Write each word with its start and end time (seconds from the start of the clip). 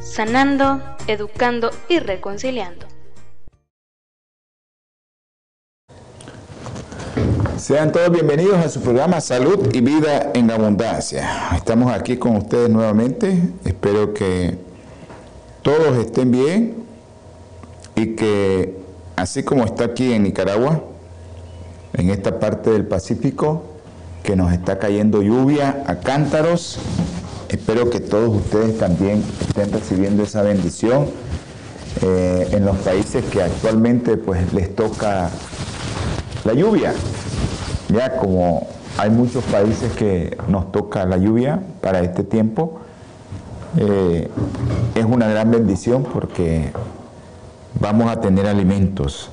sanando, 0.00 0.80
educando 1.06 1.70
y 1.88 1.98
reconciliando. 1.98 2.86
Sean 7.58 7.92
todos 7.92 8.10
bienvenidos 8.10 8.56
a 8.56 8.70
su 8.70 8.80
programa 8.80 9.20
Salud 9.20 9.68
y 9.74 9.82
Vida 9.82 10.30
en 10.32 10.50
Abundancia. 10.50 11.50
Estamos 11.54 11.92
aquí 11.92 12.16
con 12.16 12.36
ustedes 12.36 12.70
nuevamente. 12.70 13.38
Espero 13.66 14.14
que 14.14 14.56
todos 15.60 15.98
estén 15.98 16.30
bien 16.30 16.86
y 17.94 18.16
que 18.16 18.78
así 19.16 19.42
como 19.42 19.64
está 19.64 19.84
aquí 19.84 20.14
en 20.14 20.22
Nicaragua, 20.22 20.82
en 21.92 22.08
esta 22.08 22.38
parte 22.38 22.70
del 22.70 22.86
Pacífico, 22.86 23.64
que 24.22 24.36
nos 24.36 24.52
está 24.52 24.78
cayendo 24.78 25.20
lluvia 25.20 25.84
a 25.86 25.96
cántaros, 25.96 26.78
Espero 27.50 27.90
que 27.90 27.98
todos 27.98 28.28
ustedes 28.36 28.78
también 28.78 29.24
estén 29.40 29.72
recibiendo 29.72 30.22
esa 30.22 30.42
bendición 30.42 31.06
eh, 32.00 32.46
en 32.52 32.64
los 32.64 32.76
países 32.76 33.24
que 33.24 33.42
actualmente 33.42 34.16
pues 34.16 34.52
les 34.52 34.72
toca 34.76 35.30
la 36.44 36.54
lluvia. 36.54 36.94
Ya 37.88 38.18
como 38.18 38.68
hay 38.98 39.10
muchos 39.10 39.42
países 39.46 39.92
que 39.94 40.38
nos 40.46 40.70
toca 40.70 41.04
la 41.06 41.16
lluvia 41.16 41.60
para 41.80 41.98
este 42.02 42.22
tiempo, 42.22 42.82
eh, 43.78 44.28
es 44.94 45.04
una 45.04 45.26
gran 45.26 45.50
bendición 45.50 46.04
porque 46.04 46.70
vamos 47.80 48.12
a 48.12 48.20
tener 48.20 48.46
alimentos. 48.46 49.28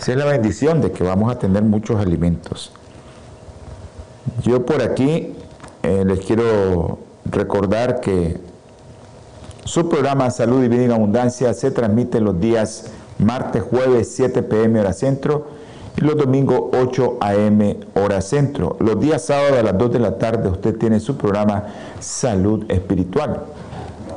Esa 0.00 0.10
es 0.10 0.18
la 0.18 0.24
bendición 0.24 0.80
de 0.80 0.90
que 0.90 1.04
vamos 1.04 1.30
a 1.30 1.38
tener 1.38 1.62
muchos 1.62 2.00
alimentos. 2.00 2.72
Yo 4.42 4.66
por 4.66 4.82
aquí 4.82 5.34
eh, 5.84 6.02
les 6.04 6.18
quiero 6.18 7.06
recordar 7.30 8.00
que 8.00 8.38
su 9.64 9.88
programa 9.88 10.30
Salud 10.30 10.64
y 10.64 10.68
Vida 10.68 10.84
en 10.84 10.92
Abundancia 10.92 11.52
se 11.54 11.70
transmite 11.70 12.20
los 12.20 12.40
días 12.40 12.86
martes, 13.18 13.62
jueves 13.62 14.10
7 14.14 14.42
pm 14.42 14.80
hora 14.80 14.92
centro 14.92 15.46
y 15.96 16.00
los 16.00 16.16
domingos 16.16 16.70
8 16.72 17.18
am 17.20 17.74
hora 17.94 18.20
centro. 18.20 18.76
Los 18.80 18.98
días 19.00 19.22
sábados 19.22 19.58
a 19.58 19.62
las 19.62 19.76
2 19.76 19.92
de 19.92 19.98
la 19.98 20.18
tarde 20.18 20.48
usted 20.48 20.76
tiene 20.76 21.00
su 21.00 21.16
programa 21.16 21.64
Salud 22.00 22.64
Espiritual 22.70 23.42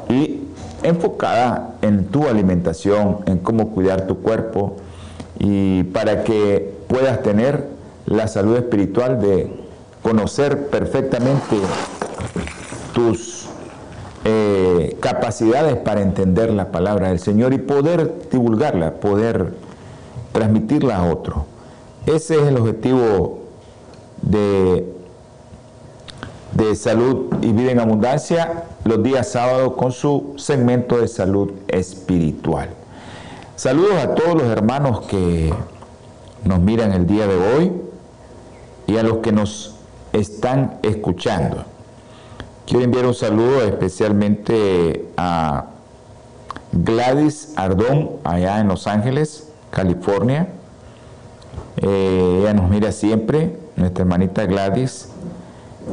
y 0.09 0.42
enfocada 0.84 1.76
en 1.82 2.05
tu 2.05 2.28
alimentación, 2.28 3.20
en 3.26 3.39
cómo 3.39 3.72
cuidar 3.72 4.08
tu 4.08 4.20
cuerpo 4.22 4.78
y 5.38 5.83
para 5.83 6.23
que 6.23 6.73
puedas 6.88 7.22
tener 7.23 7.67
la 8.05 8.28
salud 8.28 8.55
espiritual 8.55 9.22
de 9.22 9.52
conocer 10.02 10.67
perfectamente 10.67 11.58
tus 12.94 13.48
eh, 14.24 14.98
capacidades 15.00 15.76
para 15.78 16.02
entender 16.02 16.52
la 16.52 16.72
palabra 16.72 17.10
del 17.10 17.20
Señor 17.20 17.54
y 17.54 17.58
poder 17.58 18.30
divulgarla, 18.32 18.96
poder 18.96 19.54
transmitirla 20.32 20.98
a 20.98 21.12
otro. 21.12 21.46
Ese 22.06 22.36
es 22.42 22.48
el 22.48 22.58
objetivo 22.58 23.40
de, 24.22 24.94
de 26.54 26.76
salud 26.76 27.34
y 27.42 27.52
vida 27.52 27.72
en 27.72 27.80
abundancia 27.80 28.66
los 28.84 29.02
días 29.02 29.30
sábados 29.30 29.73
con 29.73 29.92
su 29.92 30.34
segmento 30.38 30.98
de 30.98 31.08
salud 31.08 31.52
espiritual. 31.68 32.70
Saludos 33.56 33.96
a 34.04 34.16
todos 34.16 34.36
los 34.36 34.44
hermanos 34.44 35.02
que 35.02 35.54
nos 36.44 36.60
miran 36.60 36.92
el 36.94 37.06
día 37.06 37.28
de 37.28 37.36
hoy 37.36 37.72
y 38.88 38.98
a 38.98 39.04
los 39.04 39.18
que 39.18 39.32
nos 39.32 39.76
están 40.14 40.80
escuchando. 40.82 41.66
Quiero 42.71 42.86
enviar 42.86 43.05
un 43.05 43.14
saludo 43.14 43.64
especialmente 43.64 45.05
a 45.17 45.65
Gladys 46.71 47.52
Ardón, 47.58 48.11
allá 48.23 48.61
en 48.61 48.70
Los 48.70 48.87
Ángeles, 48.87 49.49
California. 49.71 50.48
Eh, 51.76 52.37
ella 52.39 52.54
nos 52.54 52.70
mira 52.70 52.93
siempre, 52.93 53.58
nuestra 53.76 54.04
hermanita 54.04 54.45
Gladys. 54.45 55.10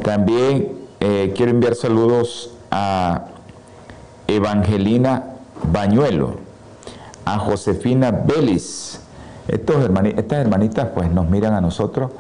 También 0.05 0.75
eh, 1.01 1.33
quiero 1.37 1.51
enviar 1.51 1.75
saludos 1.75 2.53
a 2.71 3.25
Evangelina 4.29 5.35
Bañuelo, 5.73 6.37
a 7.25 7.41
Josefina. 7.41 8.25
Estos 9.49 9.91
estas 10.17 10.39
hermanitas 10.39 10.89
pues 10.95 11.11
nos 11.11 11.29
miran 11.29 11.55
a 11.55 11.61
nosotros. 11.61 12.13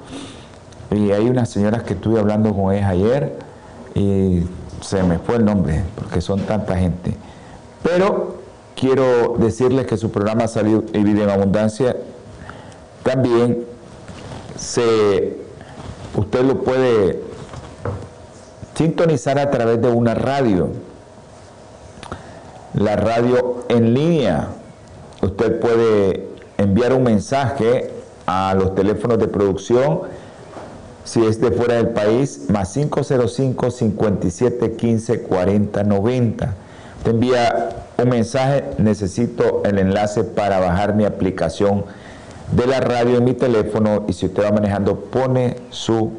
Y 0.91 1.13
hay 1.13 1.29
unas 1.29 1.49
señoras 1.49 1.85
que 1.85 1.95
estuve 1.95 2.19
hablando 2.19 2.53
con 2.53 2.75
ellas 2.75 2.91
ayer 2.91 3.48
y 3.95 4.43
se 4.81 5.03
me 5.03 5.19
fue 5.19 5.37
el 5.37 5.45
nombre 5.45 5.83
porque 5.97 6.21
son 6.21 6.41
tanta 6.41 6.77
gente. 6.77 7.15
Pero 7.83 8.37
quiero 8.75 9.37
decirles 9.39 9.87
que 9.87 9.97
su 9.97 10.11
programa 10.11 10.47
Salud 10.49 10.85
y 10.93 11.03
Vida 11.03 11.25
en 11.25 11.31
Abundancia 11.31 11.97
también 13.03 13.65
se, 14.57 15.39
usted 16.15 16.43
lo 16.43 16.63
puede 16.63 17.23
sintonizar 18.75 19.39
a 19.39 19.51
través 19.51 19.81
de 19.81 19.89
una 19.89 20.15
radio, 20.15 20.69
la 22.75 22.97
radio 22.97 23.65
en 23.69 23.95
línea. 23.95 24.49
Usted 25.23 25.59
puede 25.59 26.29
enviar 26.59 26.93
un 26.93 27.03
mensaje 27.03 27.91
a 28.27 28.55
los 28.55 28.75
teléfonos 28.75 29.19
de 29.19 29.27
producción 29.27 30.03
si 31.09 31.25
es 31.25 31.41
de 31.41 31.51
fuera 31.51 31.77
del 31.77 31.89
país, 31.89 32.51
más 32.51 32.75
505 32.75 33.71
57 33.71 34.77
15 34.77 35.23
40 35.23 35.83
90. 35.83 36.55
Te 37.03 37.11
envía 37.11 37.71
un 37.97 38.11
mensaje, 38.11 38.65
necesito 38.77 39.63
el 39.65 39.79
enlace 39.79 40.23
para 40.23 40.61
bajar 40.61 40.95
mi 40.95 41.07
aplicación 41.07 41.87
de 42.53 42.67
la 42.67 42.81
radio 42.81 43.17
en 43.17 43.25
mi 43.25 43.33
teléfono 43.33 44.05
y 44.07 44.13
si 44.13 44.27
usted 44.27 44.45
va 44.45 44.51
manejando 44.51 44.97
pone 44.97 45.57
su 45.71 46.13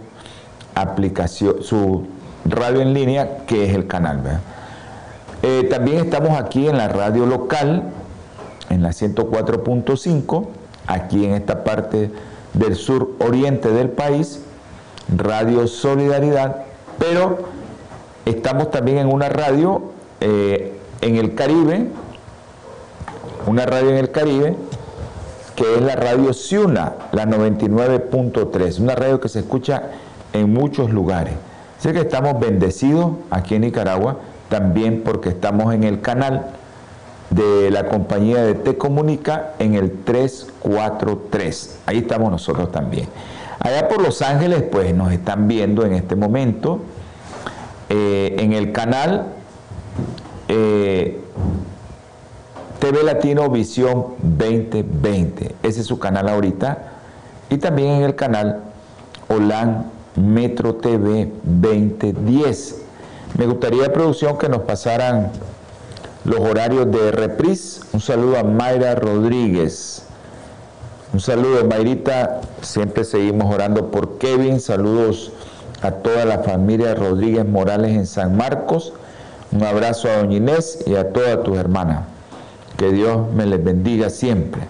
aplicación, 0.74 1.62
su 1.62 2.08
radio 2.46 2.82
en 2.82 2.96
línea, 2.96 3.46
que 3.46 3.66
es 3.70 3.76
el 3.76 3.86
canal. 3.86 4.42
Eh, 5.44 5.68
también 5.70 6.00
estamos 6.00 6.32
aquí 6.32 6.68
en 6.68 6.78
la 6.78 6.88
radio 6.88 7.28
local, 7.28 7.84
en 8.72 8.82
la 8.82 8.90
104.5, 8.90 10.48
aquí 10.88 11.26
en 11.26 11.34
esta 11.34 11.64
parte 11.64 12.10
del 12.56 12.76
sur 12.76 13.12
oriente 13.20 13.70
del 13.70 13.92
país 13.92 14.46
Radio 15.16 15.68
Solidaridad, 15.68 16.64
pero 16.98 17.40
estamos 18.26 18.72
también 18.72 19.00
en 19.00 19.08
una 19.08 19.30
radio 19.30 19.92
eh, 20.22 20.78
en 21.02 21.16
el 21.16 21.36
Caribe, 21.36 21.88
una 23.48 23.66
radio 23.66 23.90
en 23.90 23.98
el 23.98 24.12
Caribe, 24.12 24.56
que 25.56 25.76
es 25.76 25.82
la 25.82 25.96
radio 25.96 26.34
Ciuna, 26.34 26.94
la 27.12 27.26
99.3, 27.26 28.80
una 28.80 28.96
radio 28.96 29.20
que 29.20 29.30
se 29.30 29.40
escucha 29.40 29.84
en 30.34 30.54
muchos 30.54 30.92
lugares. 30.92 31.34
Sé 31.80 31.94
que 31.94 32.02
estamos 32.02 32.40
bendecidos 32.40 33.14
aquí 33.30 33.56
en 33.56 33.62
Nicaragua, 33.62 34.18
también 34.50 35.02
porque 35.04 35.30
estamos 35.30 35.74
en 35.74 35.84
el 35.84 36.02
canal 36.02 36.48
de 37.30 37.72
la 37.72 37.88
compañía 37.88 38.44
de 38.44 38.56
Te 38.56 38.78
Comunica 38.78 39.54
en 39.60 39.76
el 39.76 40.04
343. 40.04 41.80
Ahí 41.86 42.00
estamos 42.00 42.32
nosotros 42.32 42.72
también. 42.72 43.08
Allá 43.60 43.88
por 43.88 44.02
Los 44.02 44.22
Ángeles, 44.22 44.64
pues 44.64 44.94
nos 44.94 45.12
están 45.12 45.48
viendo 45.48 45.86
en 45.86 45.94
este 45.94 46.16
momento 46.16 46.80
eh, 47.90 48.38
en 48.40 48.54
el 48.54 48.72
canal 48.72 49.34
eh, 50.48 51.20
TV 52.80 53.04
Latino 53.04 53.50
Visión 53.50 54.16
2020. 54.22 55.56
Ese 55.64 55.82
es 55.82 55.86
su 55.86 56.00
canal 56.00 56.30
ahorita. 56.30 56.94
Y 57.50 57.58
también 57.58 57.90
en 57.90 58.04
el 58.04 58.16
canal 58.16 58.62
Holan 59.28 59.92
Metro 60.16 60.76
TV 60.76 61.32
2010. 61.44 62.82
Me 63.38 63.46
gustaría, 63.46 63.92
producción, 63.92 64.38
que 64.38 64.48
nos 64.48 64.62
pasaran 64.62 65.32
los 66.24 66.40
horarios 66.40 66.90
de 66.92 67.12
reprise. 67.12 67.82
Un 67.92 68.00
saludo 68.00 68.38
a 68.38 68.44
Mayra 68.44 68.96
Rodríguez. 68.96 70.04
Un 71.12 71.20
saludo, 71.20 71.66
Mayrita. 71.66 72.42
Siempre 72.62 73.04
seguimos 73.04 73.52
orando 73.54 73.90
por 73.90 74.20
Kevin. 74.20 74.60
Saludos 74.60 75.32
a 75.82 75.92
toda 75.92 76.24
la 76.26 76.40
familia 76.40 76.94
Rodríguez 76.94 77.48
Morales 77.48 77.96
en 77.96 78.06
San 78.06 78.38
Marcos. 78.38 78.94
Un 79.52 79.64
abrazo 79.64 80.08
a 80.08 80.18
Doña 80.18 80.38
Inés 80.38 80.84
y 80.86 80.96
a 80.96 81.12
todas 81.12 81.44
tus 81.44 81.58
hermanas. 81.58 82.04
Que 82.78 82.92
Dios 82.92 83.32
me 83.34 83.48
les 83.48 83.64
bendiga 83.64 84.12
siempre. 84.12 84.62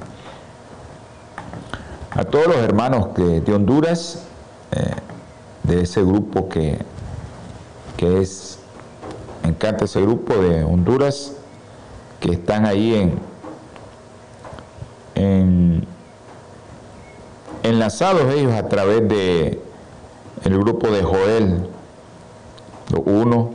A 2.12 2.24
todos 2.24 2.48
los 2.48 2.58
hermanos 2.58 3.14
de 3.16 3.54
Honduras, 3.54 4.24
eh, 4.72 4.94
de 5.64 5.82
ese 5.82 6.02
grupo 6.04 6.48
que, 6.48 6.80
que 7.98 8.22
es, 8.22 8.60
me 9.44 9.50
encanta 9.50 9.86
ese 9.86 10.02
grupo 10.02 10.36
de 10.36 10.64
Honduras, 10.64 11.34
que 12.22 12.32
están 12.32 12.66
ahí 12.66 12.96
en, 12.96 13.20
en 15.16 15.99
enlazados 17.64 18.34
ellos 18.34 18.54
a 18.54 18.68
través 18.68 19.08
de 19.08 19.62
el 20.44 20.58
grupo 20.58 20.90
de 20.90 21.04
Joel 21.04 21.70
uno, 23.06 23.52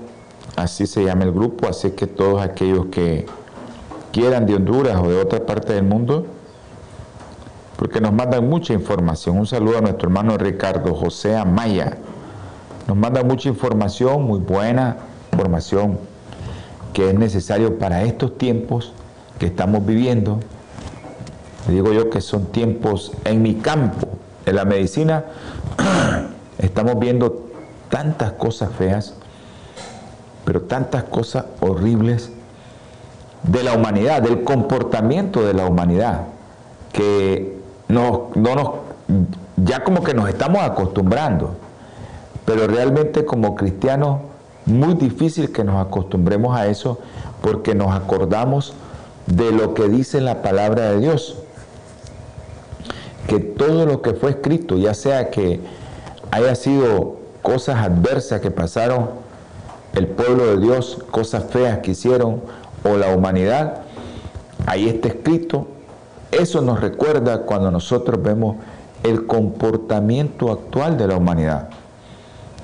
así 0.57 0.87
se 0.87 1.05
llama 1.05 1.25
el 1.25 1.33
grupo, 1.33 1.69
así 1.69 1.91
que 1.93 2.07
todos 2.07 2.43
aquellos 2.43 2.87
que 2.87 3.27
quieran 4.13 4.47
de 4.47 4.55
Honduras 4.55 5.01
o 5.03 5.09
de 5.09 5.19
otra 5.19 5.45
parte 5.45 5.73
del 5.73 5.85
mundo, 5.85 6.27
porque 7.77 8.01
nos 8.01 8.13
mandan 8.13 8.49
mucha 8.49 8.73
información. 8.73 9.39
Un 9.39 9.47
saludo 9.47 9.79
a 9.79 9.81
nuestro 9.81 10.09
hermano 10.09 10.37
Ricardo 10.39 10.95
José 10.95 11.37
Amaya. 11.37 11.99
Nos 12.87 12.97
manda 12.97 13.25
mucha 13.25 13.49
información, 13.49 14.23
muy 14.23 14.39
buena 14.39 14.97
información, 15.33 15.99
que 16.93 17.11
es 17.11 17.15
necesario 17.15 17.79
para 17.79 18.03
estos 18.03 18.39
tiempos 18.39 18.93
que 19.39 19.47
estamos 19.47 19.85
viviendo. 19.85 20.39
Digo 21.69 21.93
yo 21.93 22.11
que 22.11 22.21
son 22.21 22.47
tiempos 22.47 23.13
en 23.25 23.43
mi 23.43 23.55
campo, 23.57 24.09
en 24.47 24.57
la 24.57 24.65
medicina, 24.65 25.25
estamos 26.59 26.99
viendo 26.99 27.49
tantas 27.89 28.33
cosas 28.33 28.71
feas, 28.77 29.15
pero 30.45 30.63
tantas 30.63 31.05
cosas 31.05 31.47
horribles 31.61 32.31
de 33.43 33.63
la 33.63 33.75
humanidad, 33.75 34.23
del 34.23 34.43
comportamiento 34.43 35.45
de 35.45 35.55
la 35.55 35.67
humanidad, 35.67 36.23
que 36.93 37.59
no 37.89 38.31
nos, 38.35 38.71
ya 39.57 39.85
como 39.85 40.03
que 40.03 40.15
nos 40.15 40.29
estamos 40.29 40.63
acostumbrando, 40.63 41.55
pero 42.45 42.67
realmente 42.67 43.25
como 43.25 43.55
cristianos 43.55 44.21
muy 44.67 44.95
difícil 44.95 45.53
que 45.53 45.65
nos 45.65 45.85
acostumbremos 45.85 46.57
a 46.57 46.67
eso 46.67 46.99
porque 47.43 47.75
nos 47.75 47.95
acordamos 47.95 48.75
de 49.27 49.53
lo 49.53 49.75
que 49.75 49.89
dice 49.89 50.21
la 50.21 50.43
palabra 50.43 50.91
de 50.91 51.01
Dios. 51.01 51.39
Que 53.29 53.41
todo 53.41 53.87
lo 53.87 54.03
que 54.03 54.15
fue 54.15 54.31
escrito, 54.31 54.77
ya 54.77 54.95
sea 54.95 55.31
que 55.31 55.61
haya 56.31 56.55
sido 56.55 57.17
cosas 57.43 57.77
adversas 57.77 58.41
que 58.41 58.51
pasaron 58.51 59.11
el 59.95 60.09
pueblo 60.09 60.47
de 60.47 60.59
Dios, 60.59 60.99
cosas 61.11 61.45
feas 61.45 61.79
que 61.79 61.93
hicieron, 61.93 62.41
o 62.83 62.97
la 62.97 63.15
humanidad, 63.15 63.83
ahí 64.67 64.89
está 64.89 65.09
escrito. 65.09 65.67
Eso 66.31 66.61
nos 66.61 66.81
recuerda 66.81 67.43
cuando 67.43 67.71
nosotros 67.71 68.23
vemos 68.23 68.57
el 69.03 69.27
comportamiento 69.27 70.51
actual 70.51 70.97
de 70.99 71.07
la 71.07 71.17
humanidad. 71.17 71.69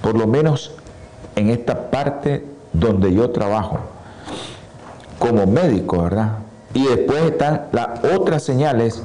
Por 0.02 0.16
lo 0.18 0.26
menos 0.26 0.72
en 1.36 1.50
esta 1.50 1.90
parte 1.90 2.44
donde 2.72 3.12
yo 3.14 3.30
trabajo, 3.30 3.78
como 5.18 5.46
médico, 5.46 6.02
¿verdad? 6.02 6.38
Y 6.74 6.86
después 6.86 7.24
están 7.24 7.66
las 7.72 8.04
otras 8.04 8.42
señales 8.42 9.02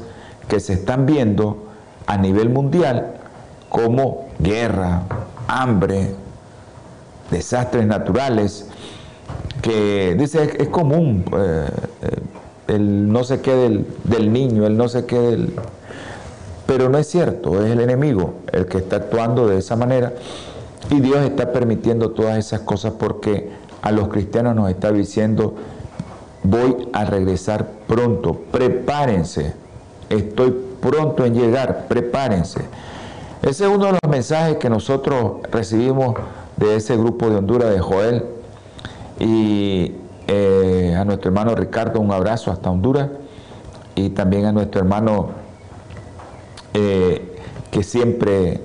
que 0.48 0.60
se 0.60 0.74
están 0.74 1.06
viendo 1.06 1.66
a 2.06 2.18
nivel 2.18 2.50
mundial, 2.50 3.16
como 3.70 4.28
guerra, 4.40 5.04
hambre, 5.48 6.16
desastres 7.32 7.86
naturales, 7.86 8.68
que 9.62 10.16
dice 10.18 10.56
es, 10.60 10.70
común 10.70 11.26
eh, 11.38 11.70
el 12.68 13.12
no 13.12 13.24
sé 13.24 13.42
qué 13.42 13.56
del, 13.56 13.88
del, 14.04 14.32
niño, 14.32 14.66
el 14.66 14.78
no 14.78 14.88
sé 14.88 15.06
qué 15.06 15.20
del... 15.20 15.54
Pero 16.68 16.90
no 16.90 16.98
es 16.98 17.08
cierto, 17.08 17.64
es 17.64 17.72
el 17.72 17.80
enemigo 17.80 18.36
el 18.52 18.66
que 18.66 18.80
está 18.80 18.98
actuando 18.98 19.48
de 19.48 19.60
esa 19.60 19.76
manera 19.76 20.14
y 20.90 21.00
Dios 21.00 21.24
está 21.24 21.52
permitiendo 21.52 22.12
todas 22.12 22.38
esas 22.38 22.62
cosas 22.62 22.94
porque 22.98 23.50
a 23.82 23.92
los 23.92 24.08
cristianos 24.08 24.56
nos 24.56 24.70
está 24.70 24.92
diciendo, 24.92 25.56
voy 26.44 26.90
a 26.94 27.06
regresar 27.06 27.68
pronto, 27.88 28.42
prepárense, 28.52 29.54
estoy 30.10 30.56
pronto 30.82 31.26
en 31.26 31.34
llegar, 31.34 31.88
prepárense. 31.88 32.62
Ese 33.42 33.66
es 33.66 33.70
uno 33.70 33.86
de 33.86 33.92
los 33.92 34.10
mensajes 34.10 34.58
que 34.58 34.70
nosotros 34.70 35.42
recibimos 35.52 36.16
de 36.58 36.76
ese 36.76 36.98
grupo 36.98 37.30
de 37.30 37.36
Honduras 37.38 37.70
de 37.70 37.80
Joel. 37.80 38.26
Y 39.20 39.94
eh, 40.28 40.96
a 40.98 41.06
nuestro 41.06 41.30
hermano 41.30 41.56
Ricardo 41.56 42.00
un 42.00 42.12
abrazo 42.12 42.52
hasta 42.52 42.72
Honduras. 42.72 43.10
Y 43.96 44.10
también 44.10 44.46
a 44.46 44.52
nuestro 44.52 44.82
hermano 44.82 45.30
eh, 46.74 47.38
que 47.72 47.84
siempre 47.84 48.62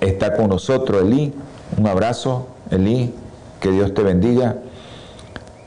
está 0.00 0.36
con 0.36 0.48
nosotros, 0.48 1.02
Eli. 1.02 1.32
Un 1.78 1.86
abrazo, 1.86 2.48
Eli. 2.70 3.14
Que 3.60 3.70
Dios 3.70 3.94
te 3.94 4.02
bendiga. 4.02 4.56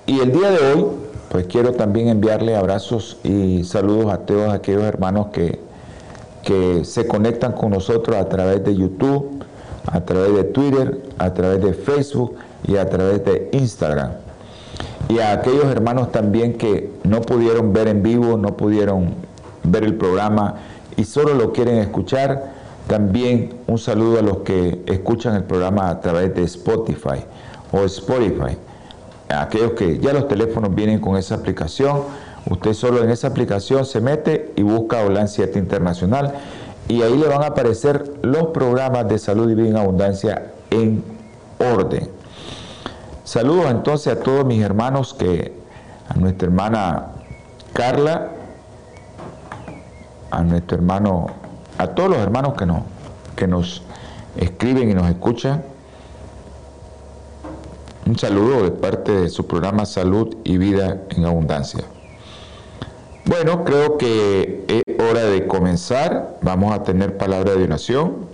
Y 0.05 0.19
el 0.19 0.31
día 0.31 0.51
de 0.51 0.57
hoy, 0.57 0.85
pues 1.33 1.47
quiero 1.47 1.73
también 1.73 2.07
enviarle 2.07 2.55
abrazos 2.55 3.17
y 3.25 3.65
saludos 3.65 4.13
a 4.13 4.19
todos 4.19 4.53
aquellos 4.53 4.83
hermanos 4.83 5.27
que, 5.33 5.59
que 6.43 6.85
se 6.85 7.05
conectan 7.07 7.51
con 7.51 7.71
nosotros 7.71 8.15
a 8.15 8.29
través 8.29 8.63
de 8.63 8.73
YouTube 8.73 9.43
a 9.91 10.01
través 10.01 10.33
de 10.33 10.43
Twitter, 10.45 11.01
a 11.17 11.33
través 11.33 11.61
de 11.61 11.73
Facebook 11.73 12.35
y 12.67 12.77
a 12.77 12.89
través 12.89 13.23
de 13.25 13.49
Instagram. 13.51 14.11
Y 15.09 15.19
a 15.19 15.33
aquellos 15.33 15.65
hermanos 15.65 16.11
también 16.11 16.57
que 16.57 16.91
no 17.03 17.21
pudieron 17.21 17.73
ver 17.73 17.87
en 17.87 18.03
vivo, 18.03 18.37
no 18.37 18.55
pudieron 18.55 19.15
ver 19.63 19.83
el 19.83 19.95
programa 19.95 20.55
y 20.95 21.03
solo 21.03 21.33
lo 21.33 21.51
quieren 21.51 21.77
escuchar, 21.77 22.53
también 22.87 23.53
un 23.67 23.77
saludo 23.77 24.19
a 24.19 24.21
los 24.21 24.37
que 24.39 24.83
escuchan 24.87 25.35
el 25.35 25.43
programa 25.43 25.89
a 25.89 25.99
través 26.01 26.33
de 26.35 26.43
Spotify 26.43 27.23
o 27.71 27.83
Spotify. 27.83 28.57
Aquellos 29.41 29.73
que 29.73 29.99
ya 29.99 30.13
los 30.13 30.27
teléfonos 30.27 30.73
vienen 30.73 30.99
con 30.99 31.17
esa 31.17 31.35
aplicación, 31.35 32.03
usted 32.49 32.73
solo 32.73 33.03
en 33.03 33.09
esa 33.09 33.27
aplicación 33.27 33.85
se 33.85 34.01
mete 34.01 34.53
y 34.55 34.63
busca 34.63 35.01
OLAN 35.01 35.27
7 35.27 35.57
Internacional 35.59 36.33
y 36.87 37.01
ahí 37.01 37.17
le 37.17 37.27
van 37.27 37.43
a 37.43 37.47
aparecer 37.47 38.13
los 38.21 38.47
programas 38.47 39.07
de 39.07 39.17
salud 39.17 39.49
y 39.49 39.55
vida 39.55 39.69
en 39.69 39.77
abundancia 39.77 40.51
en 40.69 41.03
orden. 41.59 42.09
Saludos 43.23 43.71
entonces 43.71 44.13
a 44.13 44.19
todos 44.19 44.45
mis 44.45 44.61
hermanos 44.61 45.13
que 45.13 45.53
a 46.09 46.15
nuestra 46.15 46.47
hermana 46.47 47.07
Carla, 47.71 48.31
a 50.29 50.43
nuestro 50.43 50.77
hermano, 50.77 51.27
a 51.77 51.87
todos 51.87 52.09
los 52.09 52.19
hermanos 52.19 52.53
que 52.55 52.65
nos, 52.65 52.81
que 53.35 53.47
nos 53.47 53.81
escriben 54.35 54.89
y 54.89 54.93
nos 54.93 55.09
escuchan. 55.09 55.63
Un 58.05 58.19
saludo 58.19 58.63
de 58.63 58.71
parte 58.71 59.13
de 59.13 59.29
su 59.29 59.47
programa 59.47 59.85
Salud 59.85 60.35
y 60.43 60.57
Vida 60.57 61.03
en 61.09 61.23
Abundancia. 61.23 61.85
Bueno, 63.23 63.63
creo 63.63 63.97
que 63.97 64.65
es 64.67 64.83
hora 65.01 65.23
de 65.23 65.47
comenzar. 65.47 66.37
Vamos 66.41 66.73
a 66.73 66.83
tener 66.83 67.17
palabra 67.17 67.53
de 67.53 67.63
oración 67.63 68.27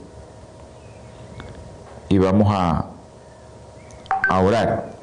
y 2.09 2.17
vamos 2.17 2.47
a, 2.49 2.87
orar. 4.41 4.93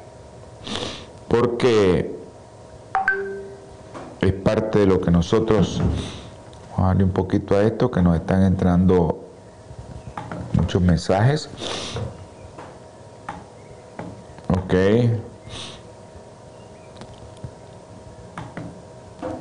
Porque 1.29 2.13
es 4.19 4.33
parte 4.33 4.79
de 4.79 4.85
lo 4.85 4.99
que 4.99 5.11
nosotros, 5.11 5.81
vamos 6.71 6.79
a 6.79 6.87
darle 6.87 7.05
un 7.05 7.11
poquito 7.11 7.55
a 7.55 7.63
esto, 7.63 7.89
que 7.89 8.01
nos 8.01 8.17
están 8.17 8.43
entrando 8.43 9.23
muchos 10.53 10.81
mensajes. 10.81 11.49
Ok. 14.49 14.73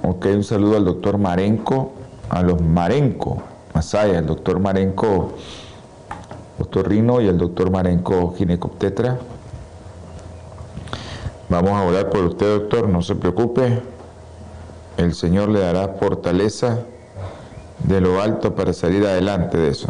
Ok, 0.03 0.27
un 0.27 0.45
saludo 0.45 0.77
al 0.77 0.85
doctor 0.85 1.19
Marenco, 1.19 1.93
a 2.29 2.43
los 2.43 2.61
Marenco, 2.61 3.43
Masaya, 3.75 4.19
el 4.19 4.27
doctor 4.27 4.61
Marenco, 4.61 5.33
doctor 6.59 6.89
Rino 6.89 7.21
y 7.21 7.27
el 7.27 7.39
doctor 7.39 7.71
Marenco 7.71 8.35
Ginecoptetra. 8.37 9.19
Vamos 11.49 11.73
a 11.73 11.83
orar 11.83 12.11
por 12.11 12.25
usted, 12.25 12.47
doctor, 12.59 12.89
no 12.89 13.03
se 13.03 13.15
preocupe. 13.15 13.81
El 14.97 15.15
Señor 15.15 15.49
le 15.49 15.61
dará 15.61 15.89
fortaleza 16.01 16.81
de 17.85 18.01
lo 18.01 18.21
alto 18.21 18.55
para 18.55 18.73
salir 18.73 19.05
adelante 19.05 19.59
de 19.59 19.71
eso. 19.71 19.89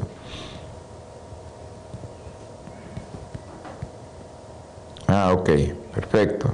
Ah, 5.08 5.32
ok, 5.32 5.50
perfecto. 5.94 6.50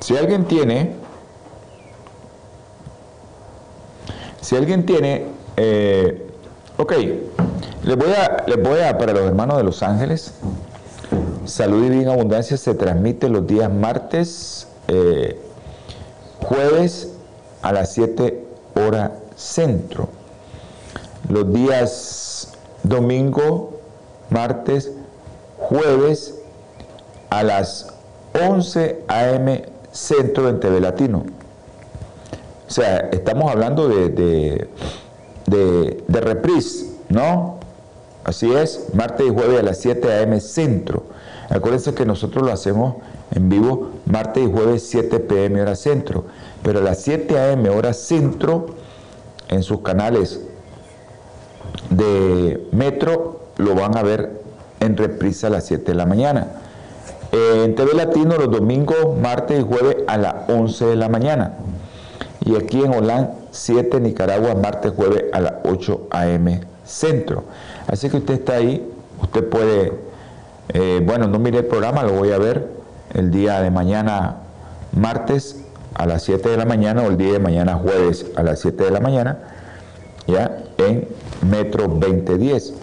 Si 0.00 0.16
alguien 0.16 0.44
tiene 0.46 0.96
Si 4.48 4.56
alguien 4.56 4.86
tiene, 4.86 5.26
eh, 5.58 6.26
ok, 6.78 6.92
les 7.82 7.96
voy, 7.98 8.12
a, 8.12 8.44
les 8.46 8.62
voy 8.62 8.80
a, 8.80 8.96
para 8.96 9.12
los 9.12 9.26
hermanos 9.26 9.58
de 9.58 9.62
Los 9.62 9.82
Ángeles, 9.82 10.32
Salud 11.44 11.84
y 11.84 11.90
Vida 11.90 12.02
en 12.04 12.08
Abundancia 12.08 12.56
se 12.56 12.72
transmite 12.74 13.28
los 13.28 13.46
días 13.46 13.70
martes, 13.70 14.68
eh, 14.86 15.38
jueves 16.40 17.12
a 17.60 17.74
las 17.74 17.92
7 17.92 18.42
horas 18.74 19.10
centro. 19.36 20.08
Los 21.28 21.52
días 21.52 22.54
domingo, 22.84 23.80
martes, 24.30 24.92
jueves 25.58 26.37
a 27.30 27.42
las 27.42 27.94
11 28.40 29.04
a.m. 29.08 29.64
centro 29.92 30.48
en 30.48 30.60
TV 30.60 30.80
Latino. 30.80 31.24
O 32.66 32.70
sea, 32.70 33.08
estamos 33.12 33.50
hablando 33.50 33.88
de, 33.88 34.10
de, 34.10 36.04
de, 36.06 36.20
reprise, 36.20 36.86
¿no? 37.08 37.58
Así 38.24 38.52
es, 38.52 38.88
martes 38.92 39.26
y 39.26 39.30
jueves 39.30 39.60
a 39.60 39.62
las 39.62 39.78
7 39.78 40.12
a.m. 40.12 40.40
centro. 40.40 41.04
Acuérdense 41.48 41.94
que 41.94 42.04
nosotros 42.04 42.44
lo 42.44 42.52
hacemos 42.52 42.96
en 43.30 43.48
vivo 43.48 43.90
martes 44.04 44.44
y 44.44 44.52
jueves 44.52 44.86
7 44.88 45.20
p.m. 45.20 45.62
hora 45.62 45.76
centro. 45.76 46.26
Pero 46.62 46.80
a 46.80 46.82
las 46.82 47.00
7 47.00 47.38
a.m. 47.38 47.70
hora 47.70 47.94
centro, 47.94 48.66
en 49.48 49.62
sus 49.62 49.80
canales 49.80 50.40
de 51.88 52.68
metro, 52.72 53.40
lo 53.56 53.74
van 53.74 53.96
a 53.96 54.02
ver 54.02 54.42
en 54.80 54.96
reprisa 54.96 55.46
a 55.46 55.50
las 55.50 55.64
7 55.66 55.84
de 55.92 55.94
la 55.94 56.04
mañana. 56.04 56.48
En 57.32 57.74
TV 57.74 57.94
Latino 57.94 58.36
los 58.36 58.50
domingos, 58.50 59.18
martes 59.20 59.60
y 59.60 59.62
jueves 59.62 59.96
a 60.06 60.16
las 60.16 60.34
11 60.48 60.86
de 60.86 60.96
la 60.96 61.08
mañana. 61.08 61.54
Y 62.40 62.56
aquí 62.56 62.82
en 62.82 62.94
Holán, 62.94 63.32
7 63.50 64.00
Nicaragua, 64.00 64.54
martes, 64.54 64.92
jueves 64.96 65.24
a 65.32 65.40
las 65.40 65.54
8 65.64 66.08
a.m. 66.10 66.60
centro. 66.84 67.44
Así 67.86 68.08
que 68.08 68.18
usted 68.18 68.34
está 68.34 68.54
ahí, 68.54 68.90
usted 69.22 69.46
puede, 69.48 69.92
eh, 70.72 71.02
bueno, 71.04 71.26
no 71.28 71.38
mire 71.38 71.58
el 71.58 71.66
programa, 71.66 72.02
lo 72.02 72.12
voy 72.12 72.32
a 72.32 72.38
ver 72.38 72.68
el 73.12 73.30
día 73.30 73.60
de 73.60 73.70
mañana, 73.70 74.36
martes 74.92 75.56
a 75.94 76.06
las 76.06 76.22
7 76.22 76.48
de 76.48 76.56
la 76.56 76.64
mañana 76.64 77.02
o 77.02 77.08
el 77.08 77.16
día 77.16 77.32
de 77.32 77.38
mañana 77.38 77.74
jueves 77.74 78.26
a 78.36 78.42
las 78.42 78.60
7 78.60 78.84
de 78.84 78.90
la 78.90 79.00
mañana, 79.00 79.38
ya 80.26 80.62
en 80.78 81.08
Metro 81.50 81.88
2010. 81.88 82.74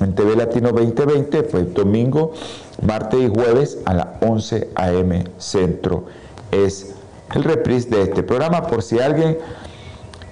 En 0.00 0.14
TV 0.14 0.36
Latino 0.36 0.70
2020, 0.70 1.42
pues 1.42 1.74
domingo, 1.74 2.32
martes 2.82 3.20
y 3.20 3.28
jueves 3.28 3.78
a 3.84 3.94
las 3.94 4.06
11 4.20 4.70
a.m. 4.74 5.24
centro. 5.38 6.04
Es 6.50 6.94
el 7.34 7.44
reprise 7.44 7.90
de 7.90 8.02
este 8.02 8.22
programa. 8.22 8.66
Por 8.66 8.82
si 8.82 8.98
alguien 8.98 9.38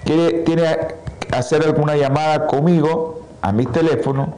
quiere, 0.05 0.95
hacer 1.31 1.63
alguna 1.63 1.95
llamada 1.95 2.47
conmigo, 2.47 3.21
a 3.41 3.51
mi 3.51 3.65
teléfono. 3.65 4.33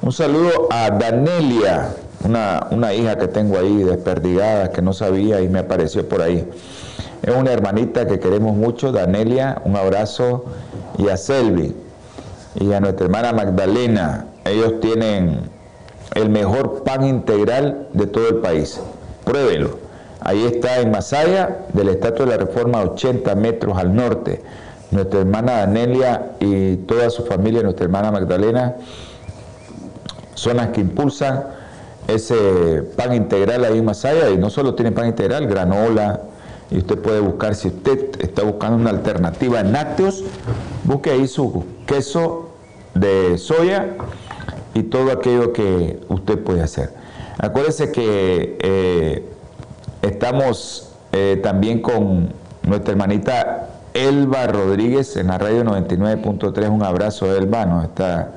Un 0.00 0.12
saludo 0.12 0.68
a 0.70 0.90
Danelia, 0.90 1.96
una, 2.24 2.68
una 2.70 2.94
hija 2.94 3.18
que 3.18 3.26
tengo 3.26 3.58
ahí 3.58 3.82
desperdigada, 3.82 4.70
que 4.70 4.80
no 4.80 4.92
sabía 4.92 5.40
y 5.40 5.48
me 5.48 5.58
apareció 5.58 6.08
por 6.08 6.22
ahí. 6.22 6.48
Es 7.22 7.34
una 7.34 7.52
hermanita 7.52 8.06
que 8.06 8.20
queremos 8.20 8.54
mucho, 8.54 8.92
Danelia, 8.92 9.60
un 9.64 9.76
abrazo. 9.76 10.44
Y 10.98 11.08
a 11.08 11.16
Selvi 11.18 11.74
y 12.58 12.72
a 12.72 12.80
nuestra 12.80 13.06
hermana 13.06 13.32
Magdalena. 13.32 14.26
Ellos 14.44 14.80
tienen 14.80 15.50
el 16.14 16.30
mejor 16.30 16.84
pan 16.84 17.06
integral 17.06 17.88
de 17.92 18.06
todo 18.06 18.28
el 18.28 18.36
país. 18.36 18.80
Pruébenlo. 19.24 19.78
Ahí 20.20 20.44
está 20.44 20.80
en 20.80 20.90
Masaya, 20.90 21.66
del 21.72 21.88
Estatua 21.88 22.24
de 22.24 22.32
la 22.32 22.38
Reforma, 22.38 22.82
80 22.82 23.34
metros 23.34 23.76
al 23.78 23.94
norte 23.94 24.42
nuestra 24.90 25.20
hermana 25.20 25.52
Danelia 25.52 26.32
y 26.40 26.76
toda 26.76 27.10
su 27.10 27.24
familia, 27.24 27.62
nuestra 27.62 27.84
hermana 27.84 28.10
Magdalena, 28.10 28.76
son 30.34 30.58
las 30.58 30.68
que 30.68 30.80
impulsan 30.80 31.44
ese 32.06 32.82
pan 32.96 33.14
integral 33.14 33.64
ahí 33.64 33.78
en 33.78 33.84
Masaya 33.84 34.30
y 34.30 34.38
no 34.38 34.50
solo 34.50 34.74
tiene 34.74 34.92
pan 34.92 35.08
integral, 35.08 35.46
granola, 35.46 36.20
y 36.70 36.78
usted 36.78 36.98
puede 36.98 37.20
buscar, 37.20 37.54
si 37.54 37.68
usted 37.68 38.20
está 38.20 38.42
buscando 38.42 38.76
una 38.76 38.90
alternativa 38.90 39.60
en 39.60 39.72
lácteos, 39.72 40.24
busque 40.84 41.10
ahí 41.10 41.28
su 41.28 41.64
queso 41.86 42.50
de 42.94 43.38
soya 43.38 43.94
y 44.76 44.82
todo 44.82 45.10
aquello 45.10 45.54
que 45.54 45.98
usted 46.10 46.38
puede 46.38 46.62
hacer. 46.62 46.90
Acuérdese 47.38 47.92
que 47.92 48.58
eh, 48.60 49.24
estamos 50.02 50.90
eh, 51.12 51.40
también 51.42 51.80
con 51.80 52.34
nuestra 52.62 52.92
hermanita 52.92 53.70
Elba 53.94 54.46
Rodríguez 54.46 55.16
en 55.16 55.28
la 55.28 55.38
radio 55.38 55.64
99.3. 55.64 56.68
Un 56.68 56.82
abrazo, 56.82 57.34
Elba. 57.34 57.64
Nos 57.64 57.84
está 57.84 58.32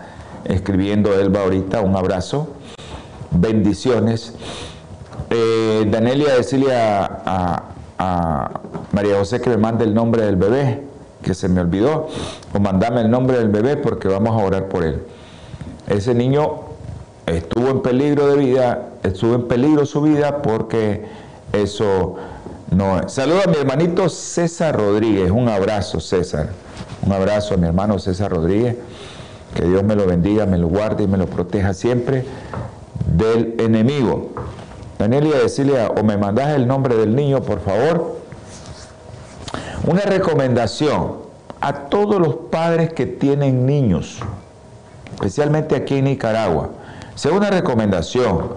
escribiendo 0.45 1.13
Elba 1.13 1.41
ahorita. 1.41 1.81
Un 1.81 1.97
abrazo. 1.97 2.47
Bendiciones. 3.31 4.33
Eh, 5.29 5.87
Danelia, 5.91 6.35
decirle 6.35 6.73
a, 6.73 7.63
María 8.93 9.17
José 9.17 9.41
que 9.41 9.49
me 9.49 9.57
mande 9.57 9.83
el 9.83 9.93
nombre 9.93 10.25
del 10.25 10.37
bebé, 10.37 10.83
que 11.21 11.33
se 11.33 11.49
me 11.49 11.59
olvidó, 11.59 12.07
o 12.53 12.59
mandame 12.61 13.01
el 13.01 13.11
nombre 13.11 13.37
del 13.37 13.49
bebé 13.49 13.75
porque 13.75 14.07
vamos 14.07 14.41
a 14.41 14.45
orar 14.45 14.69
por 14.69 14.85
él. 14.85 15.03
Ese 15.89 16.13
niño 16.13 16.61
estuvo 17.25 17.69
en 17.69 17.81
peligro 17.81 18.27
de 18.27 18.37
vida, 18.37 18.89
estuvo 19.03 19.35
en 19.35 19.47
peligro 19.47 19.85
su 19.85 20.01
vida 20.01 20.41
porque 20.41 21.05
eso 21.51 22.15
no, 22.71 23.09
saludo 23.09 23.41
a 23.43 23.47
mi 23.47 23.57
hermanito 23.57 24.09
César 24.09 24.75
Rodríguez. 24.75 25.31
Un 25.31 25.49
abrazo, 25.49 25.99
César. 25.99 26.49
Un 27.03 27.11
abrazo 27.11 27.55
a 27.55 27.57
mi 27.57 27.65
hermano 27.65 27.97
César 27.97 28.31
Rodríguez. 28.31 28.75
Que 29.55 29.65
Dios 29.65 29.83
me 29.83 29.95
lo 29.95 30.05
bendiga, 30.05 30.45
me 30.45 30.59
lo 30.59 30.67
guarde 30.67 31.05
y 31.05 31.07
me 31.07 31.17
lo 31.17 31.25
proteja 31.25 31.73
siempre 31.73 32.25
del 33.17 33.55
enemigo. 33.59 34.29
Danielia, 34.99 35.39
decirle, 35.39 35.83
o 35.87 36.03
me 36.03 36.17
mandas 36.17 36.49
el 36.55 36.67
nombre 36.67 36.95
del 36.95 37.15
niño, 37.15 37.41
por 37.41 37.61
favor. 37.61 38.17
Una 39.87 40.01
recomendación 40.01 41.13
a 41.61 41.73
todos 41.89 42.19
los 42.19 42.35
padres 42.51 42.93
que 42.93 43.07
tienen 43.07 43.65
niños, 43.65 44.19
especialmente 45.19 45.75
aquí 45.75 45.95
en 45.95 46.05
Nicaragua. 46.05 46.69
Segunda 47.15 47.49
recomendación, 47.49 48.53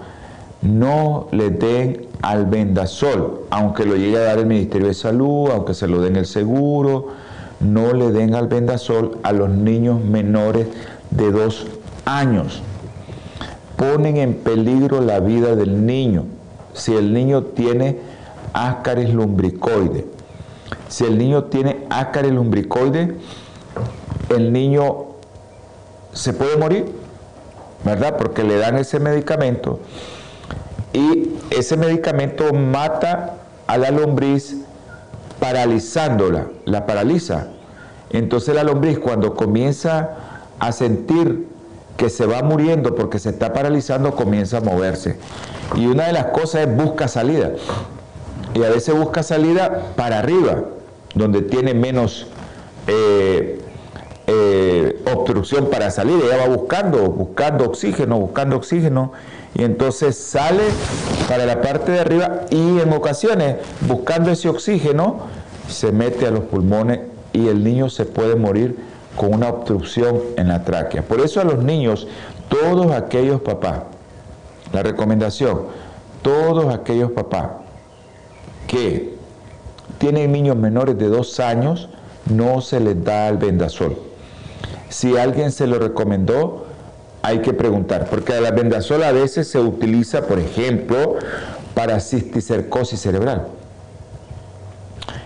no 0.63 1.27
le 1.33 1.51
den 1.51 2.07
al 2.23 2.47
vendasol, 2.47 3.41
aunque 3.51 3.85
lo 3.85 3.97
llegue 3.97 4.17
a 4.19 4.23
dar 4.23 4.39
el 4.39 4.47
Ministerio 4.47 4.87
de 4.87 4.95
Salud, 4.95 5.51
aunque 5.51 5.75
se 5.75 5.89
lo 5.89 6.01
den 6.01 6.15
el 6.15 6.25
seguro, 6.27 7.09
no 7.59 7.93
le 7.93 8.13
den 8.13 8.37
al 8.37 8.47
vendasol 8.47 9.19
a 9.25 9.33
los 9.33 9.51
niños 9.51 10.01
menores 10.01 10.69
de 11.11 11.33
dos 11.33 11.67
años. 12.05 12.63
Ponen 13.77 14.17
en 14.17 14.35
peligro 14.35 15.01
la 15.01 15.19
vida 15.19 15.57
del 15.57 15.85
niño 15.85 16.27
si 16.75 16.95
el 16.95 17.13
niño 17.13 17.43
tiene 17.43 17.99
ácaris 18.53 19.13
lumbricoide. 19.13 20.07
Si 20.89 21.05
el 21.05 21.19
niño 21.19 21.45
tiene 21.45 21.87
ácaris 21.91 22.31
lumbricoide, 22.31 23.17
el 24.29 24.53
niño 24.53 25.12
se 26.13 26.33
puede 26.33 26.57
morir, 26.57 26.87
¿verdad? 27.85 28.17
Porque 28.17 28.45
le 28.45 28.59
dan 28.59 28.79
ese 28.79 29.01
medicamento 29.01 29.81
y 30.93 31.31
ese 31.51 31.77
medicamento 31.77 32.53
mata 32.53 33.35
a 33.67 33.79
la 33.79 33.91
lombriz 33.91 34.57
paralizándola, 35.41 36.47
la 36.65 36.87
paraliza. 36.87 37.49
Entonces 38.11 38.55
la 38.55 38.63
lombriz 38.63 38.99
cuando 38.99 39.35
comienza 39.35 40.11
a 40.59 40.71
sentir 40.73 41.47
que 41.97 42.11
se 42.11 42.27
va 42.27 42.43
muriendo 42.43 42.95
porque 42.95 43.19
se 43.19 43.31
está 43.31 43.53
paralizando, 43.53 44.15
comienza 44.15 44.59
a 44.59 44.61
moverse. 44.61 45.17
Y 45.77 45.87
una 45.87 46.07
de 46.07 46.13
las 46.13 46.27
cosas 46.27 46.69
es 46.69 46.77
busca 46.77 47.09
salida. 47.09 47.53
Y 48.55 48.63
a 48.63 48.69
veces 48.69 48.95
busca 48.95 49.23
salida 49.23 49.95
para 49.97 50.19
arriba, 50.19 50.65
donde 51.15 51.41
tiene 51.43 51.75
menos 51.75 52.27
eh, 52.87 53.61
eh, 54.27 54.82
obstrucción 55.05 55.67
para 55.71 55.91
salir. 55.91 56.21
Ella 56.25 56.47
va 56.47 56.55
buscando, 56.55 57.11
buscando 57.11 57.65
oxígeno, 57.65 58.19
buscando 58.19 58.57
oxígeno 58.57 59.13
y 59.55 59.65
entonces 59.65 60.17
sale 60.17 60.63
para 61.29 61.45
la 61.47 61.61
parte 61.61 61.93
de 61.93 62.01
arriba 62.01 62.43
y 62.51 62.79
en 62.81 62.93
ocasiones 62.93 63.57
buscando 63.83 64.31
ese 64.31 64.49
oxígeno 64.49 65.21
se 65.69 65.93
mete 65.93 66.27
a 66.27 66.31
los 66.31 66.45
pulmones 66.45 67.01
y 67.33 67.49
el 67.49 67.63
niño 67.63 67.89
se 67.89 68.05
puede 68.05 68.37
morir 68.37 68.77
con 69.17 69.35
una 69.35 69.49
obstrucción 69.49 70.21
en 70.37 70.49
la 70.49 70.65
tráquea. 70.65 71.03
Por 71.03 71.21
eso 71.21 71.41
a 71.41 71.45
los 71.45 71.59
niños, 71.59 72.07
todos 72.49 72.93
aquellos 72.93 73.41
papás, 73.41 73.83
la 74.73 74.83
recomendación, 74.83 75.63
todos 76.23 76.73
aquellos 76.75 77.13
papás 77.13 77.49
que 78.67 79.15
tienen 79.99 80.33
niños 80.33 80.57
menores 80.57 80.97
de 80.99 81.09
dos 81.09 81.41
años, 81.41 81.89
no 82.27 82.61
se 82.61 82.81
les 82.81 83.03
da 83.05 83.29
el 83.29 83.37
vendasol. 83.37 84.12
Si 84.93 85.17
alguien 85.17 85.53
se 85.53 85.67
lo 85.67 85.79
recomendó, 85.79 86.67
hay 87.23 87.39
que 87.39 87.55
preguntar, 87.55 88.09
porque 88.11 88.39
la 88.41 88.51
vendasol 88.51 89.03
a 89.03 89.13
veces 89.13 89.49
se 89.49 89.59
utiliza, 89.59 90.27
por 90.27 90.39
ejemplo, 90.39 91.17
para 91.73 91.99
cisticercosis 91.99 93.01
cerebral. 93.01 93.47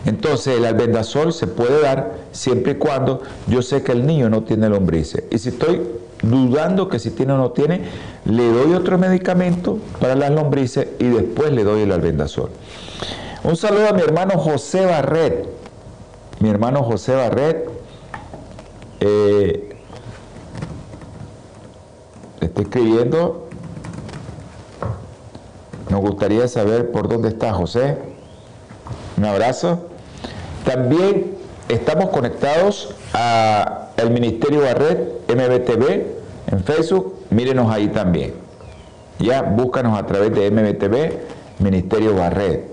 Entonces 0.05 0.59
el 0.59 0.65
albendazol 0.65 1.33
se 1.33 1.49
puede 1.49 1.83
dar 1.83 2.15
siempre 2.31 2.73
y 2.73 2.75
cuando 2.77 3.23
yo 3.49 3.61
sé 3.61 3.83
que 3.83 3.91
el 3.91 4.07
niño 4.07 4.31
no 4.31 4.45
tiene 4.45 4.69
lombrices. 4.69 5.25
Y 5.33 5.39
si 5.39 5.49
estoy 5.49 5.83
dudando 6.23 6.89
que 6.89 7.01
si 7.01 7.11
tiene 7.11 7.33
o 7.33 7.37
no 7.37 7.51
tiene, 7.51 7.81
le 8.25 8.49
doy 8.49 8.73
otro 8.73 8.99
medicamento 8.99 9.79
para 10.01 10.15
las 10.15 10.31
lombrices 10.31 10.87
y 11.01 11.09
después 11.09 11.51
le 11.53 11.65
doy 11.65 11.83
el 11.83 11.91
albendazol. 11.91 12.51
Un 13.43 13.57
saludo 13.57 13.89
a 13.89 13.93
mi 13.95 14.03
hermano 14.03 14.39
José 14.39 14.87
Barret. 14.87 15.49
Mi 16.39 16.51
hermano 16.51 16.85
José 16.85 17.17
Barret. 17.17 17.76
Eh, 19.01 19.77
estoy 22.41 22.65
escribiendo. 22.65 23.49
Nos 25.91 26.01
gustaría 26.01 26.49
saber 26.49 26.91
por 26.91 27.09
dónde 27.09 27.29
está 27.29 27.53
José. 27.53 27.97
Un 29.17 29.25
abrazo. 29.25 29.89
También 30.65 31.37
estamos 31.69 32.11
conectados 32.11 32.95
al 33.13 34.11
Ministerio 34.11 34.63
Barret 34.63 35.29
MBTV 35.29 36.07
en 36.53 36.65
Facebook. 36.65 37.15
Mírenos 37.31 37.71
ahí 37.73 37.89
también. 37.89 38.35
Ya, 39.19 39.43
búscanos 39.43 39.99
a 39.99 40.07
través 40.07 40.35
de 40.35 40.51
MBTV, 40.51 41.13
Ministerio 41.61 42.15
Barret. 42.15 42.65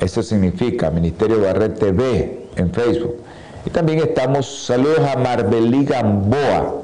Eso 0.00 0.22
significa 0.22 0.90
Ministerio 0.90 1.40
Barret 1.40 1.78
TV 1.78 2.46
en 2.56 2.72
Facebook. 2.72 3.16
Y 3.64 3.70
también 3.70 3.98
estamos, 4.00 4.64
saludos 4.66 5.00
a 5.00 5.16
Marbelí 5.16 5.84
Gamboa. 5.84 6.74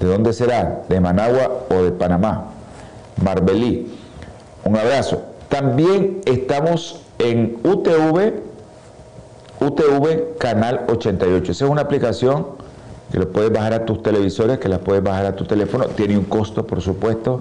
¿De 0.00 0.06
dónde 0.06 0.32
será? 0.32 0.82
¿De 0.88 1.00
Managua 1.00 1.66
o 1.70 1.82
de 1.82 1.92
Panamá? 1.92 2.46
Marbelí. 3.22 3.94
Un 4.64 4.76
abrazo. 4.76 5.22
También 5.48 6.20
estamos 6.24 7.00
en 7.18 7.58
UTV, 7.62 8.34
UTV 9.60 10.36
Canal 10.38 10.84
88. 10.88 11.52
Esa 11.52 11.64
es 11.64 11.70
una 11.70 11.82
aplicación 11.82 12.46
que 13.12 13.18
lo 13.18 13.30
puedes 13.30 13.52
bajar 13.52 13.74
a 13.74 13.84
tus 13.84 14.02
televisores, 14.02 14.58
que 14.58 14.68
la 14.68 14.78
puedes 14.78 15.02
bajar 15.02 15.26
a 15.26 15.36
tu 15.36 15.44
teléfono. 15.44 15.86
Tiene 15.86 16.18
un 16.18 16.24
costo, 16.24 16.66
por 16.66 16.80
supuesto. 16.80 17.40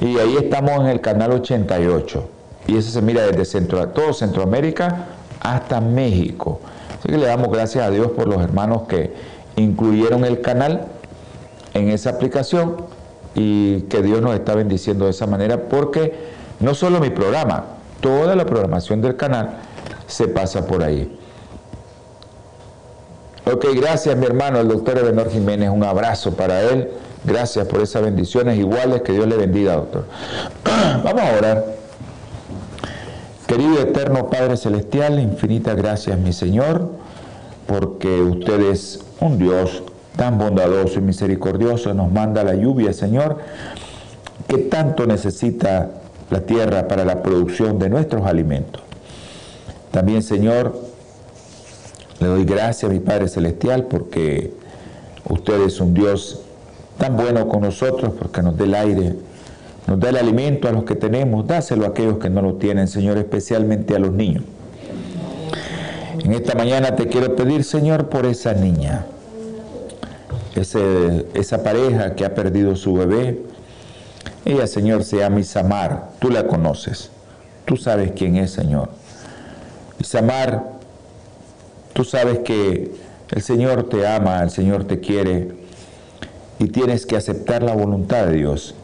Y 0.00 0.18
ahí 0.18 0.36
estamos 0.36 0.80
en 0.80 0.86
el 0.86 1.00
canal 1.00 1.32
88. 1.32 2.28
Y 2.66 2.78
eso 2.78 2.90
se 2.90 3.02
mira 3.02 3.26
desde 3.26 3.60
todo 3.60 4.12
Centroamérica 4.14 5.06
hasta 5.40 5.80
México. 5.80 6.60
Así 7.04 7.12
que 7.12 7.18
le 7.18 7.26
damos 7.26 7.50
gracias 7.50 7.84
a 7.84 7.90
Dios 7.90 8.12
por 8.12 8.26
los 8.26 8.42
hermanos 8.42 8.84
que 8.88 9.12
incluyeron 9.56 10.24
el 10.24 10.40
canal 10.40 10.86
en 11.74 11.90
esa 11.90 12.08
aplicación 12.08 12.76
y 13.34 13.82
que 13.82 14.00
Dios 14.00 14.22
nos 14.22 14.34
está 14.34 14.54
bendiciendo 14.54 15.04
de 15.04 15.10
esa 15.10 15.26
manera 15.26 15.68
porque 15.68 16.14
no 16.60 16.74
solo 16.74 17.00
mi 17.00 17.10
programa, 17.10 17.64
toda 18.00 18.34
la 18.34 18.46
programación 18.46 19.02
del 19.02 19.16
canal 19.16 19.50
se 20.06 20.28
pasa 20.28 20.66
por 20.66 20.82
ahí. 20.82 21.14
Ok, 23.52 23.66
gracias 23.74 24.16
mi 24.16 24.24
hermano, 24.24 24.60
el 24.60 24.68
doctor 24.68 24.96
Ebenor 24.96 25.30
Jiménez, 25.30 25.68
un 25.68 25.84
abrazo 25.84 26.34
para 26.34 26.62
él. 26.62 26.88
Gracias 27.22 27.66
por 27.66 27.82
esas 27.82 28.02
bendiciones 28.02 28.58
iguales, 28.58 29.02
que 29.02 29.12
Dios 29.12 29.26
le 29.26 29.36
bendiga, 29.36 29.74
doctor. 29.74 30.06
Vamos 31.04 31.20
a. 31.20 31.83
Querido 33.54 33.78
eterno 33.82 34.30
Padre 34.30 34.56
Celestial, 34.56 35.20
infinitas 35.20 35.76
gracias, 35.76 36.18
mi 36.18 36.32
Señor, 36.32 36.90
porque 37.68 38.20
usted 38.20 38.60
es 38.62 39.04
un 39.20 39.38
Dios 39.38 39.84
tan 40.16 40.38
bondadoso 40.38 40.98
y 40.98 41.02
misericordioso, 41.02 41.94
nos 41.94 42.10
manda 42.10 42.42
la 42.42 42.56
lluvia, 42.56 42.92
Señor, 42.92 43.38
que 44.48 44.58
tanto 44.58 45.06
necesita 45.06 45.88
la 46.30 46.40
tierra 46.40 46.88
para 46.88 47.04
la 47.04 47.22
producción 47.22 47.78
de 47.78 47.90
nuestros 47.90 48.26
alimentos. 48.26 48.82
También, 49.92 50.24
Señor, 50.24 50.76
le 52.18 52.26
doy 52.26 52.44
gracias 52.44 52.90
a 52.90 52.92
mi 52.92 52.98
Padre 52.98 53.28
Celestial 53.28 53.84
porque 53.84 54.52
usted 55.28 55.60
es 55.60 55.80
un 55.80 55.94
Dios 55.94 56.40
tan 56.98 57.16
bueno 57.16 57.46
con 57.46 57.60
nosotros 57.60 58.14
porque 58.18 58.42
nos 58.42 58.58
dé 58.58 58.64
el 58.64 58.74
aire, 58.74 59.14
nos 59.86 60.00
da 60.00 60.08
el 60.08 60.16
alimento 60.16 60.68
a 60.68 60.72
los 60.72 60.84
que 60.84 60.94
tenemos, 60.94 61.46
dáselo 61.46 61.84
a 61.84 61.88
aquellos 61.88 62.18
que 62.18 62.30
no 62.30 62.42
lo 62.42 62.54
tienen, 62.54 62.88
Señor, 62.88 63.18
especialmente 63.18 63.94
a 63.94 63.98
los 63.98 64.12
niños. 64.12 64.44
En 66.22 66.32
esta 66.32 66.54
mañana 66.54 66.96
te 66.96 67.08
quiero 67.08 67.36
pedir, 67.36 67.64
Señor, 67.64 68.08
por 68.08 68.24
esa 68.24 68.54
niña, 68.54 69.04
esa 70.54 71.62
pareja 71.62 72.14
que 72.14 72.24
ha 72.24 72.34
perdido 72.34 72.76
su 72.76 72.94
bebé, 72.94 73.40
ella, 74.44 74.66
Señor, 74.66 75.04
se 75.04 75.18
llama 75.18 75.40
Isamar. 75.40 76.10
Tú 76.18 76.30
la 76.30 76.46
conoces. 76.46 77.10
Tú 77.64 77.76
sabes 77.76 78.12
quién 78.14 78.36
es, 78.36 78.50
Señor. 78.50 78.90
Isamar, 79.98 80.64
tú 81.94 82.04
sabes 82.04 82.40
que 82.40 82.92
el 83.30 83.42
Señor 83.42 83.88
te 83.88 84.06
ama, 84.06 84.42
el 84.42 84.50
Señor 84.50 84.84
te 84.84 85.00
quiere 85.00 85.52
y 86.58 86.68
tienes 86.68 87.06
que 87.06 87.16
aceptar 87.16 87.62
la 87.62 87.74
voluntad 87.74 88.26
de 88.26 88.34
Dios. 88.34 88.74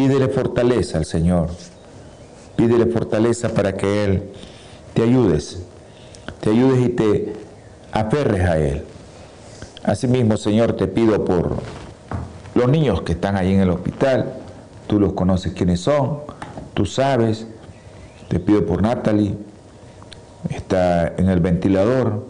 Pídele 0.00 0.28
fortaleza 0.28 0.96
al 0.96 1.04
Señor. 1.04 1.50
Pídele 2.56 2.86
fortaleza 2.86 3.50
para 3.50 3.76
que 3.76 4.04
Él 4.04 4.22
te 4.94 5.02
ayudes. 5.02 5.60
Te 6.40 6.48
ayudes 6.48 6.86
y 6.86 6.88
te 6.88 7.34
aferres 7.92 8.48
a 8.48 8.56
Él. 8.56 8.82
Asimismo, 9.84 10.38
Señor, 10.38 10.72
te 10.72 10.86
pido 10.86 11.22
por 11.22 11.58
los 12.54 12.70
niños 12.70 13.02
que 13.02 13.12
están 13.12 13.36
ahí 13.36 13.52
en 13.52 13.60
el 13.60 13.68
hospital, 13.68 14.32
tú 14.86 14.98
los 14.98 15.12
conoces 15.12 15.52
quiénes 15.52 15.80
son, 15.80 16.20
tú 16.72 16.86
sabes. 16.86 17.46
Te 18.28 18.40
pido 18.40 18.64
por 18.64 18.80
Natalie, 18.80 19.36
está 20.48 21.08
en 21.08 21.28
el 21.28 21.40
ventilador. 21.40 22.24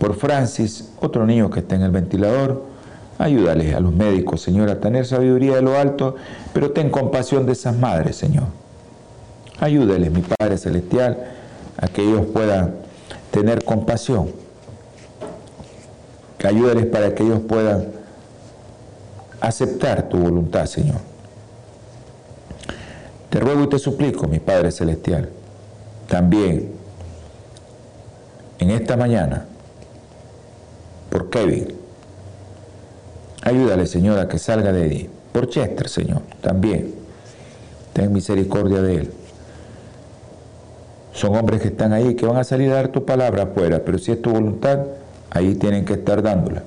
Por 0.00 0.16
Francis, 0.16 0.90
otro 1.00 1.24
niño 1.24 1.50
que 1.50 1.60
está 1.60 1.76
en 1.76 1.82
el 1.82 1.92
ventilador. 1.92 2.64
Ayúdale 3.20 3.74
a 3.74 3.80
los 3.80 3.92
médicos, 3.92 4.40
Señor, 4.40 4.70
a 4.70 4.80
tener 4.80 5.04
sabiduría 5.04 5.56
de 5.56 5.60
lo 5.60 5.78
alto, 5.78 6.16
pero 6.54 6.70
ten 6.70 6.88
compasión 6.88 7.44
de 7.44 7.52
esas 7.52 7.76
madres, 7.76 8.16
Señor. 8.16 8.46
Ayúdales, 9.60 10.10
mi 10.10 10.22
Padre 10.22 10.56
Celestial, 10.56 11.18
a 11.76 11.86
que 11.88 12.00
ellos 12.00 12.24
puedan 12.32 12.76
tener 13.30 13.62
compasión. 13.62 14.30
Ayúdales 16.42 16.86
para 16.86 17.14
que 17.14 17.22
ellos 17.22 17.40
puedan 17.46 17.88
aceptar 19.42 20.08
tu 20.08 20.16
voluntad, 20.16 20.64
Señor. 20.64 21.00
Te 23.28 23.38
ruego 23.38 23.64
y 23.64 23.68
te 23.68 23.78
suplico, 23.78 24.28
mi 24.28 24.40
Padre 24.40 24.72
Celestial, 24.72 25.28
también 26.08 26.72
en 28.58 28.70
esta 28.70 28.96
mañana, 28.96 29.44
por 31.10 31.28
Kevin, 31.28 31.79
ayúdale, 33.50 33.86
Señor, 33.86 34.18
a 34.18 34.28
que 34.28 34.38
salga 34.38 34.72
de 34.72 34.82
ahí. 34.82 35.10
Por 35.32 35.48
Chester, 35.48 35.88
Señor, 35.88 36.22
también. 36.40 36.94
Ten 37.92 38.12
misericordia 38.12 38.82
de 38.82 38.96
él. 38.96 39.10
Son 41.12 41.36
hombres 41.36 41.60
que 41.60 41.68
están 41.68 41.92
ahí, 41.92 42.14
que 42.14 42.26
van 42.26 42.36
a 42.36 42.44
salir 42.44 42.70
a 42.70 42.76
dar 42.76 42.88
tu 42.88 43.04
palabra 43.04 43.44
afuera, 43.44 43.82
pero 43.84 43.98
si 43.98 44.12
es 44.12 44.22
tu 44.22 44.30
voluntad, 44.30 44.78
ahí 45.30 45.54
tienen 45.54 45.84
que 45.84 45.94
estar 45.94 46.22
dándola. 46.22 46.62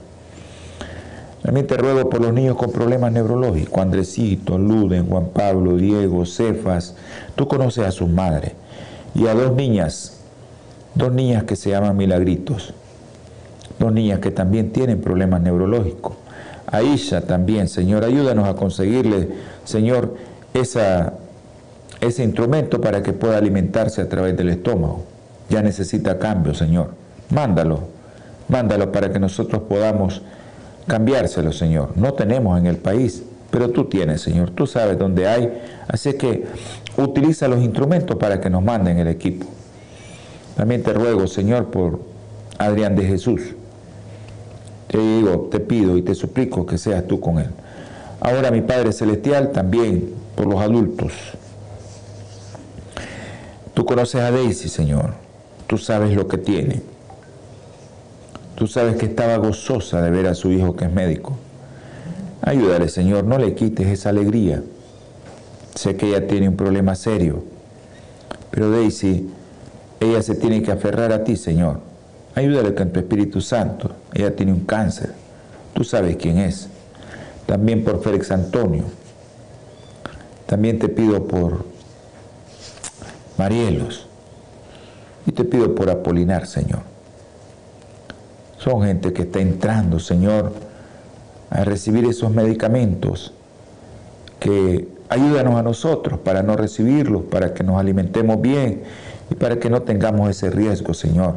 También 1.42 1.68
te 1.68 1.76
ruego 1.76 2.10
por 2.10 2.22
los 2.22 2.34
niños 2.34 2.56
con 2.56 2.72
problemas 2.72 3.12
neurológicos, 3.12 3.82
Andresito, 3.82 4.58
Luden, 4.58 5.08
Juan 5.08 5.28
Pablo, 5.34 5.76
Diego, 5.76 6.26
Cefas, 6.26 6.96
tú 7.36 7.48
conoces 7.48 7.86
a 7.86 7.92
sus 7.92 8.10
madres, 8.10 8.54
y 9.14 9.28
a 9.28 9.34
dos 9.34 9.54
niñas, 9.54 10.20
dos 10.96 11.12
niñas 11.12 11.44
que 11.44 11.56
se 11.56 11.70
llaman 11.72 11.98
Milagritos, 11.98 12.74
dos 13.78 13.92
niñas 13.92 14.20
que 14.20 14.32
también 14.32 14.72
tienen 14.72 15.02
problemas 15.02 15.42
neurológicos. 15.42 16.23
A 16.74 16.82
Isha 16.82 17.22
también, 17.22 17.68
Señor, 17.68 18.04
ayúdanos 18.04 18.50
a 18.50 18.56
conseguirle, 18.56 19.30
Señor, 19.64 20.16
ese 20.56 22.24
instrumento 22.24 22.82
para 22.82 23.04
que 23.04 23.14
pueda 23.14 23.38
alimentarse 23.38 24.02
a 24.02 24.10
través 24.10 24.36
del 24.36 24.50
estómago. 24.50 25.04
Ya 25.52 25.62
necesita 25.62 26.18
cambio, 26.18 26.56
Señor. 26.56 26.96
Mándalo, 27.30 27.82
mándalo 28.48 28.92
para 28.92 29.14
que 29.14 29.20
nosotros 29.20 29.62
podamos 29.70 30.24
cambiárselo, 30.88 31.52
Señor. 31.52 31.96
No 31.96 32.14
tenemos 32.14 32.58
en 32.58 32.66
el 32.66 32.78
país, 32.78 33.22
pero 33.52 33.70
tú 33.70 33.86
tienes, 33.86 34.22
Señor. 34.22 34.50
Tú 34.50 34.66
sabes 34.66 34.98
dónde 34.98 35.28
hay. 35.28 35.54
Así 35.88 36.14
que 36.14 36.46
utiliza 36.98 37.48
los 37.48 37.62
instrumentos 37.62 38.18
para 38.18 38.42
que 38.42 38.50
nos 38.50 38.64
manden 38.64 38.98
el 38.98 39.10
equipo. 39.10 39.46
También 40.58 40.82
te 40.82 40.92
ruego, 40.92 41.28
Señor, 41.28 41.68
por 41.68 42.00
Adrián 42.58 42.96
de 42.96 43.06
Jesús. 43.06 43.42
Te 44.94 45.00
digo, 45.00 45.50
te 45.50 45.60
pido 45.60 45.98
y 45.98 46.04
te 46.04 46.14
suplico 46.14 46.68
que 46.68 46.78
seas 46.78 47.08
tú 47.08 47.20
con 47.20 47.40
él. 47.40 47.50
Ahora, 48.20 48.52
mi 48.52 48.62
Padre 48.62 48.94
Celestial, 48.94 49.52
también 49.52 50.14
por 50.36 50.46
los 50.46 50.62
adultos. 50.62 51.14
Tú 53.74 53.86
conoces 53.86 54.22
a 54.22 54.30
Daisy, 54.30 54.70
Señor. 54.70 55.16
Tú 55.66 55.80
sabes 55.80 56.16
lo 56.16 56.28
que 56.28 56.38
tiene. 56.38 56.84
Tú 58.54 58.68
sabes 58.68 58.98
que 58.98 59.08
estaba 59.08 59.36
gozosa 59.38 60.00
de 60.00 60.12
ver 60.12 60.28
a 60.28 60.36
su 60.36 60.52
hijo 60.52 60.76
que 60.76 60.86
es 60.86 60.94
médico. 60.94 61.38
Ayúdale, 62.44 62.88
Señor, 62.88 63.24
no 63.24 63.40
le 63.40 63.56
quites 63.56 63.88
esa 63.88 64.10
alegría. 64.10 64.62
Sé 65.74 65.96
que 65.96 66.10
ella 66.10 66.28
tiene 66.28 66.50
un 66.50 66.56
problema 66.56 66.94
serio, 66.94 67.44
pero 68.52 68.70
Daisy 68.70 69.28
ella 70.00 70.22
se 70.22 70.36
tiene 70.36 70.62
que 70.62 70.72
aferrar 70.72 71.12
a 71.12 71.24
ti, 71.24 71.36
Señor. 71.36 71.93
Ayúdale 72.36 72.74
con 72.74 72.90
tu 72.90 73.00
Espíritu 73.00 73.42
Santo. 73.42 73.92
Ella 74.14 74.36
tiene 74.36 74.54
un 74.54 74.62
cáncer. 74.62 75.12
Tú 75.74 75.84
sabes 75.84 76.18
quién 76.18 76.38
es. 76.40 76.68
También 77.46 77.84
por 77.84 78.02
Félix 78.02 78.32
Antonio. 78.32 78.84
También 80.46 80.80
te 80.80 80.90
pido 80.90 81.28
por 81.28 81.66
Marielos. 83.38 84.08
Y 85.26 85.32
te 85.32 85.44
pido 85.46 85.74
por 85.76 85.90
Apolinar, 85.90 86.48
Señor. 86.48 86.82
Son 88.58 88.84
gente 88.84 89.14
que 89.14 89.24
está 89.24 89.40
entrando, 89.40 90.00
Señor, 90.00 90.54
a 91.50 91.64
recibir 91.64 92.06
esos 92.06 92.32
medicamentos 92.32 93.34
que 94.40 94.88
ayúdanos 95.10 95.56
a 95.56 95.64
nosotros 95.64 96.20
para 96.20 96.44
no 96.44 96.56
recibirlos, 96.56 97.24
para 97.24 97.54
que 97.54 97.64
nos 97.64 97.80
alimentemos 97.80 98.42
bien 98.42 98.84
y 99.30 99.36
para 99.36 99.58
que 99.60 99.70
no 99.70 99.84
tengamos 99.84 100.30
ese 100.30 100.50
riesgo, 100.50 100.94
Señor, 100.94 101.36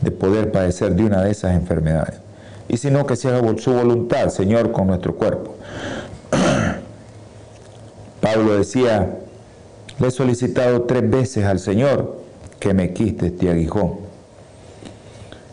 de 0.00 0.10
poder 0.10 0.52
padecer 0.52 0.94
de 0.94 1.04
una 1.04 1.22
de 1.22 1.30
esas 1.30 1.54
enfermedades. 1.54 2.20
Y 2.68 2.76
sino 2.76 3.06
que 3.06 3.16
se 3.16 3.28
haga 3.28 3.40
su 3.58 3.72
voluntad, 3.72 4.28
Señor, 4.28 4.72
con 4.72 4.86
nuestro 4.88 5.14
cuerpo. 5.16 5.56
Pablo 8.20 8.56
decía, 8.56 9.18
le 9.98 10.08
he 10.08 10.10
solicitado 10.10 10.82
tres 10.82 11.08
veces 11.08 11.44
al 11.44 11.58
Señor 11.58 12.18
que 12.60 12.74
me 12.74 12.92
quiste 12.92 13.26
este 13.26 13.50
aguijón. 13.50 13.94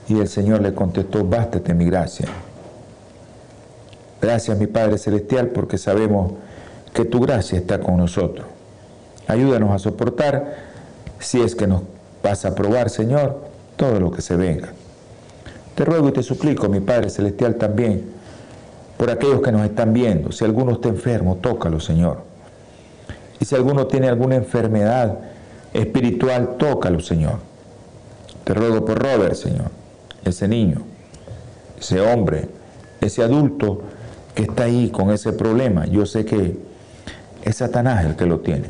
Y 0.08 0.20
el 0.20 0.28
Señor 0.28 0.62
le 0.62 0.74
contestó, 0.74 1.24
bástate 1.24 1.74
mi 1.74 1.86
gracia. 1.86 2.28
Gracias 4.22 4.58
mi 4.58 4.68
Padre 4.68 4.98
Celestial 4.98 5.48
porque 5.48 5.78
sabemos 5.78 6.34
que 6.94 7.06
tu 7.06 7.20
gracia 7.20 7.58
está 7.58 7.80
con 7.80 7.98
nosotros. 7.98 8.46
Ayúdanos 9.28 9.72
a 9.72 9.80
soportar 9.80 10.56
si 11.20 11.42
es 11.42 11.56
que 11.56 11.68
nos 11.68 11.82
vas 12.24 12.46
a 12.46 12.54
probar, 12.56 12.90
Señor, 12.90 13.40
todo 13.76 14.00
lo 14.00 14.12
que 14.12 14.22
se 14.22 14.36
venga. 14.36 14.70
Te 15.76 15.84
ruego 15.84 16.10
y 16.10 16.14
te 16.14 16.24
suplico, 16.24 16.70
mi 16.70 16.80
Padre 16.80 17.10
Celestial, 17.10 17.56
también, 17.56 18.04
por 18.98 19.10
aquellos 19.10 19.42
que 19.42 19.52
nos 19.52 19.64
están 19.64 19.94
viendo. 19.94 20.32
Si 20.32 20.46
alguno 20.46 20.74
está 20.74 20.88
enfermo, 20.88 21.38
tócalo, 21.42 21.80
Señor. 21.80 22.20
Y 23.40 23.46
si 23.46 23.56
alguno 23.56 23.88
tiene 23.88 24.08
alguna 24.08 24.36
enfermedad 24.36 25.20
espiritual, 25.74 26.56
tócalo, 26.58 27.02
Señor. 27.02 27.40
Te 28.46 28.54
ruego 28.54 28.86
por 28.86 29.00
Robert, 29.02 29.36
Señor, 29.36 29.70
ese 30.24 30.48
niño, 30.48 30.84
ese 31.78 32.00
hombre, 32.00 32.48
ese 33.02 33.24
adulto 33.24 33.82
que 34.34 34.44
está 34.44 34.64
ahí 34.64 34.90
con 34.90 35.12
ese 35.12 35.34
problema. 35.34 35.86
Yo 35.86 36.06
sé 36.06 36.24
que 36.26 36.58
es 37.44 37.56
Satanás 37.58 38.06
el 38.06 38.16
que 38.16 38.26
lo 38.26 38.40
tiene. 38.40 38.70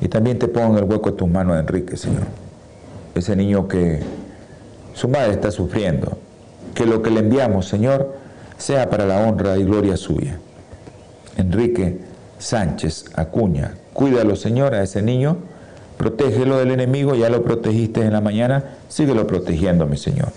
Y 0.00 0.08
también 0.08 0.38
te 0.38 0.46
pongo 0.46 0.76
en 0.76 0.84
el 0.84 0.90
hueco 0.90 1.10
de 1.10 1.16
tus 1.16 1.28
manos, 1.28 1.58
Enrique, 1.58 1.96
Señor. 1.96 2.47
Ese 3.18 3.34
niño 3.34 3.66
que 3.66 4.00
su 4.94 5.08
madre 5.08 5.32
está 5.32 5.50
sufriendo. 5.50 6.18
Que 6.74 6.86
lo 6.86 7.02
que 7.02 7.10
le 7.10 7.20
enviamos, 7.20 7.66
Señor, 7.66 8.14
sea 8.56 8.88
para 8.88 9.06
la 9.06 9.26
honra 9.26 9.56
y 9.56 9.64
gloria 9.64 9.96
suya. 9.96 10.38
Enrique, 11.36 11.98
Sánchez 12.38 13.06
Acuña. 13.14 13.74
Cuídalo, 13.92 14.36
Señor, 14.36 14.74
a 14.74 14.82
ese 14.82 15.02
niño. 15.02 15.36
Protégelo 15.96 16.58
del 16.58 16.70
enemigo, 16.70 17.16
ya 17.16 17.28
lo 17.28 17.42
protegiste 17.42 18.02
en 18.02 18.12
la 18.12 18.20
mañana, 18.20 18.76
síguelo 18.88 19.26
protegiendo, 19.26 19.86
mi 19.86 19.96
Señor. 19.96 20.28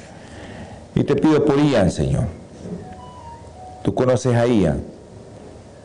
Y 0.96 1.04
te 1.04 1.16
pido 1.16 1.46
por 1.46 1.60
Ian, 1.60 1.92
Señor. 1.92 2.26
Tú 3.84 3.94
conoces 3.94 4.36
a 4.36 4.48
Ian. 4.48 4.82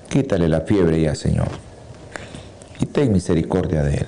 Quítale 0.08 0.48
la 0.48 0.62
fiebre 0.62 1.00
ya, 1.00 1.14
Señor. 1.14 1.48
Y 2.80 2.86
ten 2.86 3.12
misericordia 3.12 3.82
de 3.82 3.96
él. 3.96 4.06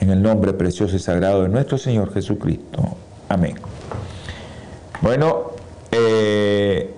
En 0.00 0.10
el 0.10 0.22
nombre 0.22 0.52
precioso 0.52 0.96
y 0.96 0.98
sagrado 0.98 1.42
de 1.42 1.48
nuestro 1.48 1.78
Señor 1.78 2.12
Jesucristo. 2.12 2.96
Amén. 3.28 3.56
Bueno, 5.00 5.52
eh, 5.90 6.96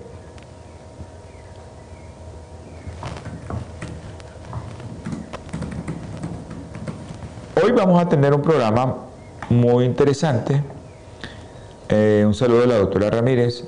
Hoy 7.61 7.73
vamos 7.73 8.01
a 8.01 8.07
tener 8.07 8.33
un 8.33 8.41
programa 8.41 8.95
muy 9.49 9.83
interesante. 9.83 10.63
Eh, 11.89 12.23
un 12.25 12.33
saludo 12.33 12.61
de 12.61 12.67
la 12.67 12.77
doctora 12.77 13.09
Ramírez. 13.09 13.65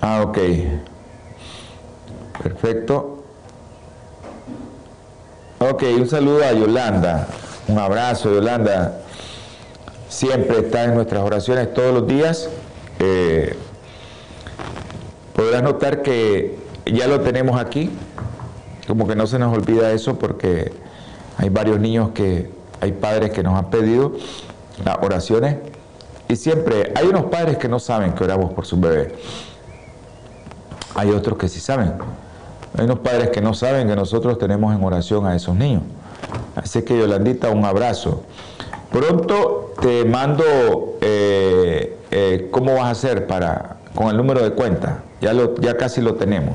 Ah, 0.00 0.22
ok. 0.22 0.38
Perfecto. 2.40 3.13
Ok, 5.74 5.82
un 5.98 6.08
saludo 6.08 6.44
a 6.44 6.52
Yolanda. 6.52 7.26
Un 7.66 7.80
abrazo, 7.80 8.32
Yolanda. 8.32 9.00
Siempre 10.08 10.58
está 10.58 10.84
en 10.84 10.94
nuestras 10.94 11.24
oraciones 11.24 11.74
todos 11.74 11.92
los 11.92 12.06
días. 12.06 12.48
Eh, 13.00 13.56
podrás 15.34 15.64
notar 15.64 16.02
que 16.02 16.56
ya 16.86 17.08
lo 17.08 17.22
tenemos 17.22 17.60
aquí. 17.60 17.90
Como 18.86 19.08
que 19.08 19.16
no 19.16 19.26
se 19.26 19.40
nos 19.40 19.52
olvida 19.52 19.90
eso 19.90 20.16
porque 20.16 20.70
hay 21.38 21.48
varios 21.48 21.80
niños 21.80 22.10
que, 22.14 22.48
hay 22.80 22.92
padres 22.92 23.32
que 23.32 23.42
nos 23.42 23.58
han 23.58 23.68
pedido 23.68 24.12
las 24.84 24.98
oraciones 25.02 25.56
y 26.28 26.36
siempre 26.36 26.92
hay 26.94 27.08
unos 27.08 27.24
padres 27.24 27.56
que 27.56 27.68
no 27.68 27.80
saben 27.80 28.12
que 28.12 28.22
oramos 28.22 28.52
por 28.52 28.64
su 28.64 28.78
bebé. 28.78 29.16
Hay 30.94 31.10
otros 31.10 31.36
que 31.36 31.48
sí 31.48 31.58
saben. 31.58 31.94
Hay 32.76 32.84
unos 32.84 33.00
padres 33.00 33.30
que 33.30 33.40
no 33.40 33.54
saben 33.54 33.88
que 33.88 33.96
nosotros 33.96 34.38
tenemos 34.38 34.74
en 34.74 34.82
oración 34.82 35.26
a 35.26 35.36
esos 35.36 35.54
niños. 35.54 35.82
Así 36.56 36.82
que 36.82 36.98
Yolandita, 36.98 37.50
un 37.50 37.64
abrazo. 37.64 38.22
Pronto 38.90 39.74
te 39.80 40.04
mando 40.04 40.44
eh, 41.00 41.98
eh, 42.10 42.48
cómo 42.50 42.74
vas 42.74 42.84
a 42.84 42.90
hacer 42.90 43.26
para 43.26 43.76
con 43.94 44.08
el 44.08 44.16
número 44.16 44.42
de 44.42 44.52
cuenta. 44.52 45.02
Ya, 45.20 45.76
casi 45.76 46.00
lo 46.00 46.14
tenemos. 46.14 46.54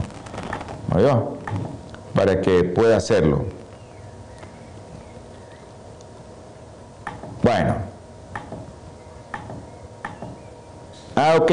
Para 2.13 2.41
que 2.41 2.63
pueda 2.63 2.97
hacerlo. 2.97 3.45
Bueno. 7.41 7.75
Ah, 11.15 11.35
ok. 11.39 11.51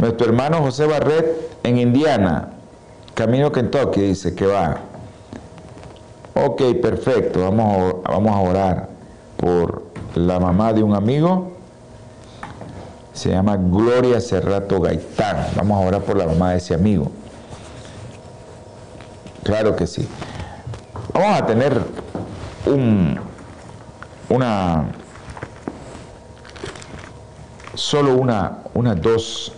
Nuestro 0.00 0.26
hermano 0.26 0.58
José 0.62 0.86
Barret 0.86 1.50
en 1.62 1.78
Indiana, 1.78 2.48
camino 3.14 3.52
Kentucky, 3.52 4.00
dice 4.00 4.34
que 4.34 4.46
va. 4.46 4.78
Ok, 6.34 6.62
perfecto. 6.80 7.40
Vamos 7.40 7.94
a, 8.04 8.10
vamos 8.12 8.36
a 8.36 8.40
orar 8.40 8.88
por 9.36 9.82
la 10.14 10.40
mamá 10.40 10.72
de 10.72 10.82
un 10.82 10.94
amigo. 10.94 11.52
Se 13.12 13.30
llama 13.30 13.56
Gloria 13.56 14.20
Cerrato 14.20 14.80
Gaitán. 14.80 15.48
Vamos 15.56 15.82
a 15.82 15.86
orar 15.86 16.02
por 16.02 16.16
la 16.16 16.26
mamá 16.26 16.52
de 16.52 16.58
ese 16.58 16.74
amigo. 16.74 17.10
Claro 19.42 19.76
que 19.76 19.86
sí. 19.86 20.08
Vamos 21.12 21.40
a 21.40 21.46
tener 21.46 21.82
un, 22.64 23.18
una 24.30 24.86
solo 27.74 28.14
una, 28.14 28.58
una 28.74 28.94
dos, 28.94 29.52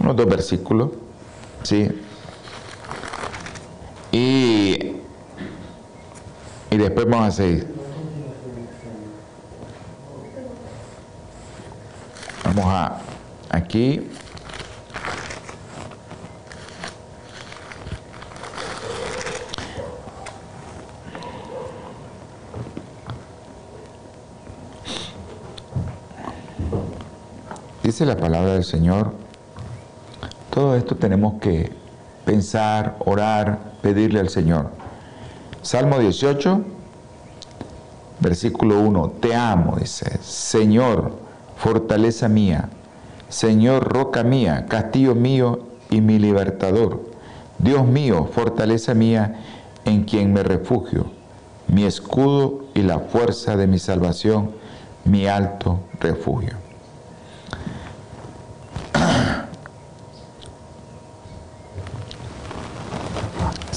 unos 0.00 0.16
dos 0.16 0.26
versículos, 0.26 0.90
¿sí? 1.62 1.88
Y, 4.12 4.96
y 6.70 6.76
después 6.76 7.06
vamos 7.06 7.28
a 7.28 7.30
seguir. 7.30 7.66
Vamos 12.44 12.66
a 12.66 13.00
aquí. 13.48 14.06
Dice 27.82 28.06
la 28.06 28.16
palabra 28.16 28.54
del 28.54 28.64
Señor, 28.64 29.12
todo 30.50 30.76
esto 30.76 30.96
tenemos 30.96 31.40
que 31.40 31.72
pensar, 32.24 32.96
orar, 33.04 33.58
pedirle 33.82 34.20
al 34.20 34.28
Señor. 34.28 34.70
Salmo 35.62 35.98
18, 35.98 36.64
versículo 38.20 38.80
1, 38.80 39.12
te 39.20 39.34
amo, 39.34 39.76
dice, 39.78 40.18
Señor, 40.22 41.12
fortaleza 41.56 42.28
mía, 42.28 42.68
Señor, 43.28 43.92
roca 43.92 44.22
mía, 44.22 44.66
castillo 44.68 45.14
mío 45.14 45.60
y 45.90 46.00
mi 46.00 46.18
libertador, 46.18 47.02
Dios 47.58 47.86
mío, 47.86 48.28
fortaleza 48.32 48.94
mía, 48.94 49.40
en 49.84 50.04
quien 50.04 50.32
me 50.32 50.42
refugio, 50.42 51.06
mi 51.68 51.84
escudo 51.84 52.64
y 52.74 52.82
la 52.82 52.98
fuerza 52.98 53.56
de 53.56 53.66
mi 53.66 53.78
salvación, 53.78 54.50
mi 55.04 55.26
alto 55.26 55.80
refugio. 56.00 56.61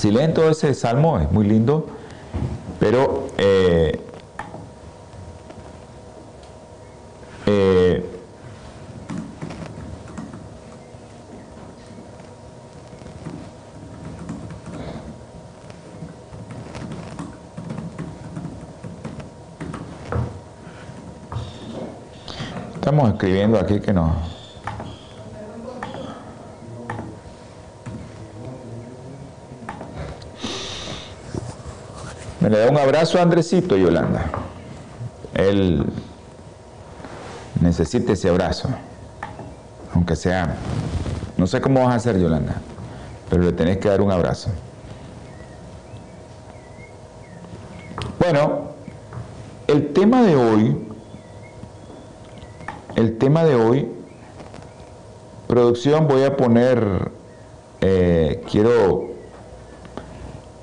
Si 0.05 0.11
ese 0.15 0.75
salmo, 0.75 1.19
es 1.19 1.31
muy 1.31 1.47
lindo, 1.47 1.87
pero 2.79 3.25
eh, 3.39 3.99
eh, 7.47 8.05
Estamos 22.75 23.09
escribiendo 23.09 23.59
aquí 23.59 23.79
que 23.79 23.91
no. 23.91 24.35
Me 32.45 32.51
le 32.51 32.59
da 32.59 32.69
un 32.69 32.74
abrazo 32.85 33.19
a 33.19 33.23
Andresito, 33.23 33.75
Yolanda. 33.75 34.29
Él 35.33 35.85
necesita 37.59 38.13
ese 38.13 38.29
abrazo. 38.29 38.69
Aunque 39.93 40.15
sea. 40.15 40.55
No 41.37 41.47
sé 41.47 41.59
cómo 41.59 41.81
vas 41.81 41.93
a 41.93 41.95
hacer, 41.95 42.17
Yolanda. 42.19 42.55
Pero 43.29 43.43
le 43.43 43.51
tenés 43.51 43.77
que 43.79 43.89
dar 43.89 44.01
un 44.01 44.11
abrazo. 44.11 44.49
Bueno, 48.19 48.69
el 49.67 49.91
tema 49.91 50.23
de 50.23 50.35
hoy 50.35 50.85
el 52.95 53.17
tema 53.17 53.43
de 53.43 53.55
hoy, 53.55 53.91
producción, 55.47 56.07
voy 56.07 56.23
a 56.23 56.37
poner, 56.37 57.11
eh, 57.81 58.41
quiero 58.49 59.09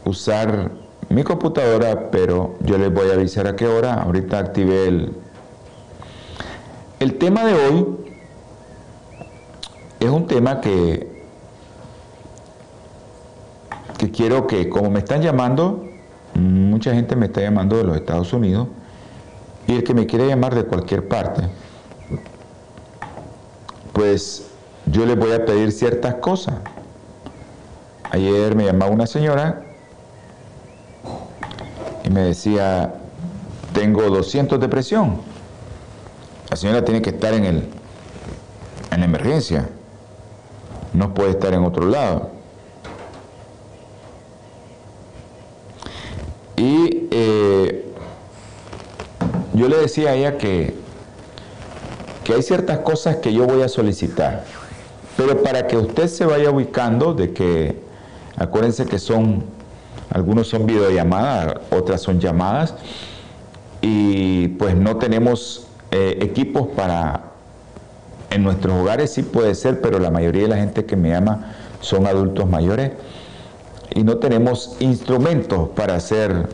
usar 0.07 0.71
mi 1.13 1.25
computadora, 1.25 2.11
pero 2.11 2.57
yo 2.61 2.79
les 2.79 2.93
voy 2.93 3.11
a 3.11 3.15
avisar 3.15 3.47
a 3.47 3.55
qué 3.55 3.67
hora. 3.67 3.95
Ahorita 3.95 4.39
activé 4.39 4.89
el... 4.89 5.13
El 6.99 7.19
tema 7.19 7.45
de 7.45 7.55
hoy 7.55 7.87
es 9.99 10.09
un 10.09 10.27
tema 10.27 10.61
que, 10.61 11.11
que 13.99 14.11
quiero 14.11 14.47
que, 14.47 14.69
como 14.69 14.89
me 14.89 15.01
están 15.01 15.21
llamando, 15.21 15.85
mucha 16.35 16.95
gente 16.95 17.17
me 17.17 17.27
está 17.27 17.41
llamando 17.41 17.77
de 17.77 17.85
los 17.85 17.97
Estados 17.97 18.33
Unidos, 18.33 18.69
y 19.67 19.75
el 19.75 19.85
que 19.85 19.95
me 19.95 20.07
quiere 20.07 20.29
llamar 20.29 20.55
de 20.55 20.65
cualquier 20.65 21.09
parte, 21.09 21.43
pues 23.93 24.47
yo 24.87 25.05
les 25.05 25.19
voy 25.19 25.33
a 25.33 25.45
pedir 25.45 25.73
ciertas 25.73 26.15
cosas. 26.17 26.55
Ayer 28.11 28.55
me 28.55 28.65
llamaba 28.65 28.93
una 28.93 29.07
señora 29.07 29.72
y 32.05 32.11
me 32.11 32.23
decía, 32.23 32.95
tengo 33.73 34.03
200 34.09 34.61
de 34.61 34.69
presión. 34.69 35.21
La 36.51 36.57
señora 36.57 36.85
tiene 36.85 37.01
que 37.01 37.11
estar 37.11 37.33
en, 37.35 37.45
el, 37.45 37.69
en 38.91 39.01
la 39.01 39.07
emergencia, 39.07 39.69
no 40.93 41.15
puede 41.15 41.31
estar 41.31 41.55
en 41.55 41.65
otro 41.65 41.87
lado. 41.87 42.31
Y 46.57 47.09
eh, 47.11 47.93
yo 49.55 49.69
le 49.69 49.79
decía 49.79 50.11
a 50.11 50.15
ella 50.15 50.39
que 50.39 50.83
que 52.25 52.35
hay 52.35 52.43
ciertas 52.43 52.79
cosas 52.79 53.17
que 53.17 53.33
yo 53.33 53.47
voy 53.47 53.63
a 53.63 53.69
solicitar. 53.69 54.45
Pero 55.17 55.43
para 55.43 55.67
que 55.67 55.77
usted 55.77 56.09
se 56.09 56.25
vaya 56.25 56.51
ubicando 56.51 57.15
de 57.15 57.33
que, 57.33 57.81
acuérdense 58.37 58.87
que 58.87 58.99
son, 58.99 59.45
algunos 60.13 60.49
son 60.49 60.67
videollamadas, 60.67 61.57
otras 61.71 62.01
son 62.01 62.21
llamadas, 62.21 62.75
y 63.81 64.49
pues 64.49 64.77
no 64.77 64.97
tenemos 64.97 65.67
eh, 65.91 66.19
equipos 66.21 66.69
para, 66.69 67.33
en 68.31 68.43
nuestros 68.43 68.75
hogares 68.75 69.13
sí 69.13 69.23
puede 69.23 69.55
ser, 69.55 69.81
pero 69.81 69.99
la 69.99 70.11
mayoría 70.11 70.43
de 70.43 70.49
la 70.49 70.57
gente 70.57 70.85
que 70.85 70.97
me 70.97 71.11
llama 71.11 71.55
son 71.81 72.07
adultos 72.07 72.49
mayores 72.49 72.93
y 73.95 74.05
no 74.05 74.19
tenemos 74.19 74.77
instrumentos 74.81 75.71
para 75.71 75.97
hacer 75.97 76.49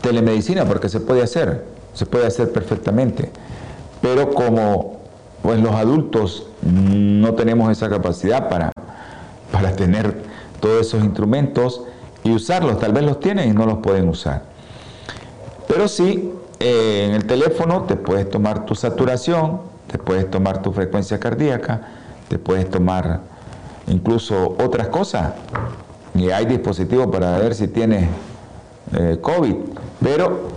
telemedicina, 0.00 0.64
porque 0.64 0.88
se 0.88 1.00
puede 1.00 1.22
hacer 1.22 1.74
se 1.94 2.06
puede 2.06 2.26
hacer 2.26 2.52
perfectamente. 2.52 3.30
Pero 4.02 4.34
como 4.34 5.00
pues, 5.42 5.60
los 5.60 5.74
adultos 5.74 6.48
no 6.62 7.34
tenemos 7.34 7.70
esa 7.70 7.88
capacidad 7.88 8.50
para, 8.50 8.72
para 9.50 9.74
tener 9.74 10.33
todos 10.64 10.80
esos 10.80 11.04
instrumentos 11.04 11.82
y 12.22 12.32
usarlos, 12.32 12.80
tal 12.80 12.94
vez 12.94 13.04
los 13.04 13.20
tienen 13.20 13.50
y 13.50 13.52
no 13.52 13.66
los 13.66 13.80
pueden 13.80 14.08
usar. 14.08 14.44
Pero 15.68 15.88
sí, 15.88 16.32
eh, 16.58 17.04
en 17.06 17.14
el 17.14 17.26
teléfono 17.26 17.82
te 17.82 17.96
puedes 17.96 18.30
tomar 18.30 18.64
tu 18.64 18.74
saturación, 18.74 19.60
te 19.92 19.98
puedes 19.98 20.30
tomar 20.30 20.62
tu 20.62 20.72
frecuencia 20.72 21.20
cardíaca, 21.20 21.82
te 22.28 22.38
puedes 22.38 22.70
tomar 22.70 23.20
incluso 23.88 24.56
otras 24.58 24.88
cosas. 24.88 25.34
Y 26.14 26.30
hay 26.30 26.46
dispositivos 26.46 27.08
para 27.08 27.36
ver 27.36 27.54
si 27.54 27.68
tienes 27.68 28.08
eh, 28.94 29.18
COVID. 29.20 29.56
Pero 30.02 30.48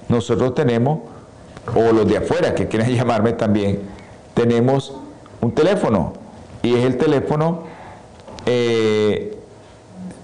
nosotros 0.08 0.54
tenemos, 0.54 1.00
o 1.74 1.92
los 1.92 2.06
de 2.06 2.18
afuera 2.18 2.54
que 2.54 2.68
quieran 2.68 2.90
llamarme 2.94 3.32
también, 3.32 3.80
tenemos 4.34 4.94
un 5.40 5.50
teléfono 5.52 6.12
y 6.62 6.74
es 6.74 6.84
el 6.84 6.96
teléfono 6.96 7.64
eh, 8.44 9.36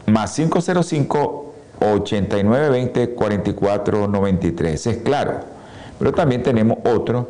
más 0.06 0.36
505 0.36 1.54
8920 1.80 3.14
4493, 3.14 4.86
es 4.86 4.98
claro. 4.98 5.40
Pero 5.98 6.12
también 6.12 6.44
tenemos 6.44 6.78
otro 6.84 7.28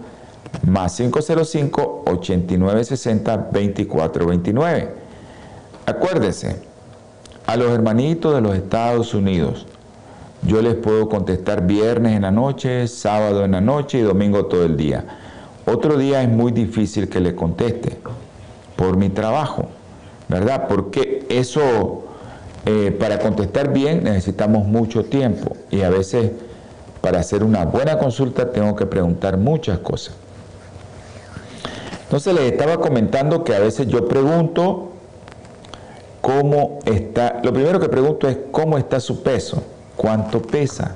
más 0.67 0.97
505 0.97 2.03
8960 2.07 3.37
2429. 3.37 5.02
Acuérdense, 5.85 6.63
a 7.47 7.57
los 7.57 7.71
hermanitos 7.71 8.35
de 8.35 8.41
los 8.41 8.55
Estados 8.55 9.15
Unidos, 9.15 9.67
yo 10.43 10.63
les 10.63 10.75
puedo 10.77 11.09
contestar 11.09 11.67
viernes 11.67 12.17
en 12.17 12.23
la 12.23 12.31
noche, 12.31 12.87
sábado 12.87 13.45
en 13.45 13.53
la 13.53 13.61
noche 13.61 13.99
y 13.99 14.03
domingo 14.03 14.47
todo 14.47 14.65
el 14.65 14.77
día. 14.77 15.05
Otro 15.67 15.97
día 15.97 16.23
es 16.23 16.29
muy 16.29 16.53
difícil 16.53 17.09
que 17.09 17.21
les 17.21 17.35
conteste 17.35 17.99
por 18.77 18.97
mi 18.97 19.09
trabajo, 19.09 19.69
¿verdad? 20.29 20.67
Porque 20.69 21.27
eso 21.29 22.05
eh, 22.65 22.97
para 22.99 23.19
contestar 23.19 23.73
bien 23.73 24.05
necesitamos 24.05 24.67
mucho 24.67 25.05
tiempo 25.05 25.57
y 25.71 25.83
a 25.83 25.91
veces 25.91 26.31
para 27.01 27.19
hacer 27.19 27.43
una 27.43 27.65
buena 27.65 27.99
consulta 27.99 28.53
tengo 28.53 28.77
que 28.77 28.87
preguntar 28.87 29.37
muchas 29.37 29.79
cosas. 29.81 30.15
Entonces 32.05 32.35
les 32.35 32.53
estaba 32.53 32.79
comentando 32.79 33.43
que 33.43 33.55
a 33.55 33.59
veces 33.59 33.89
yo 33.89 34.07
pregunto 34.07 34.92
cómo 36.23 36.79
está, 36.87 37.41
lo 37.43 37.53
primero 37.53 37.79
que 37.81 37.89
pregunto 37.89 38.29
es 38.29 38.39
cómo 38.51 38.79
está 38.79 39.01
su 39.01 39.23
peso, 39.23 39.63
cuánto 39.97 40.41
pesa. 40.41 40.95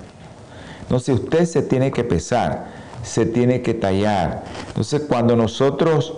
Entonces 0.82 1.16
usted 1.16 1.44
se 1.44 1.62
tiene 1.62 1.90
que 1.90 2.04
pesar, 2.04 2.68
se 3.02 3.26
tiene 3.26 3.60
que 3.60 3.74
tallar. 3.74 4.44
Entonces 4.68 5.02
cuando 5.08 5.34
nosotros 5.36 6.14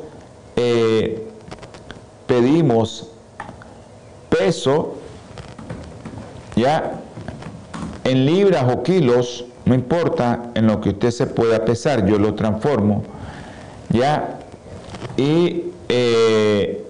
eh, 0.56 1.26
pedimos 2.26 3.08
peso, 4.28 4.96
ya 6.54 7.00
en 8.04 8.26
libras 8.26 8.70
o 8.70 8.82
kilos, 8.82 9.46
no 9.64 9.74
importa 9.74 10.50
en 10.54 10.66
lo 10.66 10.82
que 10.82 10.90
usted 10.90 11.10
se 11.10 11.26
pueda 11.26 11.64
pesar, 11.64 12.06
yo 12.06 12.18
lo 12.18 12.34
transformo, 12.34 13.04
ya, 13.88 14.40
y 15.16 15.64
eh, 15.88 16.87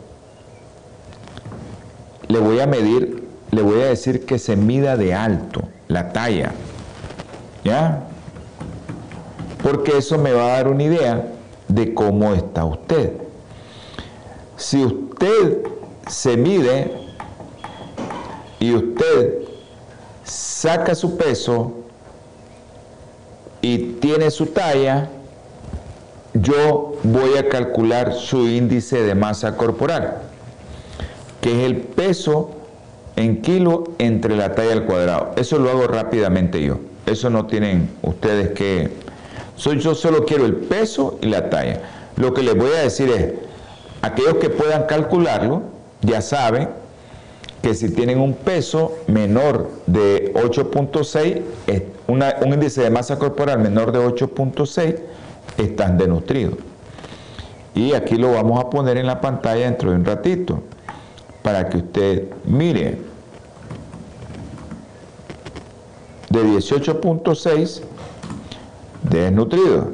le 2.28 2.38
voy 2.38 2.60
a 2.60 2.66
medir, 2.66 3.24
le 3.50 3.62
voy 3.62 3.80
a 3.80 3.86
decir 3.86 4.26
que 4.26 4.38
se 4.38 4.56
mida 4.56 4.96
de 4.96 5.14
alto, 5.14 5.62
la 5.88 6.12
talla, 6.12 6.52
¿Ya? 7.64 8.04
Porque 9.62 9.98
eso 9.98 10.16
me 10.18 10.32
va 10.32 10.44
a 10.44 10.56
dar 10.56 10.68
una 10.68 10.84
idea 10.84 11.26
de 11.66 11.92
cómo 11.92 12.32
está 12.34 12.64
usted. 12.64 13.12
Si 14.56 14.84
usted 14.84 15.58
se 16.06 16.36
mide 16.36 16.92
y 18.60 18.74
usted 18.74 19.42
saca 20.24 20.94
su 20.94 21.16
peso 21.16 21.74
y 23.60 23.78
tiene 24.00 24.30
su 24.30 24.46
talla, 24.46 25.08
yo 26.34 26.94
voy 27.02 27.36
a 27.36 27.48
calcular 27.48 28.14
su 28.14 28.46
índice 28.48 29.02
de 29.02 29.14
masa 29.14 29.56
corporal, 29.56 30.27
que 31.40 31.60
es 31.60 31.66
el 31.66 31.76
peso 31.76 32.50
en 33.16 33.42
kilo 33.42 33.84
entre 33.98 34.36
la 34.36 34.54
talla 34.54 34.72
al 34.72 34.84
cuadrado. 34.84 35.32
Eso 35.36 35.58
lo 35.58 35.70
hago 35.70 35.86
rápidamente 35.86 36.62
yo. 36.62 36.78
Eso 37.06 37.30
no 37.30 37.46
tienen 37.46 37.90
ustedes 38.02 38.50
que... 38.50 38.90
Soy, 39.56 39.80
yo 39.80 39.94
solo 39.94 40.24
quiero 40.24 40.44
el 40.44 40.54
peso 40.54 41.18
y 41.20 41.26
la 41.26 41.50
talla. 41.50 41.80
Lo 42.16 42.32
que 42.32 42.42
les 42.42 42.56
voy 42.56 42.70
a 42.70 42.82
decir 42.82 43.10
es, 43.10 43.32
aquellos 44.02 44.34
que 44.34 44.50
puedan 44.50 44.84
calcularlo, 44.86 45.62
ya 46.02 46.20
saben 46.20 46.68
que 47.62 47.74
si 47.74 47.90
tienen 47.90 48.20
un 48.20 48.34
peso 48.34 48.96
menor 49.08 49.68
de 49.86 50.32
8.6, 50.34 51.42
un 52.06 52.52
índice 52.52 52.82
de 52.82 52.90
masa 52.90 53.18
corporal 53.18 53.58
menor 53.58 53.90
de 53.90 53.98
8.6, 53.98 54.96
están 55.56 55.98
denutridos. 55.98 56.54
Y 57.74 57.94
aquí 57.94 58.16
lo 58.16 58.32
vamos 58.32 58.60
a 58.60 58.70
poner 58.70 58.96
en 58.96 59.06
la 59.06 59.20
pantalla 59.20 59.64
dentro 59.64 59.90
de 59.90 59.96
un 59.96 60.04
ratito, 60.04 60.62
para 61.48 61.68
que 61.70 61.78
usted 61.78 62.28
mire. 62.44 62.98
De 66.28 66.44
18.6, 66.44 67.80
desnutrido. 69.02 69.92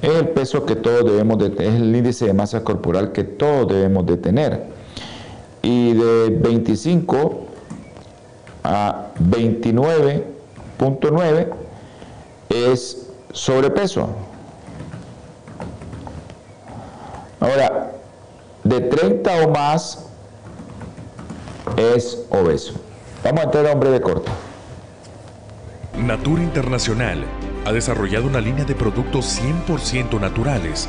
es 0.00 0.08
el 0.08 0.30
peso 0.30 0.64
que 0.64 0.74
todos 0.74 1.04
debemos 1.04 1.36
de 1.36 1.48
es 1.48 1.74
el 1.74 1.94
índice 1.94 2.24
de 2.24 2.32
masa 2.32 2.64
corporal 2.64 3.12
que 3.12 3.24
todos 3.24 3.68
debemos 3.68 4.06
de 4.06 4.16
tener. 4.16 4.79
Y 5.62 5.94
de 5.94 6.30
25 6.30 7.46
a 8.64 9.10
29.9 9.18 11.46
es 12.48 13.10
sobrepeso. 13.32 14.08
Ahora, 17.40 17.92
de 18.64 18.80
30 18.80 19.46
o 19.46 19.50
más 19.50 20.06
es 21.76 22.24
obeso. 22.30 22.74
Vamos 23.24 23.40
a 23.40 23.44
entrar 23.44 23.66
a 23.66 23.72
hombre 23.72 23.90
de 23.90 24.00
corte. 24.00 24.30
Natura 25.98 26.42
Internacional 26.42 27.24
ha 27.64 27.72
desarrollado 27.72 28.26
una 28.26 28.40
línea 28.40 28.64
de 28.64 28.74
productos 28.74 29.40
100% 29.40 30.20
naturales 30.20 30.88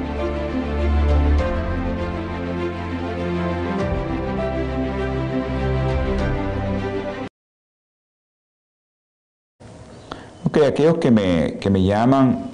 Aquellos 10.65 10.97
que 10.97 11.11
me, 11.11 11.57
que 11.59 11.69
me 11.69 11.83
llaman 11.83 12.49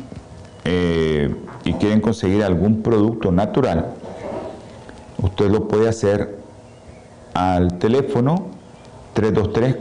eh, 0.65 1.33
y 1.63 1.73
quieren 1.73 2.01
conseguir 2.01 2.43
algún 2.43 2.81
producto 2.81 3.31
natural, 3.31 3.93
usted 5.21 5.49
lo 5.49 5.67
puede 5.67 5.87
hacer 5.89 6.37
al 7.33 7.77
teléfono 7.77 8.47
323 9.13 9.77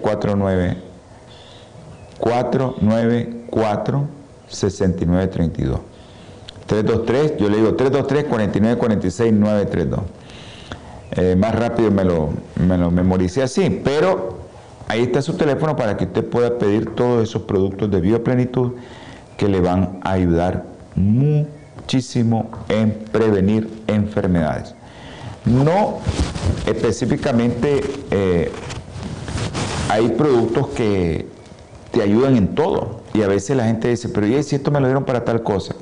494 2.19 4.09
6932. 4.49 5.81
323, 6.67 7.37
yo 7.39 7.49
le 7.49 7.57
digo 7.59 7.75
323 7.75 8.25
49 8.25 8.79
46 8.79 9.33
932. 9.33 10.01
más 11.37 11.55
rápido 11.55 11.91
me 11.91 12.05
lo, 12.05 12.31
me 12.57 12.77
lo 12.77 12.91
memoricé 12.91 13.43
así, 13.43 13.81
pero 13.85 14.46
ahí 14.89 15.03
está 15.03 15.23
su 15.23 15.35
teléfono 15.35 15.77
para 15.77 15.97
que 15.97 16.05
usted 16.05 16.25
pueda 16.25 16.59
pedir 16.59 16.95
todos 16.95 17.29
esos 17.29 17.43
productos 17.43 17.91
de 17.91 18.01
bioplenitud 18.01 18.73
que 19.37 19.49
le 19.49 19.61
van 19.61 20.01
a 20.03 20.13
ayudar 20.13 20.65
muchísimo 20.95 22.51
en 22.69 22.93
prevenir 23.13 23.69
enfermedades. 23.87 24.75
No 25.45 25.99
específicamente 26.67 27.83
eh, 28.11 28.51
hay 29.89 30.09
productos 30.11 30.69
que 30.69 31.27
te 31.93 32.03
ayudan 32.03 32.37
en 32.37 32.55
todo. 32.55 33.03
Y 33.15 33.23
a 33.23 33.29
veces 33.29 33.57
la 33.57 33.65
gente 33.65 33.89
dice, 33.89 34.09
pero 34.09 34.27
¿y 34.27 34.43
si 34.43 34.57
esto 34.57 34.71
me 34.71 34.81
lo 34.81 34.87
dieron 34.87 35.05
para 35.05 35.25
tal 35.25 35.43
cosa? 35.43 35.75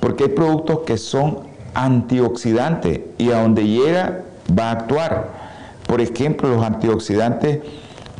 Porque 0.00 0.24
hay 0.24 0.30
productos 0.30 0.80
que 0.80 0.96
son 0.96 1.50
antioxidantes 1.74 3.00
y 3.18 3.30
a 3.30 3.42
donde 3.42 3.66
llega 3.66 4.22
va 4.58 4.70
a 4.70 4.72
actuar. 4.72 5.39
Por 5.90 6.00
ejemplo, 6.00 6.48
los 6.48 6.64
antioxidantes 6.64 7.58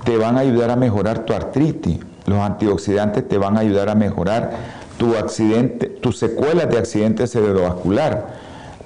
te 0.02 0.16
van 0.16 0.36
a 0.36 0.40
ayudar 0.40 0.72
a 0.72 0.76
mejorar 0.76 1.20
tu 1.20 1.34
artritis. 1.34 2.00
Los 2.26 2.40
antioxidantes 2.40 3.28
te 3.28 3.38
van 3.38 3.56
a 3.56 3.60
ayudar 3.60 3.88
a 3.90 3.94
mejorar 3.94 4.50
tu 4.98 5.14
accidente, 5.14 5.86
tus 5.86 6.18
secuelas 6.18 6.68
de 6.68 6.78
accidente 6.78 7.28
cerebrovascular. 7.28 8.26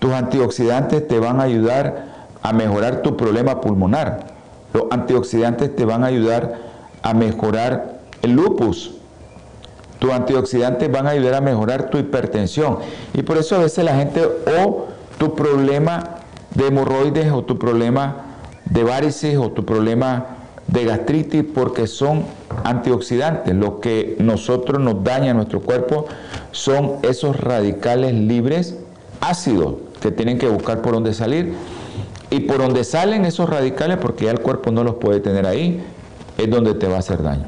Tus 0.01 0.13
antioxidantes 0.13 1.09
te 1.09 1.19
van 1.19 1.41
a 1.41 1.45
ayudar 1.45 2.09
a 2.43 2.53
mejorar 2.53 3.01
tu 3.01 3.17
problema 3.17 3.63
pulmonar. 3.63 4.27
Los 4.75 4.85
antioxidantes 4.91 5.75
te 5.75 5.87
van 5.87 6.05
a 6.05 6.09
ayudar 6.09 6.55
a 7.03 7.15
mejorar 7.15 8.01
el 8.21 8.33
lupus. 8.33 8.97
Tus 9.99 10.13
antioxidantes 10.13 10.93
van 10.93 11.07
a 11.07 11.11
ayudar 11.11 11.37
a 11.37 11.41
mejorar 11.41 11.89
tu 11.89 11.97
hipertensión. 11.97 12.81
Y 13.15 13.23
por 13.23 13.39
eso 13.39 13.57
a 13.57 13.61
veces 13.61 13.83
la 13.83 13.97
gente 13.97 14.29
o 14.61 14.89
tu 15.17 15.35
problema 15.35 16.17
de 16.55 16.67
hemorroides 16.67 17.33
o 17.33 17.45
tu 17.45 17.59
problema 17.59 18.34
de 18.65 18.85
varices 18.85 19.37
o 19.37 19.51
tu 19.51 19.65
problema 19.65 20.27
de 20.67 20.85
gastritis 20.85 21.45
porque 21.55 21.87
son 21.87 22.25
antioxidantes. 22.65 23.55
Lo 23.55 23.81
que 23.81 24.17
nosotros 24.19 24.81
nos 24.81 25.05
daña 25.05 25.33
a 25.33 25.35
nuestro 25.35 25.61
cuerpo 25.61 26.07
son 26.53 26.97
esos 27.03 27.39
radicales 27.39 28.15
libres 28.15 28.77
ácidos 29.21 29.75
que 30.01 30.11
tienen 30.11 30.39
que 30.39 30.49
buscar 30.49 30.83
por 30.83 30.93
dónde 30.93 31.15
salir 31.15 31.55
y 32.31 32.41
por 32.41 32.59
donde 32.59 32.85
salen 32.85 33.25
esos 33.25 33.49
radicales, 33.49 33.99
porque 33.99 34.25
ya 34.25 34.33
el 34.33 34.41
cuerpo 34.41 34.71
no 34.71 34.83
los 34.83 34.97
puede 34.97 35.21
tener 35.21 35.47
ahí, 35.47 35.83
es 36.37 36.51
donde 36.51 36.75
te 36.75 36.89
va 36.89 36.97
a 36.97 36.99
hacer 36.99 37.23
daño. 37.23 37.47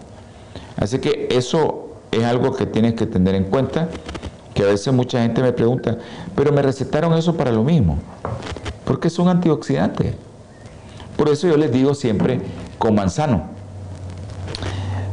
Así 0.76 0.98
que 0.98 1.28
eso 1.30 1.88
es 2.12 2.24
algo 2.24 2.54
que 2.54 2.66
tienes 2.66 2.94
que 2.94 3.06
tener 3.06 3.34
en 3.34 3.44
cuenta, 3.44 3.88
que 4.54 4.62
a 4.62 4.66
veces 4.66 4.92
mucha 4.92 5.22
gente 5.22 5.42
me 5.42 5.52
pregunta, 5.52 5.98
pero 6.34 6.52
me 6.52 6.62
recetaron 6.62 7.14
eso 7.14 7.36
para 7.36 7.50
lo 7.50 7.64
mismo, 7.64 7.98
porque 8.84 9.10
son 9.10 9.28
antioxidantes. 9.28 10.14
Por 11.16 11.28
eso 11.28 11.48
yo 11.48 11.56
les 11.56 11.72
digo 11.72 11.94
siempre, 11.94 12.40
con 12.78 12.94
manzano. 12.94 13.44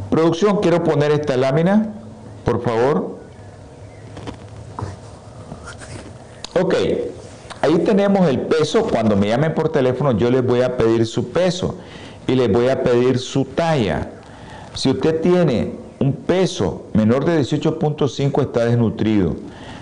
Producción, 0.10 0.58
quiero 0.58 0.84
poner 0.84 1.12
esta 1.12 1.38
lámina, 1.38 1.94
por 2.44 2.62
favor. 2.62 3.18
Ok, 6.60 6.76
Ahí 7.64 7.78
tenemos 7.80 8.28
el 8.28 8.42
peso. 8.42 8.84
Cuando 8.84 9.16
me 9.16 9.30
llamen 9.30 9.56
por 9.56 9.70
teléfono, 9.70 10.12
yo 10.18 10.30
les 10.30 10.46
voy 10.46 10.62
a 10.64 10.76
pedir 10.76 11.06
su 11.06 11.30
peso 11.30 11.78
y 12.28 12.36
les 12.36 12.52
voy 12.52 12.68
a 12.68 12.84
pedir 12.84 13.20
su 13.20 13.46
talla. 13.46 14.12
Si 14.74 14.90
usted 14.90 15.22
tiene 15.22 15.72
un 15.98 16.12
peso 16.12 16.88
menor 16.92 17.24
de 17.24 17.40
18.5 17.40 18.42
está 18.42 18.66
desnutrido. 18.66 19.38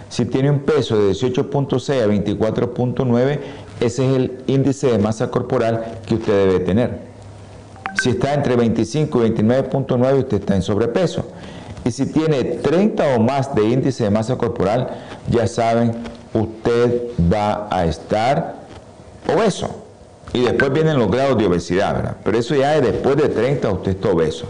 Si 0.09 0.25
tiene 0.25 0.51
un 0.51 0.59
peso 0.59 0.95
de 0.95 1.11
18.6 1.13 2.03
a 2.03 2.05
24.9, 2.05 3.39
ese 3.81 4.07
es 4.07 4.15
el 4.15 4.43
índice 4.47 4.87
de 4.87 4.99
masa 4.99 5.29
corporal 5.31 5.99
que 6.05 6.15
usted 6.15 6.47
debe 6.47 6.59
tener. 6.59 6.99
Si 8.01 8.11
está 8.11 8.33
entre 8.33 8.55
25 8.55 9.25
y 9.25 9.31
29.9, 9.31 10.19
usted 10.19 10.39
está 10.39 10.55
en 10.55 10.61
sobrepeso. 10.61 11.25
Y 11.83 11.91
si 11.91 12.05
tiene 12.05 12.43
30 12.43 13.15
o 13.15 13.19
más 13.19 13.53
de 13.55 13.63
índice 13.63 14.03
de 14.03 14.11
masa 14.11 14.37
corporal, 14.37 14.87
ya 15.29 15.47
saben, 15.47 15.93
usted 16.33 17.01
va 17.31 17.67
a 17.71 17.85
estar 17.85 18.55
obeso. 19.27 19.83
Y 20.33 20.41
después 20.41 20.71
vienen 20.71 20.99
los 20.99 21.09
grados 21.09 21.37
de 21.37 21.47
obesidad, 21.47 21.95
¿verdad? 21.95 22.17
Pero 22.23 22.37
eso 22.37 22.55
ya 22.55 22.75
es 22.75 22.83
después 22.83 23.17
de 23.17 23.29
30, 23.29 23.69
usted 23.71 23.91
está 23.91 24.09
obeso. 24.09 24.45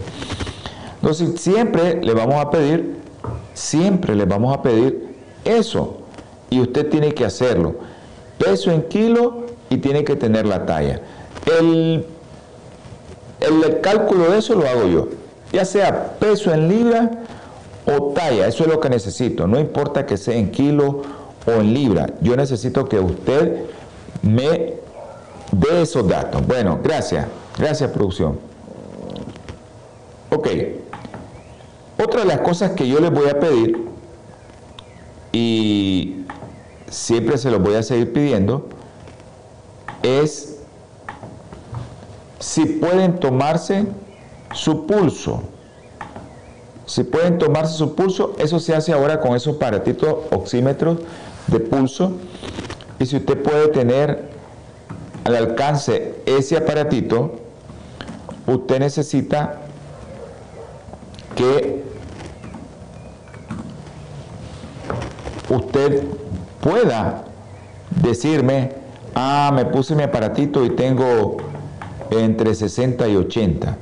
Entonces, 1.00 1.40
siempre 1.40 2.00
le 2.02 2.12
vamos 2.12 2.36
a 2.36 2.50
pedir, 2.50 2.96
siempre 3.54 4.14
le 4.14 4.26
vamos 4.26 4.54
a 4.56 4.62
pedir 4.62 5.16
eso. 5.44 6.02
Y 6.50 6.60
usted 6.60 6.88
tiene 6.90 7.12
que 7.14 7.24
hacerlo. 7.24 7.76
Peso 8.42 8.70
en 8.70 8.82
kilo 8.82 9.46
y 9.70 9.76
tiene 9.78 10.04
que 10.04 10.16
tener 10.16 10.46
la 10.46 10.66
talla. 10.66 11.00
El, 11.46 12.06
el 13.40 13.80
cálculo 13.80 14.30
de 14.30 14.38
eso 14.38 14.54
lo 14.54 14.66
hago 14.68 14.86
yo. 14.86 15.08
Ya 15.52 15.64
sea 15.64 16.14
peso 16.18 16.52
en 16.52 16.68
libra 16.68 17.10
o 17.86 18.12
talla, 18.12 18.46
eso 18.46 18.64
es 18.64 18.70
lo 18.70 18.80
que 18.80 18.88
necesito. 18.88 19.46
No 19.46 19.60
importa 19.60 20.06
que 20.06 20.16
sea 20.16 20.36
en 20.36 20.50
kilo 20.50 21.02
o 21.46 21.50
en 21.52 21.74
libra. 21.74 22.06
Yo 22.20 22.36
necesito 22.36 22.88
que 22.88 22.98
usted 22.98 23.64
me 24.22 24.74
dé 25.52 25.82
esos 25.82 26.08
datos. 26.08 26.46
Bueno, 26.46 26.80
gracias. 26.82 27.26
Gracias, 27.58 27.90
producción. 27.90 28.38
Ok. 30.30 30.48
Otra 32.02 32.20
de 32.20 32.26
las 32.26 32.40
cosas 32.40 32.72
que 32.72 32.88
yo 32.88 32.98
les 33.00 33.10
voy 33.12 33.28
a 33.28 33.38
pedir, 33.38 33.92
y 35.32 36.21
siempre 36.92 37.38
se 37.38 37.50
los 37.50 37.60
voy 37.60 37.74
a 37.74 37.82
seguir 37.82 38.12
pidiendo, 38.12 38.68
es 40.02 40.58
si 42.38 42.66
pueden 42.66 43.18
tomarse 43.18 43.86
su 44.52 44.86
pulso. 44.86 45.42
Si 46.84 47.04
pueden 47.04 47.38
tomarse 47.38 47.74
su 47.74 47.94
pulso, 47.94 48.34
eso 48.38 48.58
se 48.58 48.74
hace 48.74 48.92
ahora 48.92 49.20
con 49.20 49.34
esos 49.34 49.56
aparatitos 49.56 50.14
oxímetros 50.30 50.98
de 51.46 51.60
pulso. 51.60 52.12
Y 52.98 53.06
si 53.06 53.16
usted 53.16 53.42
puede 53.42 53.68
tener 53.68 54.30
al 55.24 55.36
alcance 55.36 56.16
ese 56.26 56.56
aparatito, 56.58 57.36
usted 58.46 58.80
necesita 58.80 59.60
que 61.34 61.82
usted 65.48 66.21
pueda 66.62 67.24
decirme, 68.00 68.70
ah, 69.14 69.50
me 69.54 69.66
puse 69.66 69.94
mi 69.94 70.04
aparatito 70.04 70.64
y 70.64 70.70
tengo 70.70 71.36
entre 72.10 72.54
60 72.54 73.08
y 73.08 73.16
80, 73.16 73.76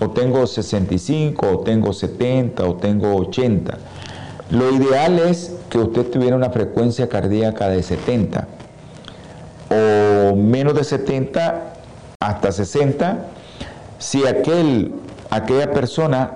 o 0.00 0.10
tengo 0.10 0.46
65, 0.46 1.46
o 1.46 1.58
tengo 1.60 1.92
70, 1.92 2.64
o 2.64 2.74
tengo 2.74 3.14
80. 3.14 3.78
Lo 4.50 4.70
ideal 4.72 5.18
es 5.18 5.54
que 5.68 5.78
usted 5.78 6.10
tuviera 6.10 6.34
una 6.34 6.50
frecuencia 6.50 7.08
cardíaca 7.08 7.68
de 7.68 7.82
70, 7.82 8.48
o 9.70 10.34
menos 10.34 10.74
de 10.74 10.84
70 10.84 11.74
hasta 12.18 12.50
60, 12.50 13.26
si 13.98 14.26
aquel, 14.26 14.94
aquella 15.30 15.70
persona 15.70 16.32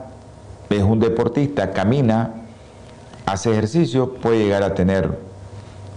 es 0.69 0.83
un 0.83 1.01
deportista, 1.01 1.73
camina, 1.73 2.35
hace 3.25 3.51
ejercicio, 3.51 4.15
puede 4.15 4.45
llegar 4.45 4.63
a 4.63 4.75
tener 4.75 5.36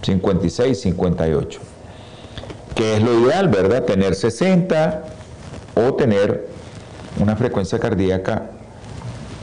56, 0.02 0.80
58. 0.80 1.60
Que 2.74 2.96
es 2.96 3.02
lo 3.02 3.20
ideal, 3.20 3.48
¿verdad? 3.48 3.84
Tener 3.84 4.14
60 4.14 5.02
o 5.74 5.94
tener 5.94 6.48
una 7.18 7.36
frecuencia 7.36 7.78
cardíaca 7.78 8.50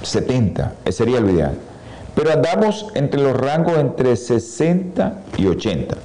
70. 0.02 0.74
Ese 0.86 0.98
sería 0.98 1.20
lo 1.20 1.30
ideal. 1.30 1.58
Pero 2.16 2.32
andamos 2.32 2.88
entre 2.96 3.22
los 3.22 3.36
rangos 3.36 3.78
entre 3.78 4.16
60 4.16 5.22
y 5.38 5.48
80. 5.48 5.96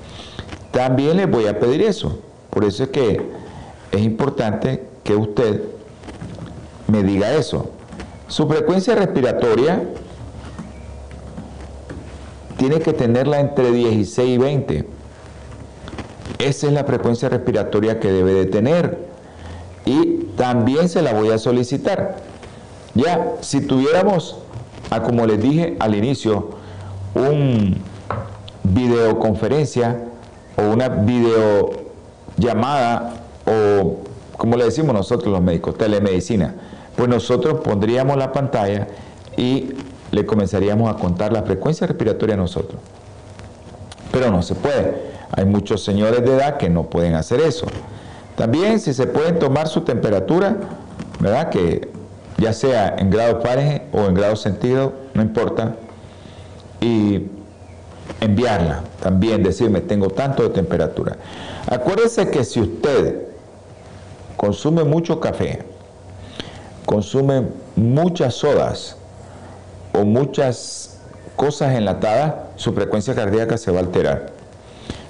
También 0.70 1.16
les 1.16 1.30
voy 1.30 1.46
a 1.46 1.58
pedir 1.58 1.82
eso. 1.82 2.18
Por 2.50 2.64
eso 2.64 2.84
es 2.84 2.90
que 2.90 3.22
es 3.92 4.00
importante 4.00 4.82
que 5.04 5.14
usted 5.14 5.62
me 6.88 7.02
diga 7.02 7.32
eso. 7.32 7.70
Su 8.28 8.46
frecuencia 8.48 8.94
respiratoria 8.94 9.82
tiene 12.62 12.78
que 12.78 12.92
tenerla 12.92 13.40
entre 13.40 13.72
16 13.72 14.28
y 14.28 14.38
20. 14.38 14.86
Esa 16.38 16.66
es 16.68 16.72
la 16.72 16.84
frecuencia 16.84 17.28
respiratoria 17.28 17.98
que 17.98 18.12
debe 18.12 18.34
de 18.34 18.46
tener. 18.46 18.98
Y 19.84 20.26
también 20.36 20.88
se 20.88 21.02
la 21.02 21.12
voy 21.12 21.30
a 21.30 21.38
solicitar. 21.38 22.18
Ya, 22.94 23.32
si 23.40 23.62
tuviéramos, 23.62 24.36
ah, 24.90 25.02
como 25.02 25.26
les 25.26 25.42
dije 25.42 25.76
al 25.80 25.96
inicio, 25.96 26.50
un 27.16 27.78
videoconferencia 28.62 30.04
o 30.56 30.62
una 30.62 30.88
videollamada 30.88 33.24
o, 33.44 33.96
como 34.36 34.56
le 34.56 34.66
decimos 34.66 34.94
nosotros 34.94 35.32
los 35.32 35.42
médicos, 35.42 35.76
telemedicina, 35.76 36.54
pues 36.94 37.08
nosotros 37.08 37.58
pondríamos 37.64 38.16
la 38.16 38.30
pantalla 38.30 38.86
y 39.36 39.70
le 40.12 40.26
comenzaríamos 40.26 40.94
a 40.94 40.98
contar 40.98 41.32
la 41.32 41.42
frecuencia 41.42 41.86
respiratoria 41.86 42.34
a 42.34 42.38
nosotros. 42.38 42.80
Pero 44.12 44.30
no 44.30 44.42
se 44.42 44.54
puede. 44.54 45.10
Hay 45.32 45.46
muchos 45.46 45.82
señores 45.82 46.22
de 46.24 46.34
edad 46.34 46.58
que 46.58 46.68
no 46.68 46.84
pueden 46.84 47.14
hacer 47.14 47.40
eso. 47.40 47.66
También 48.36 48.78
si 48.78 48.92
se 48.92 49.06
pueden 49.06 49.38
tomar 49.38 49.68
su 49.68 49.80
temperatura, 49.80 50.56
¿verdad? 51.18 51.48
Que 51.48 51.88
ya 52.36 52.52
sea 52.52 52.94
en 52.98 53.10
grado 53.10 53.40
Fahrenheit 53.40 53.82
o 53.92 54.04
en 54.04 54.14
grado 54.14 54.36
centígrado, 54.36 54.92
no 55.14 55.22
importa. 55.22 55.76
Y 56.80 57.28
enviarla 58.20 58.82
también, 59.02 59.42
decirme, 59.42 59.80
tengo 59.80 60.10
tanto 60.10 60.42
de 60.42 60.50
temperatura. 60.50 61.16
Acuérdese 61.66 62.30
que 62.30 62.44
si 62.44 62.60
usted 62.60 63.28
consume 64.36 64.84
mucho 64.84 65.20
café, 65.20 65.60
consume 66.84 67.46
muchas 67.76 68.34
sodas 68.34 68.96
o 69.92 70.04
muchas 70.04 70.98
cosas 71.36 71.74
enlatadas, 71.74 72.34
su 72.56 72.72
frecuencia 72.72 73.14
cardíaca 73.14 73.56
se 73.56 73.70
va 73.70 73.78
a 73.78 73.82
alterar. 73.82 74.32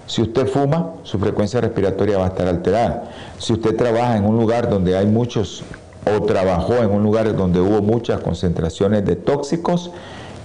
Si 0.07 0.23
usted 0.23 0.47
fuma, 0.47 0.93
su 1.05 1.19
frecuencia 1.19 1.61
respiratoria 1.61 2.19
va 2.19 2.25
a 2.25 2.29
estar 2.29 2.47
alterada. 2.49 3.11
Si 3.39 3.53
usted 3.53 3.77
trabaja 3.77 4.17
en 4.17 4.25
un 4.25 4.37
lugar 4.37 4.69
donde 4.69 4.97
hay 4.97 5.07
muchos, 5.07 5.63
o 6.05 6.23
trabajó 6.25 6.75
en 6.75 6.91
un 6.91 7.03
lugar 7.03 7.35
donde 7.37 7.61
hubo 7.61 7.81
muchas 7.81 8.21
concentraciones 8.21 9.05
de 9.05 9.17
tóxicos 9.17 9.91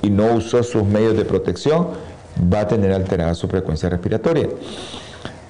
y 0.01 0.09
no 0.09 0.33
usó 0.33 0.61
sus 0.63 0.83
medios 0.83 1.17
de 1.17 1.25
protección, 1.25 1.87
va 2.53 2.61
a 2.61 2.67
tener 2.67 2.93
alterada 2.93 3.33
su 3.33 3.47
frecuencia 3.47 3.89
respiratoria. 3.89 4.49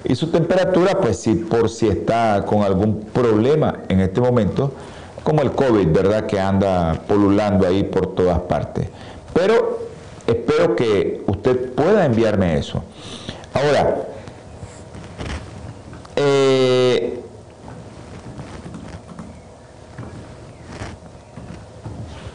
Y 0.04 0.14
su 0.14 0.28
temperatura, 0.28 0.98
pues 1.00 1.18
si 1.18 1.34
por 1.34 1.68
si 1.68 1.88
está 1.88 2.44
con 2.46 2.62
algún 2.62 3.00
problema 3.00 3.80
en 3.88 4.00
este 4.00 4.20
momento, 4.20 4.72
como 5.28 5.42
el 5.42 5.52
COVID, 5.52 5.88
¿verdad? 5.88 6.24
Que 6.24 6.40
anda 6.40 7.02
polulando 7.06 7.66
ahí 7.66 7.82
por 7.82 8.14
todas 8.14 8.38
partes. 8.40 8.88
Pero 9.34 9.78
espero 10.26 10.74
que 10.74 11.22
usted 11.26 11.74
pueda 11.74 12.06
enviarme 12.06 12.56
eso. 12.56 12.82
Ahora, 13.52 14.06
eh, 16.16 17.20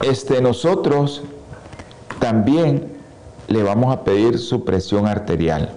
este, 0.04 0.40
nosotros 0.40 1.24
también 2.20 2.94
le 3.48 3.64
vamos 3.64 3.92
a 3.92 4.04
pedir 4.04 4.38
su 4.38 4.64
presión 4.64 5.08
arterial. 5.08 5.72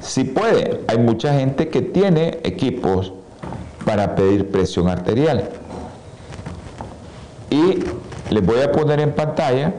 Si 0.00 0.24
puede, 0.24 0.80
hay 0.86 0.96
mucha 0.96 1.38
gente 1.38 1.68
que 1.68 1.82
tiene 1.82 2.38
equipos 2.42 3.12
para 3.88 4.14
pedir 4.14 4.50
presión 4.50 4.86
arterial. 4.86 5.48
Y 7.48 7.78
les 8.28 8.44
voy 8.44 8.60
a 8.60 8.70
poner 8.70 9.00
en 9.00 9.12
pantalla, 9.12 9.72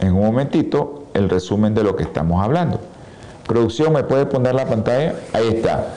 en 0.00 0.12
un 0.12 0.20
momentito, 0.20 1.04
el 1.14 1.30
resumen 1.30 1.74
de 1.74 1.82
lo 1.82 1.96
que 1.96 2.02
estamos 2.02 2.44
hablando. 2.44 2.78
Producción, 3.46 3.94
¿me 3.94 4.04
puede 4.04 4.26
poner 4.26 4.54
la 4.54 4.66
pantalla? 4.66 5.14
Ahí 5.32 5.48
está. 5.48 5.94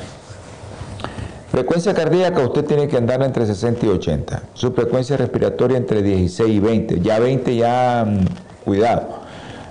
Frecuencia 1.51 1.93
cardíaca, 1.93 2.39
usted 2.39 2.63
tiene 2.63 2.87
que 2.87 2.95
andar 2.95 3.21
entre 3.21 3.45
60 3.45 3.87
y 3.87 3.89
80. 3.89 4.43
Su 4.53 4.71
frecuencia 4.71 5.17
respiratoria 5.17 5.75
entre 5.75 6.01
16 6.03 6.49
y 6.49 6.59
20. 6.61 7.01
Ya 7.01 7.19
20, 7.19 7.53
ya 7.53 8.05
mm, 8.07 8.63
cuidado. 8.63 9.09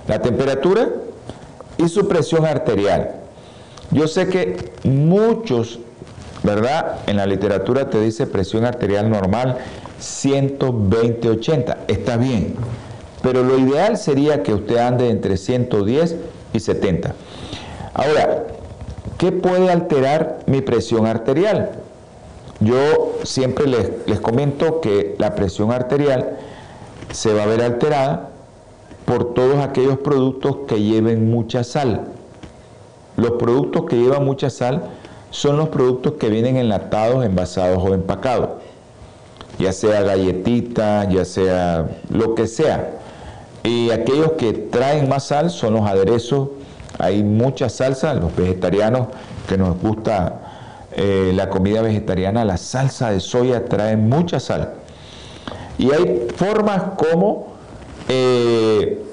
La 0.07 0.21
temperatura 0.21 0.89
y 1.79 1.89
su 1.89 2.07
presión 2.07 2.45
arterial. 2.45 3.15
Yo 3.89 4.07
sé 4.07 4.27
que 4.27 4.71
muchos 4.83 5.79
¿verdad? 6.45 6.99
En 7.07 7.17
la 7.17 7.25
literatura 7.25 7.89
te 7.89 7.99
dice 7.99 8.27
presión 8.27 8.65
arterial 8.65 9.09
normal 9.09 9.57
120-80, 9.99 11.77
está 11.87 12.17
bien, 12.17 12.55
pero 13.23 13.43
lo 13.43 13.57
ideal 13.57 13.97
sería 13.97 14.43
que 14.43 14.53
usted 14.53 14.77
ande 14.77 15.09
entre 15.09 15.37
110 15.37 16.15
y 16.53 16.59
70. 16.59 17.15
Ahora, 17.93 18.43
¿qué 19.17 19.31
puede 19.31 19.71
alterar 19.71 20.39
mi 20.45 20.61
presión 20.61 21.07
arterial? 21.07 21.71
Yo 22.59 23.17
siempre 23.23 23.67
les, 23.67 23.91
les 24.05 24.19
comento 24.19 24.79
que 24.81 25.15
la 25.17 25.35
presión 25.35 25.71
arterial 25.71 26.37
se 27.11 27.33
va 27.33 27.43
a 27.43 27.47
ver 27.47 27.61
alterada 27.61 28.29
por 29.05 29.33
todos 29.33 29.59
aquellos 29.63 29.97
productos 29.99 30.57
que 30.67 30.81
lleven 30.81 31.31
mucha 31.31 31.63
sal. 31.63 32.05
Los 33.17 33.31
productos 33.31 33.85
que 33.85 33.95
llevan 33.95 34.25
mucha 34.25 34.49
sal 34.49 34.89
son 35.35 35.57
los 35.57 35.67
productos 35.67 36.13
que 36.13 36.29
vienen 36.29 36.55
enlatados, 36.55 37.25
envasados 37.25 37.83
o 37.83 37.93
empacados. 37.93 38.51
Ya 39.59 39.73
sea 39.73 40.01
galletita, 40.01 41.09
ya 41.09 41.25
sea 41.25 41.89
lo 42.09 42.35
que 42.35 42.47
sea. 42.47 42.91
Y 43.61 43.91
aquellos 43.91 44.33
que 44.33 44.53
traen 44.53 45.09
más 45.09 45.25
sal 45.25 45.49
son 45.49 45.73
los 45.73 45.85
aderezos. 45.85 46.49
Hay 46.99 47.21
mucha 47.21 47.67
salsa, 47.67 48.13
los 48.13 48.33
vegetarianos 48.33 49.09
que 49.49 49.57
nos 49.57 49.77
gusta 49.77 50.39
eh, 50.93 51.33
la 51.35 51.49
comida 51.49 51.81
vegetariana, 51.81 52.45
la 52.45 52.55
salsa 52.55 53.11
de 53.11 53.19
soya 53.19 53.65
trae 53.65 53.97
mucha 53.97 54.39
sal. 54.39 54.75
Y 55.77 55.91
hay 55.91 56.27
formas 56.37 56.81
como 56.97 57.47
eh, 58.07 59.03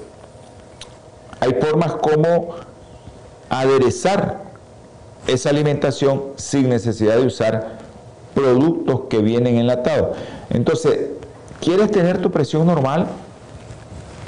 hay 1.41 1.53
formas 1.59 1.95
como 1.95 2.55
aderezar 3.49 4.52
esa 5.27 5.49
alimentación 5.49 6.23
sin 6.35 6.69
necesidad 6.69 7.17
de 7.17 7.25
usar 7.25 7.77
productos 8.33 9.01
que 9.09 9.19
vienen 9.19 9.57
enlatados. 9.57 10.17
Entonces, 10.49 11.09
¿quieres 11.61 11.91
tener 11.91 12.21
tu 12.21 12.31
presión 12.31 12.65
normal? 12.65 13.07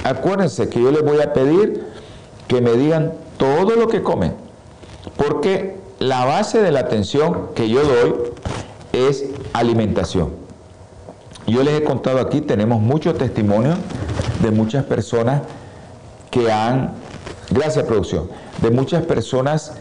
Acuérdense 0.03 0.69
que 0.69 0.81
yo 0.81 0.91
les 0.91 1.03
voy 1.03 1.21
a 1.21 1.33
pedir 1.33 1.83
que 2.47 2.61
me 2.61 2.73
digan 2.73 3.13
todo 3.37 3.75
lo 3.75 3.87
que 3.87 4.03
comen, 4.03 4.33
porque 5.17 5.77
la 5.99 6.25
base 6.25 6.61
de 6.61 6.71
la 6.71 6.81
atención 6.81 7.49
que 7.55 7.69
yo 7.69 7.83
doy 7.83 8.15
es 8.93 9.25
alimentación. 9.53 10.33
Yo 11.47 11.63
les 11.63 11.79
he 11.79 11.83
contado 11.83 12.19
aquí, 12.19 12.41
tenemos 12.41 12.81
muchos 12.81 13.17
testimonios 13.17 13.77
de 14.41 14.51
muchas 14.51 14.83
personas 14.83 15.41
que 16.31 16.51
han, 16.51 16.93
gracias 17.49 17.85
producción, 17.85 18.29
de 18.61 18.71
muchas 18.71 19.03
personas 19.05 19.73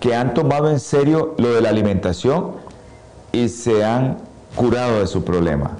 que 0.00 0.14
han 0.14 0.34
tomado 0.34 0.70
en 0.70 0.80
serio 0.80 1.34
lo 1.38 1.52
de 1.54 1.60
la 1.60 1.70
alimentación 1.70 2.52
y 3.32 3.48
se 3.48 3.84
han 3.84 4.18
curado 4.54 5.00
de 5.00 5.06
su 5.06 5.24
problema. 5.24 5.78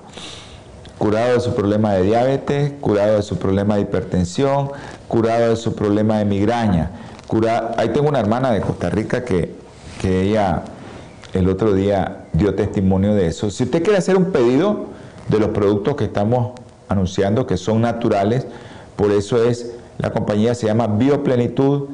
Curado 0.98 1.34
de 1.34 1.40
su 1.40 1.54
problema 1.54 1.92
de 1.94 2.02
diabetes, 2.02 2.72
curado 2.80 3.16
de 3.16 3.22
su 3.22 3.36
problema 3.38 3.76
de 3.76 3.82
hipertensión, 3.82 4.72
curado 5.06 5.50
de 5.50 5.56
su 5.56 5.74
problema 5.74 6.18
de 6.18 6.24
migraña. 6.24 6.90
Ahí 7.76 7.90
tengo 7.90 8.08
una 8.08 8.20
hermana 8.20 8.50
de 8.50 8.60
Costa 8.60 8.90
Rica 8.90 9.24
que, 9.24 9.54
que 10.00 10.22
ella 10.22 10.62
el 11.34 11.48
otro 11.48 11.72
día 11.72 12.24
dio 12.32 12.54
testimonio 12.54 13.14
de 13.14 13.26
eso. 13.26 13.50
Si 13.50 13.64
usted 13.64 13.82
quiere 13.82 13.98
hacer 13.98 14.16
un 14.16 14.32
pedido 14.32 14.86
de 15.28 15.38
los 15.38 15.50
productos 15.50 15.94
que 15.94 16.04
estamos 16.04 16.58
anunciando, 16.88 17.46
que 17.46 17.56
son 17.56 17.82
naturales, 17.82 18.46
por 18.96 19.12
eso 19.12 19.44
es, 19.44 19.74
la 19.98 20.10
compañía 20.10 20.54
se 20.54 20.66
llama 20.66 20.86
Bioplenitud, 20.86 21.88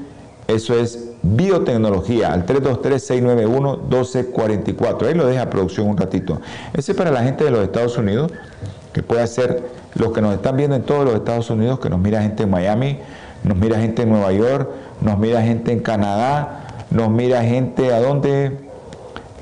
eso 0.47 0.75
es 0.75 1.14
biotecnología, 1.25 2.33
al 2.33 2.47
323-691-1244. 2.47 5.07
Ahí 5.07 5.15
lo 5.15 5.27
deja 5.27 5.49
producción 5.49 5.89
un 5.89 5.97
ratito. 5.97 6.41
Ese 6.75 6.93
es 6.93 6.99
para 6.99 7.11
la 7.11 7.23
gente 7.23 7.45
de 7.45 7.51
los 7.51 7.65
Estados 7.65 7.97
Unidos, 7.97 8.31
que 8.93 9.03
puede 9.03 9.27
ser 9.27 9.63
los 9.95 10.13
que 10.13 10.21
nos 10.21 10.35
están 10.35 10.57
viendo 10.57 10.77
en 10.77 10.83
todos 10.83 11.05
los 11.05 11.15
Estados 11.15 11.49
Unidos, 11.51 11.81
que 11.81 11.89
nos 11.89 11.99
mira 11.99 12.23
gente 12.23 12.43
en 12.43 12.51
Miami, 12.51 12.99
nos 13.43 13.57
mira 13.57 13.79
gente 13.79 14.03
en 14.03 14.11
Nueva 14.11 14.33
York, 14.33 14.69
nos 15.01 15.19
mira 15.19 15.43
gente 15.43 15.73
en 15.73 15.81
Canadá, 15.81 16.85
nos 16.91 17.11
mira 17.11 17.43
gente 17.43 17.93
a 17.93 18.01
dónde, 18.01 18.59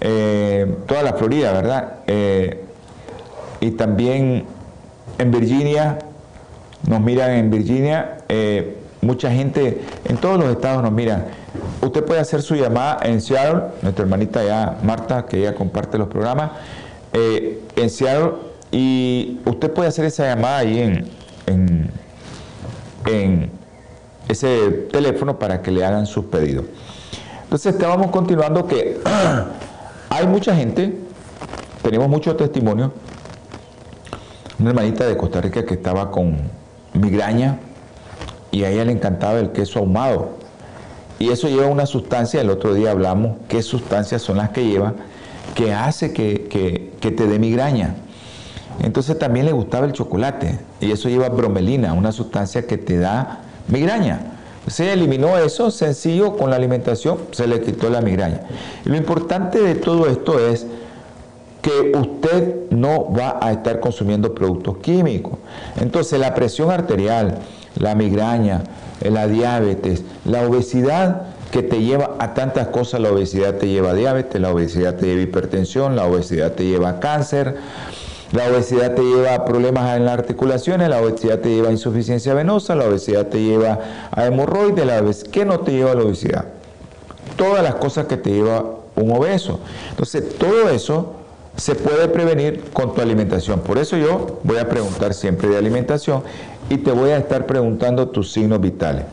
eh, 0.01 0.77
toda 0.87 1.03
la 1.03 1.15
Florida, 1.15 1.53
¿verdad? 1.53 1.97
Eh, 2.07 2.65
y 3.61 3.73
también 3.73 4.45
en 5.19 5.31
Virginia, 5.31 5.99
nos 6.89 7.01
miran 7.01 7.33
en 7.33 7.51
Virginia, 7.51 8.19
eh, 8.29 8.77
mucha 9.01 9.31
gente 9.31 9.83
en 10.05 10.17
todos 10.17 10.39
los 10.39 10.51
estados 10.51 10.83
nos 10.83 10.93
miran. 10.93 11.25
Usted 11.83 12.05
puede 12.05 12.21
hacer 12.21 12.43
su 12.43 12.55
llamada 12.55 13.01
en 13.03 13.21
Seattle, 13.21 13.63
nuestra 13.83 14.05
hermanita 14.05 14.45
ya 14.45 14.79
Marta, 14.85 15.27
que 15.27 15.41
ella 15.41 15.55
comparte 15.55 15.99
los 15.99 16.09
programas, 16.09 16.53
en 17.13 17.91
Seattle, 17.91 18.35
y 18.71 19.41
usted 19.45 19.71
puede 19.73 19.89
hacer 19.89 20.05
esa 20.05 20.25
llamada 20.25 20.59
ahí 20.59 20.79
en, 20.79 21.09
en, 21.47 21.91
en 23.07 23.51
ese 24.29 24.71
teléfono 24.93 25.39
para 25.39 25.61
que 25.61 25.71
le 25.71 25.85
hagan 25.85 26.07
sus 26.07 26.27
pedidos. 26.27 26.65
Entonces 27.45 27.75
estábamos 27.75 28.11
continuando 28.11 28.67
que 28.67 29.01
hay 30.09 30.27
mucha 30.27 30.55
gente, 30.55 30.97
tenemos 31.83 32.09
muchos 32.09 32.37
testimonios, 32.37 32.93
una 34.59 34.71
hermanita 34.71 35.05
de 35.05 35.17
Costa 35.17 35.41
Rica 35.41 35.67
que 35.67 35.75
estaba 35.75 36.11
con 36.11 36.37
migraña 36.95 37.59
y 38.51 38.65
a 38.65 38.71
ella 38.71 38.85
le 38.85 38.93
encantaba 38.93 39.41
el 39.41 39.51
queso 39.51 39.81
ahumado. 39.81 40.42
Y 41.23 41.31
eso 41.31 41.47
lleva 41.47 41.69
una 41.69 41.87
sustancia, 41.87 42.41
el 42.41 42.51
otro 42.51 42.75
día 42.75 42.91
hablamos 42.91 43.37
qué 43.47 43.63
sustancias 43.63 44.23
son 44.23 44.39
las 44.39 44.51
que 44.51 44.65
lleva, 44.65 44.95
que 45.55 45.73
hace 45.73 46.13
que, 46.13 46.49
que 46.99 47.11
te 47.13 47.29
dé 47.29 47.39
migraña. 47.39 47.95
Entonces 48.81 49.17
también 49.17 49.47
le 49.47 49.53
gustaba 49.53 49.87
el 49.87 49.93
chocolate 49.93 50.59
y 50.81 50.91
eso 50.91 51.09
lleva 51.09 51.29
bromelina, 51.29 51.93
una 51.93 52.11
sustancia 52.11 52.67
que 52.67 52.77
te 52.77 52.99
da 52.99 53.43
migraña. 53.69 54.33
Se 54.67 54.93
eliminó 54.93 55.39
eso 55.39 55.71
sencillo 55.71 56.37
con 56.37 56.51
la 56.51 56.57
alimentación, 56.57 57.19
se 57.31 57.47
le 57.47 57.61
quitó 57.61 57.89
la 57.89 58.01
migraña. 58.01 58.41
Lo 58.85 58.97
importante 58.97 59.63
de 59.63 59.77
todo 59.77 60.09
esto 60.09 60.41
es 60.45 60.67
que 61.61 61.97
usted 61.97 62.69
no 62.71 63.13
va 63.13 63.39
a 63.41 63.53
estar 63.53 63.79
consumiendo 63.79 64.35
productos 64.35 64.79
químicos. 64.79 65.35
Entonces 65.81 66.19
la 66.19 66.35
presión 66.35 66.73
arterial, 66.73 67.39
la 67.77 67.95
migraña, 67.95 68.63
la 69.01 69.27
diabetes, 69.27 70.03
la 70.25 70.47
obesidad 70.47 71.23
que 71.51 71.63
te 71.63 71.83
lleva 71.83 72.17
a 72.19 72.35
tantas 72.35 72.69
cosas, 72.69 73.01
la 73.01 73.11
obesidad 73.11 73.57
te 73.57 73.69
lleva 73.69 73.91
a 73.91 73.95
diabetes, 73.95 74.41
la 74.41 74.51
obesidad 74.51 74.97
te 74.97 75.07
lleva 75.07 75.21
a 75.21 75.25
hipertensión, 75.25 75.97
la 75.97 76.07
obesidad 76.07 76.53
te 76.53 76.65
lleva 76.65 76.89
a 76.89 77.01
cáncer, 77.01 77.57
la 78.33 78.49
obesidad 78.49 78.95
te 78.95 79.03
lleva 79.03 79.35
a 79.35 79.45
problemas 79.45 79.95
en 79.97 80.07
las 80.07 80.15
articulaciones, 80.15 80.89
la 80.89 81.03
obesidad 81.03 81.41
te 81.41 81.51
lleva 81.51 81.69
a 81.69 81.73
insuficiencia 81.73 82.33
venosa, 82.33 82.75
la 82.75 82.87
obesidad 82.87 83.27
te 83.27 83.43
lleva 83.43 83.79
a 84.11 84.27
hemorroides, 84.27 84.87
la 84.87 85.01
obesidad, 85.01 85.31
¿qué 85.31 85.45
no 85.45 85.61
te 85.61 85.73
lleva 85.73 85.93
a 85.93 85.95
la 85.95 86.05
obesidad? 86.05 86.47
Todas 87.37 87.63
las 87.63 87.75
cosas 87.75 88.07
que 88.07 88.17
te 88.17 88.31
lleva 88.31 88.65
un 88.97 89.13
obeso. 89.13 89.61
Entonces, 89.91 90.39
todo 90.39 90.71
eso 90.71 91.17
se 91.57 91.75
puede 91.75 92.09
prevenir 92.09 92.65
con 92.73 92.95
tu 92.95 93.03
alimentación. 93.03 93.61
Por 93.61 93.79
eso 93.79 93.97
yo 93.97 94.41
voy 94.43 94.57
a 94.57 94.69
preguntar 94.69 95.13
siempre 95.13 95.49
de 95.49 95.59
alimentación 95.59 96.23
y 96.71 96.79
te 96.79 96.93
voy 96.93 97.11
a 97.11 97.19
estar 97.19 97.47
preguntando 97.47 98.09
tus 98.09 98.33
signos 98.33 98.61
vitales. 98.61 99.05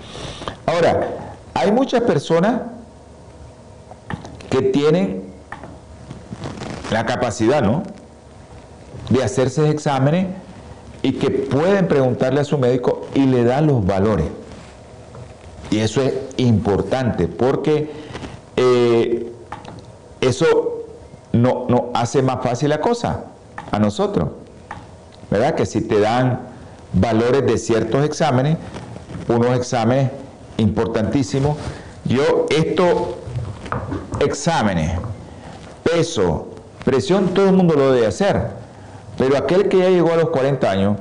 Ahora, 0.66 1.08
hay 1.54 1.72
muchas 1.72 2.02
personas 2.02 2.62
que 4.50 4.62
tienen 4.62 5.24
la 6.92 7.06
capacidad, 7.06 7.62
¿no? 7.62 7.84
de 9.10 9.24
hacerse 9.24 9.70
exámenes 9.70 10.28
y 11.02 11.14
que 11.14 11.30
pueden 11.30 11.88
preguntarle 11.88 12.42
a 12.42 12.44
su 12.44 12.58
médico 12.58 13.08
y 13.14 13.26
le 13.26 13.44
da 13.44 13.62
los 13.62 13.86
valores. 13.86 14.28
Y 15.72 15.80
eso 15.80 16.02
es 16.02 16.14
importante 16.38 17.28
porque 17.28 17.92
eh, 18.56 19.32
eso 20.22 20.86
no, 21.32 21.66
no 21.70 21.90
hace 21.94 22.22
más 22.22 22.44
fácil 22.44 22.70
la 22.70 22.82
cosa 22.82 23.26
a 23.72 23.80
nosotros. 23.80 24.30
¿Verdad? 25.30 25.56
Que 25.56 25.66
si 25.66 25.82
te 25.82 26.00
dan 26.00 26.49
valores 26.94 27.46
de 27.46 27.58
ciertos 27.58 28.06
exámenes, 28.06 28.58
unos 29.28 29.56
exámenes 29.56 30.12
importantísimos, 30.58 31.58
yo 32.06 32.48
estos 32.50 33.16
exámenes, 34.20 35.00
peso, 35.84 36.50
presión, 36.84 37.30
todo 37.30 37.48
el 37.50 37.56
mundo 37.56 37.76
lo 37.76 37.92
debe 37.92 38.08
hacer. 38.08 38.48
Pero 39.18 39.38
aquel 39.38 39.68
que 39.68 39.80
ya 39.80 39.90
llegó 39.90 40.14
a 40.14 40.18
los 40.18 40.30
40 40.30 40.72
años, 40.72 40.98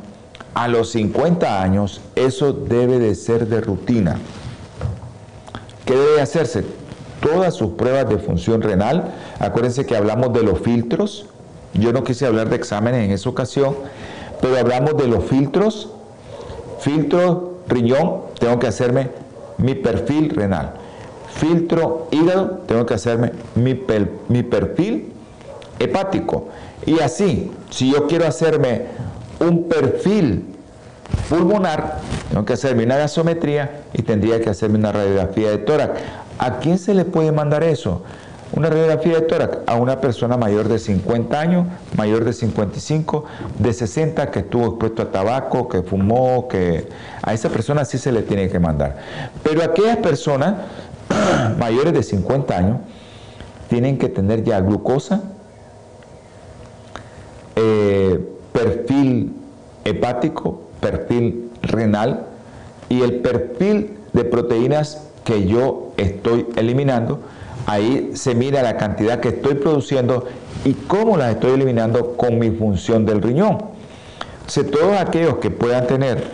a 0.55 0.69
los 0.69 0.91
50 0.91 1.63
años, 1.63 2.01
eso 2.17 2.53
debe 2.53 2.99
de 2.99 3.15
ser 3.15 3.47
de 3.47 3.61
rutina. 3.61 4.19
¿Qué 5.85 5.95
debe 5.95 6.21
hacerse? 6.21 6.65
Todas 7.23 7.55
sus 7.55 7.71
pruebas 7.71 8.09
de 8.09 8.19
función 8.19 8.61
renal. 8.61 9.15
Acuérdense 9.39 9.87
que 9.87 9.97
hablamos 9.97 10.33
de 10.33 10.43
los 10.43 10.59
filtros. 10.59 11.27
Yo 11.75 11.93
no 11.93 12.03
quise 12.03 12.27
hablar 12.27 12.49
de 12.49 12.57
exámenes 12.57 13.05
en 13.05 13.13
esa 13.13 13.29
ocasión, 13.29 13.77
pero 14.41 14.59
hablamos 14.59 14.97
de 14.97 15.09
los 15.09 15.25
filtros. 15.25 15.91
Filtro 16.81 17.59
riñón, 17.69 18.23
tengo 18.39 18.59
que 18.59 18.67
hacerme 18.67 19.11
mi 19.59 19.75
perfil 19.75 20.31
renal. 20.31 20.75
Filtro 21.35 22.09
hígado, 22.11 22.63
tengo 22.67 22.87
que 22.87 22.95
hacerme 22.95 23.33
mi, 23.55 23.81
mi 24.29 24.43
perfil 24.43 25.13
hepático. 25.79 26.49
Y 26.87 27.01
así, 27.01 27.51
si 27.71 27.93
yo 27.93 28.07
quiero 28.07 28.27
hacerme 28.27 28.87
un 29.41 29.69
perfil 29.69 30.45
pulmonar, 31.29 31.99
tengo 32.31 32.45
que 32.45 32.55
hacerme 32.55 32.85
una 32.85 32.97
gasometría 32.97 33.83
y 33.93 34.03
tendría 34.03 34.41
que 34.41 34.51
hacerme 34.51 34.79
una 34.79 34.93
radiografía 34.93 35.51
de 35.51 35.59
tórax. 35.59 36.01
¿A 36.39 36.59
quién 36.59 36.79
se 36.79 36.95
le 36.95 37.05
puede 37.05 37.33
mandar 37.33 37.65
eso? 37.65 38.03
Una 38.53 38.71
radiografía 38.71 39.15
de 39.15 39.23
tórax 39.23 39.59
a 39.67 39.75
una 39.77 40.01
persona 40.01 40.37
mayor 40.37 40.69
de 40.69 40.79
50 40.79 41.41
años, 41.41 41.67
mayor 41.97 42.25
de 42.25 42.33
55, 42.33 43.25
de 43.59 43.73
60 43.73 44.31
que 44.31 44.41
estuvo 44.41 44.67
expuesto 44.67 45.03
a 45.03 45.11
tabaco, 45.11 45.69
que 45.69 45.83
fumó, 45.83 46.49
que 46.49 46.89
a 47.23 47.35
esa 47.35 47.49
persona 47.51 47.85
sí 47.85 47.99
se 47.99 48.13
le 48.13 48.23
tiene 48.23 48.49
que 48.49 48.59
mandar. 48.59 48.97
Pero 49.43 49.63
aquellas 49.63 49.99
personas 49.99 50.55
mayores 51.59 51.93
de 51.93 52.03
50 52.03 52.57
años 52.57 52.79
tienen 53.69 53.99
que 53.99 54.09
tener 54.09 54.45
ya 54.45 54.61
glucosa, 54.61 55.23
eh, 57.57 58.19
perfil 58.53 59.35
hepático, 59.85 60.63
perfil 60.81 61.51
renal 61.63 62.27
y 62.89 63.03
el 63.03 63.17
perfil 63.17 63.99
de 64.13 64.25
proteínas 64.25 65.03
que 65.25 65.47
yo 65.47 65.93
estoy 65.99 66.47
eliminando 66.57 67.21
Ahí 67.69 68.13
se 68.15 68.35
mira 68.35 68.63
la 68.63 68.79
cantidad 68.79 69.21
que 69.21 69.29
estoy 69.29 69.53
produciendo 69.57 70.25
y 70.65 70.73
cómo 70.73 71.19
las 71.19 71.33
estoy 71.35 71.51
eliminando 71.51 72.17
con 72.17 72.39
mi 72.39 72.51
función 72.51 73.05
del 73.05 73.21
riñón. 73.21 73.59
Entonces, 74.41 74.71
todos 74.71 74.99
aquellos 74.99 75.37
que 75.37 75.51
puedan 75.51 75.87
tener 75.87 76.29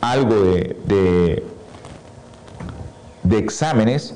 algo 0.00 0.34
de, 0.34 1.44
de, 3.24 3.38
exámenes, 3.38 4.14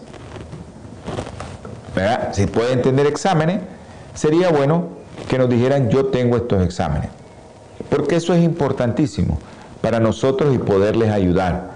si 2.32 2.46
pueden 2.46 2.80
tener 2.80 3.06
exámenes, 3.06 3.60
sería 4.14 4.50
bueno 4.50 4.88
que 5.28 5.36
nos 5.36 5.50
dijeran 5.50 5.90
yo 5.90 6.06
tengo 6.06 6.38
estos 6.38 6.62
exámenes. 6.62 7.10
Porque 7.90 8.16
eso 8.16 8.32
es 8.32 8.42
importantísimo 8.42 9.38
para 9.82 10.00
nosotros 10.00 10.54
y 10.54 10.58
poderles 10.58 11.10
ayudar. 11.10 11.72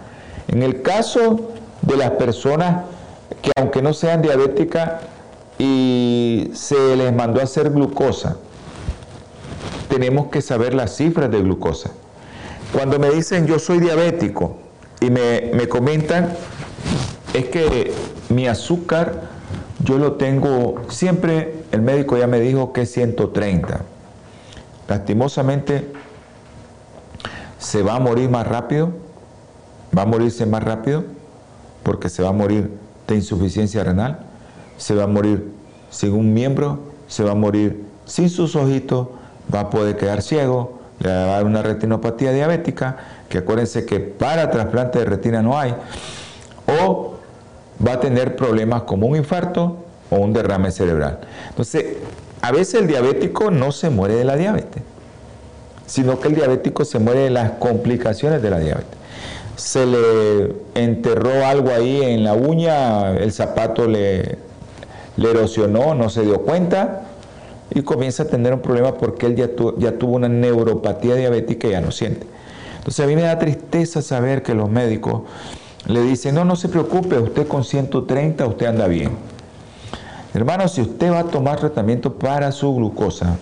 En 0.48 0.62
el 0.62 0.80
caso 0.80 1.50
de 1.82 1.98
las 1.98 2.12
personas 2.12 2.95
que 3.43 3.51
aunque 3.57 3.83
no 3.83 3.93
sean 3.93 4.22
diabéticas 4.22 5.03
y 5.59 6.51
se 6.55 6.97
les 6.97 7.14
mandó 7.14 7.41
a 7.41 7.45
hacer 7.45 7.70
glucosa, 7.70 8.37
tenemos 9.89 10.29
que 10.29 10.43
saber 10.43 10.74
las 10.74 10.97
cifras 10.97 11.31
de 11.31 11.41
glucosa. 11.41 11.91
Cuando 12.72 12.99
me 12.99 13.11
dicen 13.11 13.47
yo 13.47 13.59
soy 13.59 13.81
diabético 13.81 14.59
y 15.01 15.11
me, 15.11 15.51
me 15.55 15.68
comentan, 15.68 16.35
es 17.33 17.47
que 17.47 17.93
mi 18.29 18.49
azúcar 18.49 19.22
yo 19.81 19.99
lo 19.99 20.14
tengo, 20.14 20.83
siempre 20.89 21.62
el 21.72 21.83
médico 21.83 22.16
ya 22.16 22.27
me 22.27 22.41
dijo 22.41 22.72
que 22.72 22.83
es 22.83 22.93
130. 22.93 23.81
Lastimosamente 24.89 25.87
se 27.59 27.83
va 27.83 27.97
a 27.97 28.01
morir 28.01 28.29
más 28.29 28.47
rápido, 28.47 28.91
va 29.97 30.03
a 30.03 30.07
morirse 30.07 30.47
más 30.47 30.62
rápido 30.62 31.05
porque 31.83 32.09
se 32.09 32.22
va 32.22 32.31
a 32.31 32.33
morir 32.33 32.70
de 33.07 33.14
insuficiencia 33.14 33.84
renal, 33.84 34.18
se 34.76 34.94
va 34.94 35.04
a 35.04 35.07
morir 35.07 35.50
sin 35.90 36.12
un 36.12 36.34
miembro, 36.34 36.80
se 37.09 37.22
va 37.22 37.32
a 37.32 37.34
morir 37.34 37.84
sin 38.04 38.28
sus 38.28 38.57
ojitos, 38.57 39.09
va 39.54 39.61
a 39.61 39.70
poder 39.70 39.96
quedar 39.96 40.22
ciego, 40.22 40.80
le 41.00 41.11
va 41.11 41.22
a 41.22 41.26
dar 41.26 41.44
una 41.44 41.62
retinopatía 41.62 42.32
diabética, 42.32 42.96
que 43.28 43.38
acuérdense 43.38 43.84
que 43.84 44.00
para 44.00 44.50
trasplante 44.50 44.98
de 44.98 45.04
retina 45.04 45.42
no 45.42 45.59
hay, 45.59 45.74
o 46.82 47.14
va 47.86 47.94
a 47.94 48.00
tener 48.00 48.36
problemas 48.36 48.82
como 48.82 49.07
un 49.07 49.16
infarto 49.16 49.76
o 50.11 50.16
un 50.16 50.32
derrame 50.32 50.70
cerebral. 50.70 51.20
Entonces, 51.50 51.96
a 52.42 52.52
veces 52.52 52.80
el 52.80 52.86
diabético 52.86 53.50
no 53.50 53.72
se 53.72 53.90
muere 53.90 54.14
de 54.14 54.24
la 54.24 54.36
diabetes, 54.36 54.82
sino 55.86 56.18
que 56.20 56.28
el 56.28 56.34
diabético 56.34 56.84
se 56.84 56.98
muere 56.98 57.20
de 57.20 57.30
las 57.30 57.52
complicaciones 57.52 58.42
de 58.42 58.50
la 58.50 58.59
diabetes 58.59 58.96
se 59.57 59.86
le 59.86 60.54
enterró 60.74 61.46
algo 61.46 61.70
ahí 61.70 62.02
en 62.02 62.24
la 62.24 62.34
uña, 62.34 63.16
el 63.16 63.32
zapato 63.32 63.88
le, 63.88 64.38
erosionó, 65.16 65.94
no 65.94 66.11
se 66.11 66.22
dio 66.22 66.42
cuenta 66.42 67.07
y 67.74 67.82
comienza 67.82 68.24
a 68.24 68.26
tener 68.26 68.52
un 68.52 68.61
problema 68.61 68.94
porque 68.94 69.26
él 69.26 69.34
ya, 69.34 69.48
ya 69.78 69.98
tuvo 69.98 70.16
una 70.16 70.28
neuropatía 70.28 71.14
diabética 71.14 71.68
y 71.68 71.70
ya 71.70 71.80
no 71.80 71.90
siente. 71.90 72.26
Entonces 72.78 73.04
a 73.04 73.09
mí 73.09 73.16
me 73.16 73.22
da 73.22 73.38
tristeza 73.38 74.02
saber 74.02 74.42
que 74.42 74.54
los 74.54 74.70
médicos 74.70 75.22
le 75.86 76.02
dicen, 76.02 76.34
no, 76.34 76.44
no 76.44 76.54
se 76.54 76.68
preocupe, 76.68 77.18
usted 77.18 77.48
con 77.48 77.64
130 77.64 78.46
usted 78.46 78.66
anda 78.66 78.86
bien. 78.86 79.12
Hermano, 80.34 80.68
si 80.68 80.82
usted 80.82 81.11
va 81.11 81.20
a 81.20 81.24
tomar 81.24 81.59
tratamiento 81.59 82.12
para 82.12 82.52
su 82.52 82.74
glucosa, 82.74 83.38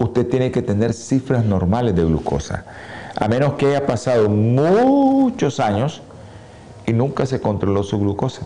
usted 0.00 0.26
tiene 0.26 0.50
que 0.50 0.62
tener 0.62 0.92
cifras 0.92 1.44
normales 1.44 1.94
de 1.94 2.04
glucosa 2.04 2.64
a 3.18 3.28
menos 3.28 3.54
que 3.54 3.66
haya 3.66 3.86
pasado 3.86 4.28
muchos 4.28 5.58
años 5.60 6.02
y 6.86 6.92
nunca 6.92 7.26
se 7.26 7.40
controló 7.40 7.82
su 7.82 7.98
glucosa. 7.98 8.42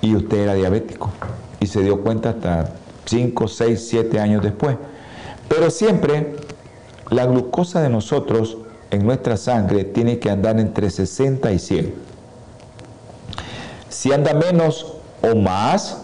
Y 0.00 0.16
usted 0.16 0.38
era 0.38 0.54
diabético 0.54 1.10
y 1.60 1.66
se 1.66 1.82
dio 1.82 2.02
cuenta 2.02 2.30
hasta 2.30 2.72
5, 3.04 3.48
6, 3.48 3.88
7 3.88 4.20
años 4.20 4.42
después. 4.42 4.76
Pero 5.48 5.70
siempre 5.70 6.36
la 7.10 7.26
glucosa 7.26 7.82
de 7.82 7.90
nosotros 7.90 8.56
en 8.90 9.04
nuestra 9.04 9.36
sangre 9.36 9.84
tiene 9.84 10.18
que 10.18 10.30
andar 10.30 10.58
entre 10.58 10.90
60 10.90 11.52
y 11.52 11.58
100. 11.58 11.94
Si 13.88 14.12
anda 14.12 14.34
menos 14.34 14.94
o 15.22 15.36
más, 15.36 15.98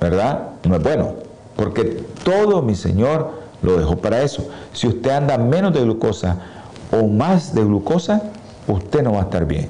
¿verdad? 0.00 0.50
No 0.64 0.76
es 0.76 0.82
bueno, 0.82 1.14
porque 1.56 2.04
todo 2.24 2.62
mi 2.62 2.74
Señor 2.74 3.30
lo 3.62 3.78
dejó 3.78 3.96
para 3.96 4.22
eso. 4.22 4.48
Si 4.72 4.86
usted 4.86 5.10
anda 5.10 5.38
menos 5.38 5.72
de 5.72 5.80
glucosa, 5.82 6.55
o 6.90 7.06
más 7.06 7.54
de 7.54 7.64
glucosa, 7.64 8.22
usted 8.66 9.02
no 9.02 9.12
va 9.12 9.20
a 9.20 9.22
estar 9.22 9.46
bien. 9.46 9.68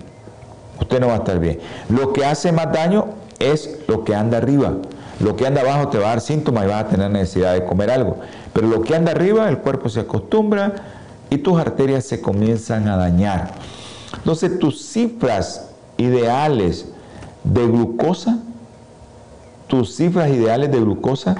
Usted 0.80 1.00
no 1.00 1.08
va 1.08 1.14
a 1.14 1.18
estar 1.18 1.38
bien. 1.38 1.58
Lo 1.88 2.12
que 2.12 2.24
hace 2.24 2.52
más 2.52 2.72
daño 2.72 3.06
es 3.38 3.78
lo 3.88 4.04
que 4.04 4.14
anda 4.14 4.38
arriba. 4.38 4.74
Lo 5.20 5.36
que 5.36 5.46
anda 5.46 5.62
abajo 5.62 5.88
te 5.88 5.98
va 5.98 6.06
a 6.06 6.08
dar 6.10 6.20
síntomas 6.20 6.64
y 6.64 6.68
vas 6.68 6.84
a 6.84 6.88
tener 6.88 7.10
necesidad 7.10 7.54
de 7.54 7.64
comer 7.64 7.90
algo. 7.90 8.18
Pero 8.52 8.68
lo 8.68 8.82
que 8.82 8.94
anda 8.94 9.12
arriba, 9.12 9.48
el 9.48 9.58
cuerpo 9.58 9.88
se 9.88 10.00
acostumbra 10.00 10.74
y 11.30 11.38
tus 11.38 11.58
arterias 11.58 12.04
se 12.04 12.20
comienzan 12.20 12.88
a 12.88 12.96
dañar. 12.96 13.52
Entonces 14.14 14.58
tus 14.58 14.82
cifras 14.82 15.70
ideales 15.96 16.86
de 17.44 17.66
glucosa, 17.66 18.38
tus 19.68 19.94
cifras 19.96 20.30
ideales 20.30 20.70
de 20.70 20.78
glucosa 20.78 21.36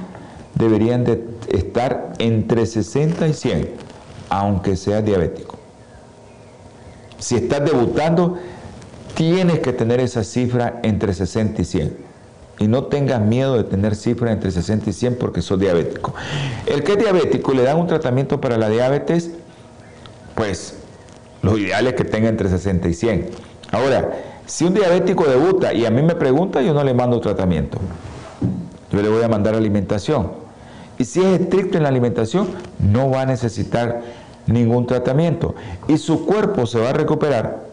deberían 0.55 1.03
de 1.03 1.23
estar 1.49 2.13
entre 2.17 2.65
60 2.65 3.27
y 3.27 3.33
100, 3.33 3.71
aunque 4.29 4.75
seas 4.75 5.05
diabético. 5.05 5.56
Si 7.19 7.35
estás 7.35 7.63
debutando, 7.65 8.37
tienes 9.15 9.59
que 9.59 9.73
tener 9.73 9.99
esa 9.99 10.23
cifra 10.23 10.79
entre 10.83 11.13
60 11.13 11.61
y 11.61 11.65
100. 11.65 11.97
Y 12.59 12.67
no 12.67 12.85
tengas 12.85 13.21
miedo 13.21 13.55
de 13.55 13.63
tener 13.63 13.95
cifras 13.95 14.31
entre 14.31 14.51
60 14.51 14.89
y 14.89 14.93
100 14.93 15.15
porque 15.15 15.41
sos 15.41 15.59
diabético. 15.59 16.13
El 16.65 16.83
que 16.83 16.93
es 16.93 16.97
diabético 16.99 17.53
le 17.53 17.63
dan 17.63 17.77
un 17.77 17.87
tratamiento 17.87 18.41
para 18.41 18.57
la 18.57 18.69
diabetes, 18.69 19.31
pues 20.35 20.75
lo 21.41 21.57
ideal 21.57 21.87
es 21.87 21.93
que 21.93 22.03
tenga 22.03 22.29
entre 22.29 22.49
60 22.49 22.87
y 22.87 22.93
100. 22.93 23.29
Ahora, 23.71 24.11
si 24.45 24.65
un 24.65 24.73
diabético 24.73 25.25
debuta 25.25 25.73
y 25.73 25.85
a 25.85 25.91
mí 25.91 26.01
me 26.01 26.15
pregunta, 26.15 26.61
yo 26.61 26.73
no 26.73 26.83
le 26.83 26.93
mando 26.93 27.19
tratamiento. 27.19 27.79
Yo 28.91 29.01
le 29.01 29.09
voy 29.09 29.23
a 29.23 29.27
mandar 29.27 29.55
alimentación. 29.55 30.31
Y 30.97 31.05
si 31.05 31.21
es 31.21 31.41
estricto 31.41 31.77
en 31.77 31.83
la 31.83 31.89
alimentación, 31.89 32.47
no 32.79 33.09
va 33.09 33.21
a 33.21 33.25
necesitar 33.25 34.01
ningún 34.47 34.87
tratamiento 34.87 35.55
y 35.87 35.97
su 35.97 36.25
cuerpo 36.25 36.65
se 36.65 36.79
va 36.79 36.89
a 36.89 36.93
recuperar 36.93 37.67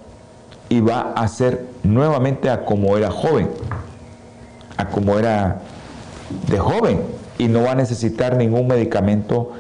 y 0.69 0.81
va 0.81 1.13
a 1.15 1.27
ser 1.29 1.67
nuevamente 1.83 2.51
a 2.51 2.65
como 2.65 2.97
era 2.97 3.11
joven, 3.11 3.49
a 4.77 4.89
como 4.89 5.19
era 5.19 5.61
de 6.49 6.59
joven 6.59 7.01
y 7.39 7.49
no 7.49 7.63
va 7.63 7.73
a 7.73 7.75
necesitar 7.75 8.37
ningún 8.37 8.67
medicamento 8.67 9.53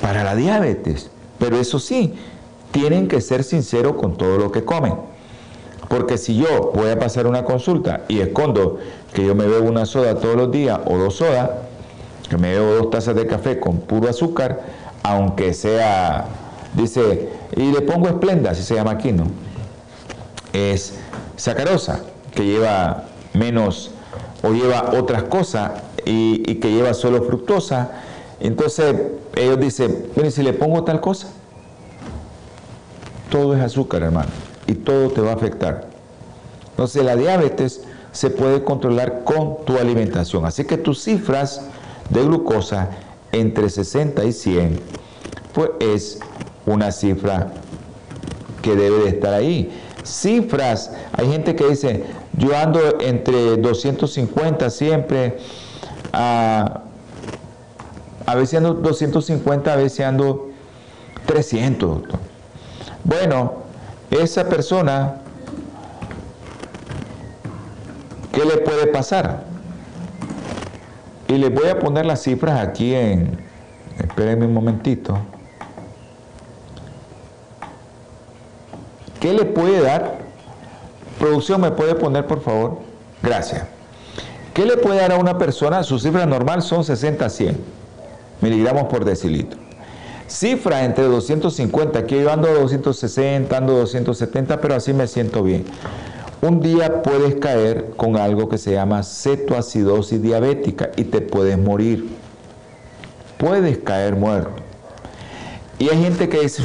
para 0.00 0.24
la 0.24 0.34
diabetes. 0.34 1.10
Pero 1.38 1.58
eso 1.58 1.78
sí, 1.78 2.14
tienen 2.70 3.08
que 3.08 3.20
ser 3.20 3.44
sinceros 3.44 3.94
con 3.94 4.16
todo 4.16 4.38
lo 4.38 4.52
que 4.52 4.64
comen. 4.64 4.94
Porque 5.88 6.18
si 6.18 6.36
yo 6.36 6.70
voy 6.74 6.90
a 6.90 6.98
pasar 6.98 7.26
una 7.26 7.44
consulta 7.44 8.02
y 8.08 8.20
escondo 8.20 8.78
que 9.12 9.26
yo 9.26 9.34
me 9.34 9.46
bebo 9.46 9.68
una 9.68 9.86
soda 9.86 10.14
todos 10.16 10.36
los 10.36 10.52
días 10.52 10.78
o 10.86 10.96
dos 10.96 11.16
sodas, 11.16 11.50
que 12.28 12.36
me 12.36 12.52
bebo 12.52 12.74
dos 12.74 12.90
tazas 12.90 13.16
de 13.16 13.26
café 13.26 13.58
con 13.58 13.78
puro 13.78 14.08
azúcar, 14.08 14.60
aunque 15.02 15.54
sea, 15.54 16.26
dice, 16.74 17.28
y 17.56 17.72
le 17.72 17.80
pongo 17.80 18.08
esplenda, 18.08 18.50
así 18.50 18.62
se 18.62 18.74
llama 18.74 18.92
aquí, 18.92 19.12
¿no? 19.12 19.24
Es 20.52 20.94
sacarosa, 21.36 22.00
que 22.34 22.44
lleva 22.44 23.04
menos 23.34 23.90
o 24.42 24.52
lleva 24.52 24.92
otras 24.98 25.24
cosas 25.24 25.72
y, 26.04 26.54
que 26.56 26.70
lleva 26.70 26.94
solo 26.94 27.22
fructosa. 27.22 27.90
Entonces 28.40 28.94
ellos 29.34 29.60
dicen, 29.60 30.06
bueno, 30.14 30.30
si 30.30 30.42
le 30.42 30.52
pongo 30.52 30.84
tal 30.84 31.00
cosa? 31.00 31.28
Todo 33.30 33.54
es 33.54 33.62
azúcar, 33.62 34.02
hermano, 34.02 34.30
y 34.66 34.74
todo 34.74 35.10
te 35.10 35.20
va 35.20 35.32
a 35.32 35.34
afectar. 35.34 35.88
Entonces 36.70 37.04
la 37.04 37.16
diabetes 37.16 37.82
se 38.12 38.30
puede 38.30 38.64
controlar 38.64 39.22
con 39.24 39.64
tu 39.64 39.76
alimentación. 39.78 40.44
Así 40.46 40.64
que 40.64 40.76
tus 40.76 41.02
cifras 41.02 41.62
de 42.08 42.24
glucosa 42.24 42.90
entre 43.32 43.68
60 43.70 44.24
y 44.24 44.32
100, 44.32 44.80
pues 45.52 45.70
es 45.80 46.18
una 46.66 46.92
cifra 46.92 47.52
que 48.62 48.76
debe 48.76 49.04
de 49.04 49.08
estar 49.10 49.34
ahí. 49.34 49.70
Cifras, 50.04 50.92
hay 51.12 51.30
gente 51.30 51.54
que 51.54 51.68
dice, 51.68 52.04
Yo 52.32 52.56
ando 52.56 53.00
entre 53.00 53.56
250 53.56 54.70
siempre, 54.70 55.38
a, 56.12 56.82
a 58.26 58.34
veces 58.34 58.58
ando 58.58 58.74
250, 58.74 59.72
a 59.72 59.76
veces 59.76 60.06
ando 60.06 60.50
300. 61.26 62.02
Bueno, 63.04 63.54
esa 64.10 64.48
persona, 64.48 65.16
¿qué 68.32 68.44
le 68.44 68.58
puede 68.58 68.86
pasar? 68.86 69.49
Y 71.30 71.38
les 71.38 71.54
voy 71.54 71.68
a 71.68 71.78
poner 71.78 72.06
las 72.06 72.22
cifras 72.22 72.58
aquí 72.58 72.92
en, 72.92 73.38
espérenme 73.98 74.46
un 74.46 74.52
momentito. 74.52 75.16
¿Qué 79.20 79.32
le 79.32 79.44
puede 79.44 79.80
dar? 79.80 80.18
Producción, 81.20 81.60
¿me 81.60 81.70
puede 81.70 81.94
poner, 81.94 82.26
por 82.26 82.42
favor? 82.42 82.78
Gracias. 83.22 83.62
¿Qué 84.52 84.66
le 84.66 84.76
puede 84.76 84.98
dar 84.98 85.12
a 85.12 85.18
una 85.18 85.38
persona? 85.38 85.84
Su 85.84 86.00
cifra 86.00 86.26
normal 86.26 86.62
son 86.62 86.82
60 86.82 87.24
a 87.24 87.30
100 87.30 87.56
miligramos 88.40 88.84
por 88.84 89.04
decilitro. 89.04 89.60
Cifra 90.26 90.84
entre 90.84 91.04
250, 91.04 91.96
aquí 91.96 92.20
yo 92.20 92.32
ando 92.32 92.48
260, 92.48 93.56
ando 93.56 93.74
270, 93.74 94.60
pero 94.60 94.74
así 94.74 94.92
me 94.92 95.06
siento 95.06 95.44
bien. 95.44 95.64
Un 96.42 96.60
día 96.60 97.02
puedes 97.02 97.34
caer 97.34 97.90
con 97.96 98.16
algo 98.16 98.48
que 98.48 98.56
se 98.56 98.72
llama 98.72 99.02
cetoacidosis 99.02 100.22
diabética 100.22 100.90
y 100.96 101.04
te 101.04 101.20
puedes 101.20 101.58
morir. 101.58 102.08
Puedes 103.36 103.76
caer 103.78 104.16
muerto. 104.16 104.62
Y 105.78 105.90
hay 105.90 106.02
gente 106.02 106.30
que 106.30 106.40
dice, 106.40 106.62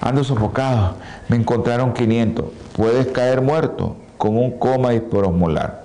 ando 0.00 0.24
sofocado, 0.24 0.94
me 1.28 1.36
encontraron 1.36 1.92
500. 1.92 2.46
Puedes 2.74 3.08
caer 3.08 3.42
muerto 3.42 3.96
con 4.16 4.38
un 4.38 4.58
coma 4.58 4.94
hiperosmolar. 4.94 5.84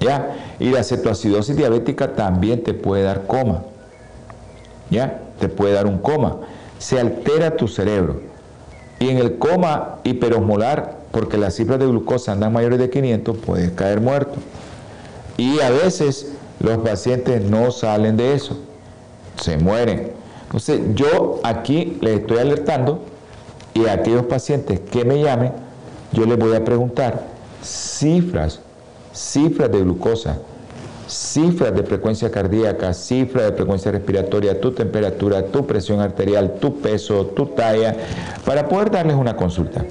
¿Ya? 0.00 0.36
Y 0.58 0.68
la 0.68 0.84
cetoacidosis 0.84 1.56
diabética 1.56 2.14
también 2.14 2.62
te 2.62 2.74
puede 2.74 3.02
dar 3.02 3.26
coma. 3.26 3.62
¿Ya? 4.90 5.22
Te 5.40 5.48
puede 5.48 5.72
dar 5.72 5.86
un 5.86 5.98
coma. 5.98 6.36
Se 6.78 7.00
altera 7.00 7.56
tu 7.56 7.66
cerebro. 7.66 8.20
Y 9.00 9.08
en 9.08 9.18
el 9.18 9.38
coma 9.38 9.96
hiperosmolar, 10.04 10.98
porque 11.12 11.38
las 11.38 11.54
cifras 11.54 11.78
de 11.78 11.86
glucosa 11.86 12.32
andan 12.32 12.52
mayores 12.52 12.78
de 12.78 12.90
500, 12.90 13.36
puedes 13.38 13.70
caer 13.72 14.00
muerto. 14.00 14.34
Y 15.36 15.60
a 15.60 15.70
veces 15.70 16.32
los 16.60 16.78
pacientes 16.78 17.42
no 17.42 17.70
salen 17.70 18.16
de 18.16 18.34
eso, 18.34 18.58
se 19.40 19.56
mueren. 19.56 20.12
Entonces 20.42 20.80
yo 20.94 21.40
aquí 21.44 21.98
les 22.00 22.20
estoy 22.20 22.38
alertando 22.38 23.02
y 23.74 23.86
a 23.86 23.92
aquellos 23.92 24.24
pacientes 24.24 24.80
que 24.80 25.04
me 25.04 25.22
llamen, 25.22 25.52
yo 26.12 26.26
les 26.26 26.38
voy 26.38 26.56
a 26.56 26.64
preguntar 26.64 27.26
cifras, 27.62 28.60
cifras 29.12 29.70
de 29.70 29.80
glucosa, 29.80 30.38
cifras 31.08 31.74
de 31.74 31.82
frecuencia 31.82 32.30
cardíaca, 32.30 32.94
cifras 32.94 33.46
de 33.46 33.52
frecuencia 33.52 33.90
respiratoria, 33.90 34.60
tu 34.60 34.72
temperatura, 34.72 35.46
tu 35.46 35.66
presión 35.66 36.00
arterial, 36.00 36.54
tu 36.60 36.80
peso, 36.80 37.26
tu 37.26 37.46
talla, 37.46 37.96
para 38.44 38.68
poder 38.68 38.90
darles 38.90 39.16
una 39.16 39.34
consulta. 39.34 39.84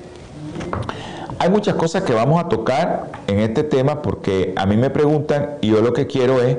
Hay 1.40 1.50
muchas 1.50 1.76
cosas 1.76 2.04
que 2.04 2.14
vamos 2.14 2.44
a 2.44 2.48
tocar 2.48 3.12
en 3.28 3.40
este 3.40 3.64
tema 3.64 4.02
porque 4.02 4.54
a 4.56 4.66
mí 4.66 4.78
me 4.78 4.90
preguntan 4.90 5.56
y 5.62 5.68
yo 5.70 5.82
lo 5.82 5.94
que 5.94 6.08
quiero 6.08 6.42
es 6.42 6.58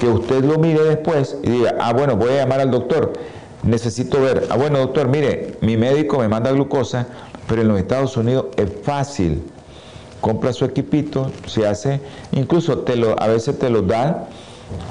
que 0.00 0.08
usted 0.08 0.44
lo 0.44 0.58
mire 0.58 0.82
después 0.82 1.36
y 1.42 1.50
diga, 1.50 1.76
ah, 1.80 1.92
bueno, 1.92 2.16
voy 2.16 2.30
a 2.30 2.36
llamar 2.36 2.60
al 2.60 2.70
doctor 2.70 3.12
necesito 3.62 4.20
ver, 4.20 4.46
ah 4.50 4.56
bueno 4.56 4.78
doctor, 4.78 5.08
mire, 5.08 5.56
mi 5.60 5.76
médico 5.76 6.18
me 6.18 6.28
manda 6.28 6.50
glucosa, 6.50 7.06
pero 7.48 7.62
en 7.62 7.68
los 7.68 7.78
Estados 7.78 8.16
Unidos 8.16 8.46
es 8.56 8.70
fácil. 8.82 9.42
Compra 10.20 10.52
su 10.52 10.64
equipito, 10.64 11.30
se 11.46 11.66
hace, 11.66 12.00
incluso 12.32 12.78
te 12.78 12.96
lo, 12.96 13.20
a 13.20 13.28
veces 13.28 13.58
te 13.58 13.70
lo 13.70 13.82
dan, 13.82 14.24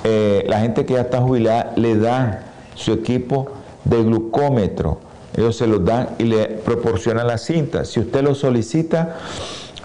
eh, 0.03 0.45
la 0.47 0.59
gente 0.59 0.85
que 0.85 0.93
ya 0.93 1.01
está 1.01 1.21
jubilada 1.21 1.73
le 1.75 1.97
dan 1.97 2.39
su 2.75 2.93
equipo 2.93 3.49
de 3.83 4.03
glucómetro. 4.03 4.99
Ellos 5.35 5.55
se 5.55 5.67
los 5.67 5.83
dan 5.85 6.09
y 6.17 6.23
le 6.23 6.45
proporcionan 6.47 7.27
la 7.27 7.37
cinta. 7.37 7.85
Si 7.85 7.99
usted 7.99 8.23
lo 8.23 8.33
solicita, 8.33 9.17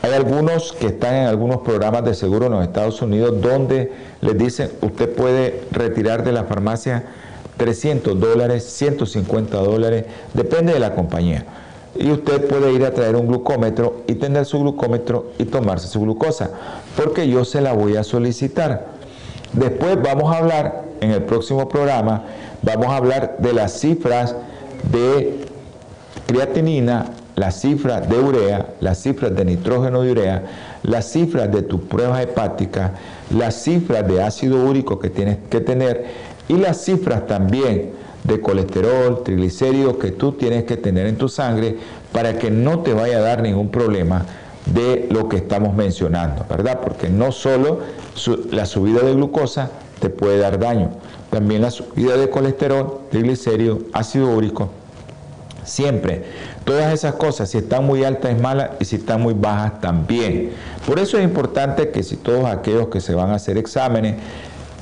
hay 0.00 0.12
algunos 0.12 0.72
que 0.72 0.86
están 0.86 1.14
en 1.14 1.26
algunos 1.26 1.58
programas 1.58 2.04
de 2.04 2.14
seguro 2.14 2.46
en 2.46 2.52
los 2.52 2.62
Estados 2.64 3.00
Unidos 3.02 3.40
donde 3.40 3.92
les 4.20 4.36
dicen, 4.36 4.70
usted 4.80 5.12
puede 5.14 5.62
retirar 5.70 6.24
de 6.24 6.32
la 6.32 6.44
farmacia 6.44 7.04
300 7.56 8.18
dólares, 8.18 8.64
150 8.64 9.58
dólares, 9.58 10.06
depende 10.34 10.72
de 10.72 10.80
la 10.80 10.94
compañía. 10.94 11.44
Y 11.94 12.10
usted 12.10 12.48
puede 12.48 12.72
ir 12.72 12.84
a 12.84 12.92
traer 12.92 13.16
un 13.16 13.26
glucómetro 13.26 14.02
y 14.06 14.14
tener 14.14 14.46
su 14.46 14.60
glucómetro 14.60 15.32
y 15.38 15.44
tomarse 15.44 15.88
su 15.88 16.00
glucosa, 16.00 16.50
porque 16.96 17.28
yo 17.28 17.44
se 17.44 17.60
la 17.60 17.72
voy 17.72 17.96
a 17.96 18.04
solicitar. 18.04 18.86
Después 19.52 20.00
vamos 20.02 20.34
a 20.34 20.38
hablar, 20.38 20.84
en 21.00 21.10
el 21.10 21.22
próximo 21.24 21.68
programa, 21.68 22.24
vamos 22.62 22.86
a 22.86 22.96
hablar 22.96 23.36
de 23.38 23.52
las 23.52 23.72
cifras 23.78 24.34
de 24.90 25.44
creatinina, 26.26 27.06
las 27.34 27.60
cifras 27.60 28.08
de 28.08 28.18
urea, 28.18 28.68
las 28.80 29.02
cifras 29.02 29.34
de 29.34 29.44
nitrógeno 29.44 30.02
de 30.02 30.12
urea, 30.12 30.42
las 30.82 31.06
cifras 31.10 31.50
de 31.52 31.62
tus 31.62 31.80
pruebas 31.82 32.22
hepáticas, 32.22 32.92
las 33.30 33.54
cifras 33.54 34.06
de 34.06 34.22
ácido 34.22 34.64
úrico 34.64 34.98
que 34.98 35.10
tienes 35.10 35.38
que 35.50 35.60
tener 35.60 36.06
y 36.48 36.54
las 36.54 36.84
cifras 36.84 37.26
también 37.26 37.92
de 38.24 38.40
colesterol, 38.40 39.22
triglicéridos 39.24 39.96
que 39.96 40.12
tú 40.12 40.32
tienes 40.32 40.64
que 40.64 40.76
tener 40.76 41.06
en 41.06 41.16
tu 41.16 41.28
sangre 41.28 41.76
para 42.12 42.38
que 42.38 42.50
no 42.50 42.80
te 42.80 42.92
vaya 42.92 43.18
a 43.18 43.20
dar 43.20 43.42
ningún 43.42 43.70
problema 43.70 44.24
de 44.66 45.08
lo 45.10 45.28
que 45.28 45.36
estamos 45.36 45.74
mencionando, 45.74 46.46
¿verdad? 46.48 46.80
Porque 46.82 47.08
no 47.08 47.32
solo 47.32 47.80
la 48.50 48.66
subida 48.66 49.00
de 49.00 49.14
glucosa 49.14 49.70
te 50.00 50.08
puede 50.08 50.38
dar 50.38 50.58
daño, 50.58 50.90
también 51.30 51.62
la 51.62 51.70
subida 51.70 52.16
de 52.16 52.30
colesterol, 52.30 53.00
triglicéridos, 53.10 53.78
ácido 53.92 54.28
úrico, 54.28 54.70
siempre. 55.64 56.24
Todas 56.64 56.92
esas 56.92 57.14
cosas, 57.14 57.50
si 57.50 57.58
están 57.58 57.84
muy 57.84 58.04
altas 58.04 58.32
es 58.32 58.40
mala 58.40 58.72
y 58.78 58.84
si 58.84 58.96
están 58.96 59.20
muy 59.20 59.34
bajas 59.34 59.80
también. 59.80 60.50
Por 60.86 60.98
eso 61.00 61.18
es 61.18 61.24
importante 61.24 61.90
que 61.90 62.04
si 62.04 62.16
todos 62.16 62.44
aquellos 62.46 62.88
que 62.88 63.00
se 63.00 63.14
van 63.14 63.30
a 63.30 63.34
hacer 63.34 63.58
exámenes 63.58 64.16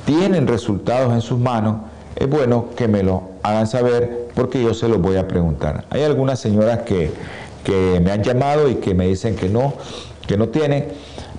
tienen 0.05 0.47
resultados 0.47 1.11
en 1.13 1.21
sus 1.21 1.39
manos, 1.39 1.77
es 2.15 2.29
bueno 2.29 2.67
que 2.75 2.87
me 2.87 3.03
lo 3.03 3.23
hagan 3.43 3.67
saber 3.67 4.29
porque 4.35 4.61
yo 4.61 4.73
se 4.73 4.87
los 4.87 5.01
voy 5.01 5.17
a 5.17 5.27
preguntar. 5.27 5.85
Hay 5.89 6.03
algunas 6.03 6.39
señoras 6.39 6.79
que, 6.79 7.11
me 8.01 8.11
han 8.11 8.23
llamado 8.23 8.69
y 8.69 8.75
que 8.75 8.93
me 8.93 9.07
dicen 9.07 9.35
que 9.35 9.47
no, 9.47 9.73
que 10.27 10.35
no 10.35 10.49
tienen, 10.49 10.87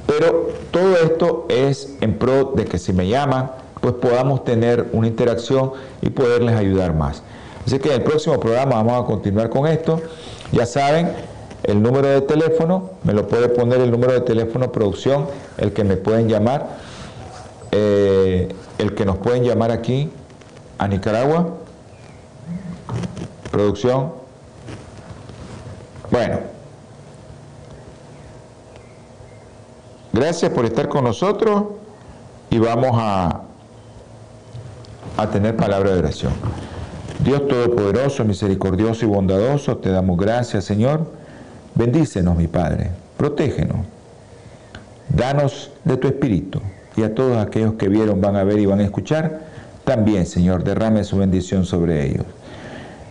pero 0.07 0.51
todo 0.71 0.97
esto 0.97 1.47
es 1.49 1.97
en 2.01 2.15
pro 2.15 2.53
de 2.55 2.65
que 2.65 2.79
si 2.79 2.93
me 2.93 3.09
llaman, 3.09 3.51
pues 3.81 3.95
podamos 3.95 4.45
tener 4.45 4.89
una 4.93 5.09
interacción 5.09 5.73
y 6.01 6.11
poderles 6.11 6.55
ayudar 6.55 6.95
más. 6.95 7.23
Así 7.67 7.79
que 7.79 7.89
en 7.89 7.97
el 7.97 8.03
próximo 8.03 8.39
programa 8.39 8.77
vamos 8.77 9.03
a 9.03 9.07
continuar 9.07 9.51
con 9.51 9.67
esto. 9.67 10.01
Ya 10.53 10.65
saben, 10.65 11.13
el 11.65 11.83
número 11.83 12.09
de 12.09 12.21
teléfono, 12.23 12.91
me 13.03 13.13
lo 13.13 13.27
puede 13.27 13.49
poner 13.49 13.81
el 13.81 13.91
número 13.91 14.13
de 14.13 14.21
teléfono 14.21 14.71
producción, 14.71 15.27
el 15.59 15.73
que 15.73 15.85
me 15.85 15.97
pueden 15.97 16.29
llamar 16.29 16.79
eh, 17.75 18.49
el 18.77 18.95
que 18.95 19.07
nos 19.07 19.17
pueden 19.17 19.45
llamar 19.45 19.71
aquí 19.71 20.11
a 20.79 20.89
Nicaragua. 20.89 21.49
Producción. 23.51 24.13
Bueno. 26.11 26.41
Gracias 30.13 30.51
por 30.53 30.67
estar 30.67 30.89
con 30.89 31.05
nosotros 31.05 31.65
y 32.51 32.59
vamos 32.59 32.91
a, 32.95 33.43
a 35.17 35.31
tener 35.31 35.57
palabra 35.57 35.93
de 35.93 35.99
oración. 36.01 36.33
Dios 37.25 37.47
Todopoderoso, 37.49 38.25
misericordioso 38.25 39.05
y 39.05 39.09
bondadoso, 39.09 39.79
te 39.79 39.91
damos 39.91 40.19
gracias, 40.19 40.65
Señor. 40.65 41.07
Bendícenos, 41.75 42.37
mi 42.37 42.49
Padre. 42.49 42.91
Protégenos. 43.17 43.87
Danos 45.09 45.71
de 45.85 45.97
tu 45.97 46.09
Espíritu 46.09 46.61
y 46.97 47.03
a 47.03 47.15
todos 47.15 47.39
aquellos 47.39 47.75
que 47.75 47.89
vieron, 47.89 48.21
van 48.21 48.37
a 48.37 48.45
ver 48.45 48.59
y 48.59 48.67
van 48.67 48.81
a 48.81 48.85
escuchar, 48.85 49.52
también, 49.85 50.27
Señor, 50.27 50.65
derrame 50.65 51.05
su 51.05 51.17
bendición 51.17 51.65
sobre 51.65 52.07
ellos. 52.07 52.25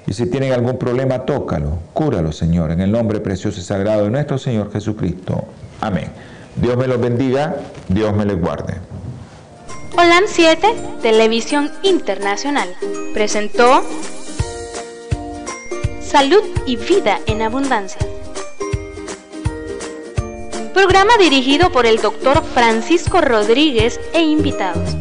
Y 0.07 0.13
si 0.13 0.25
tienen 0.25 0.53
algún 0.53 0.77
problema, 0.77 1.25
tócalo, 1.25 1.79
cúralo, 1.93 2.31
Señor, 2.31 2.71
en 2.71 2.81
el 2.81 2.91
nombre 2.91 3.19
precioso 3.19 3.59
y 3.59 3.63
sagrado 3.63 4.05
de 4.05 4.09
nuestro 4.09 4.37
Señor 4.37 4.71
Jesucristo. 4.71 5.45
Amén. 5.79 6.09
Dios 6.55 6.75
me 6.77 6.87
los 6.87 6.99
bendiga, 6.99 7.55
Dios 7.87 8.15
me 8.15 8.25
les 8.25 8.39
guarde. 8.39 8.75
Holan 9.97 10.23
7, 10.27 10.67
Televisión 11.01 11.69
Internacional, 11.83 12.69
presentó 13.13 13.83
Salud 16.01 16.43
y 16.65 16.75
Vida 16.77 17.19
en 17.27 17.41
Abundancia 17.41 17.99
Programa 20.73 21.15
dirigido 21.19 21.71
por 21.71 21.85
el 21.85 21.97
doctor 21.97 22.43
Francisco 22.43 23.21
Rodríguez 23.21 23.99
e 24.13 24.21
invitados. 24.21 25.00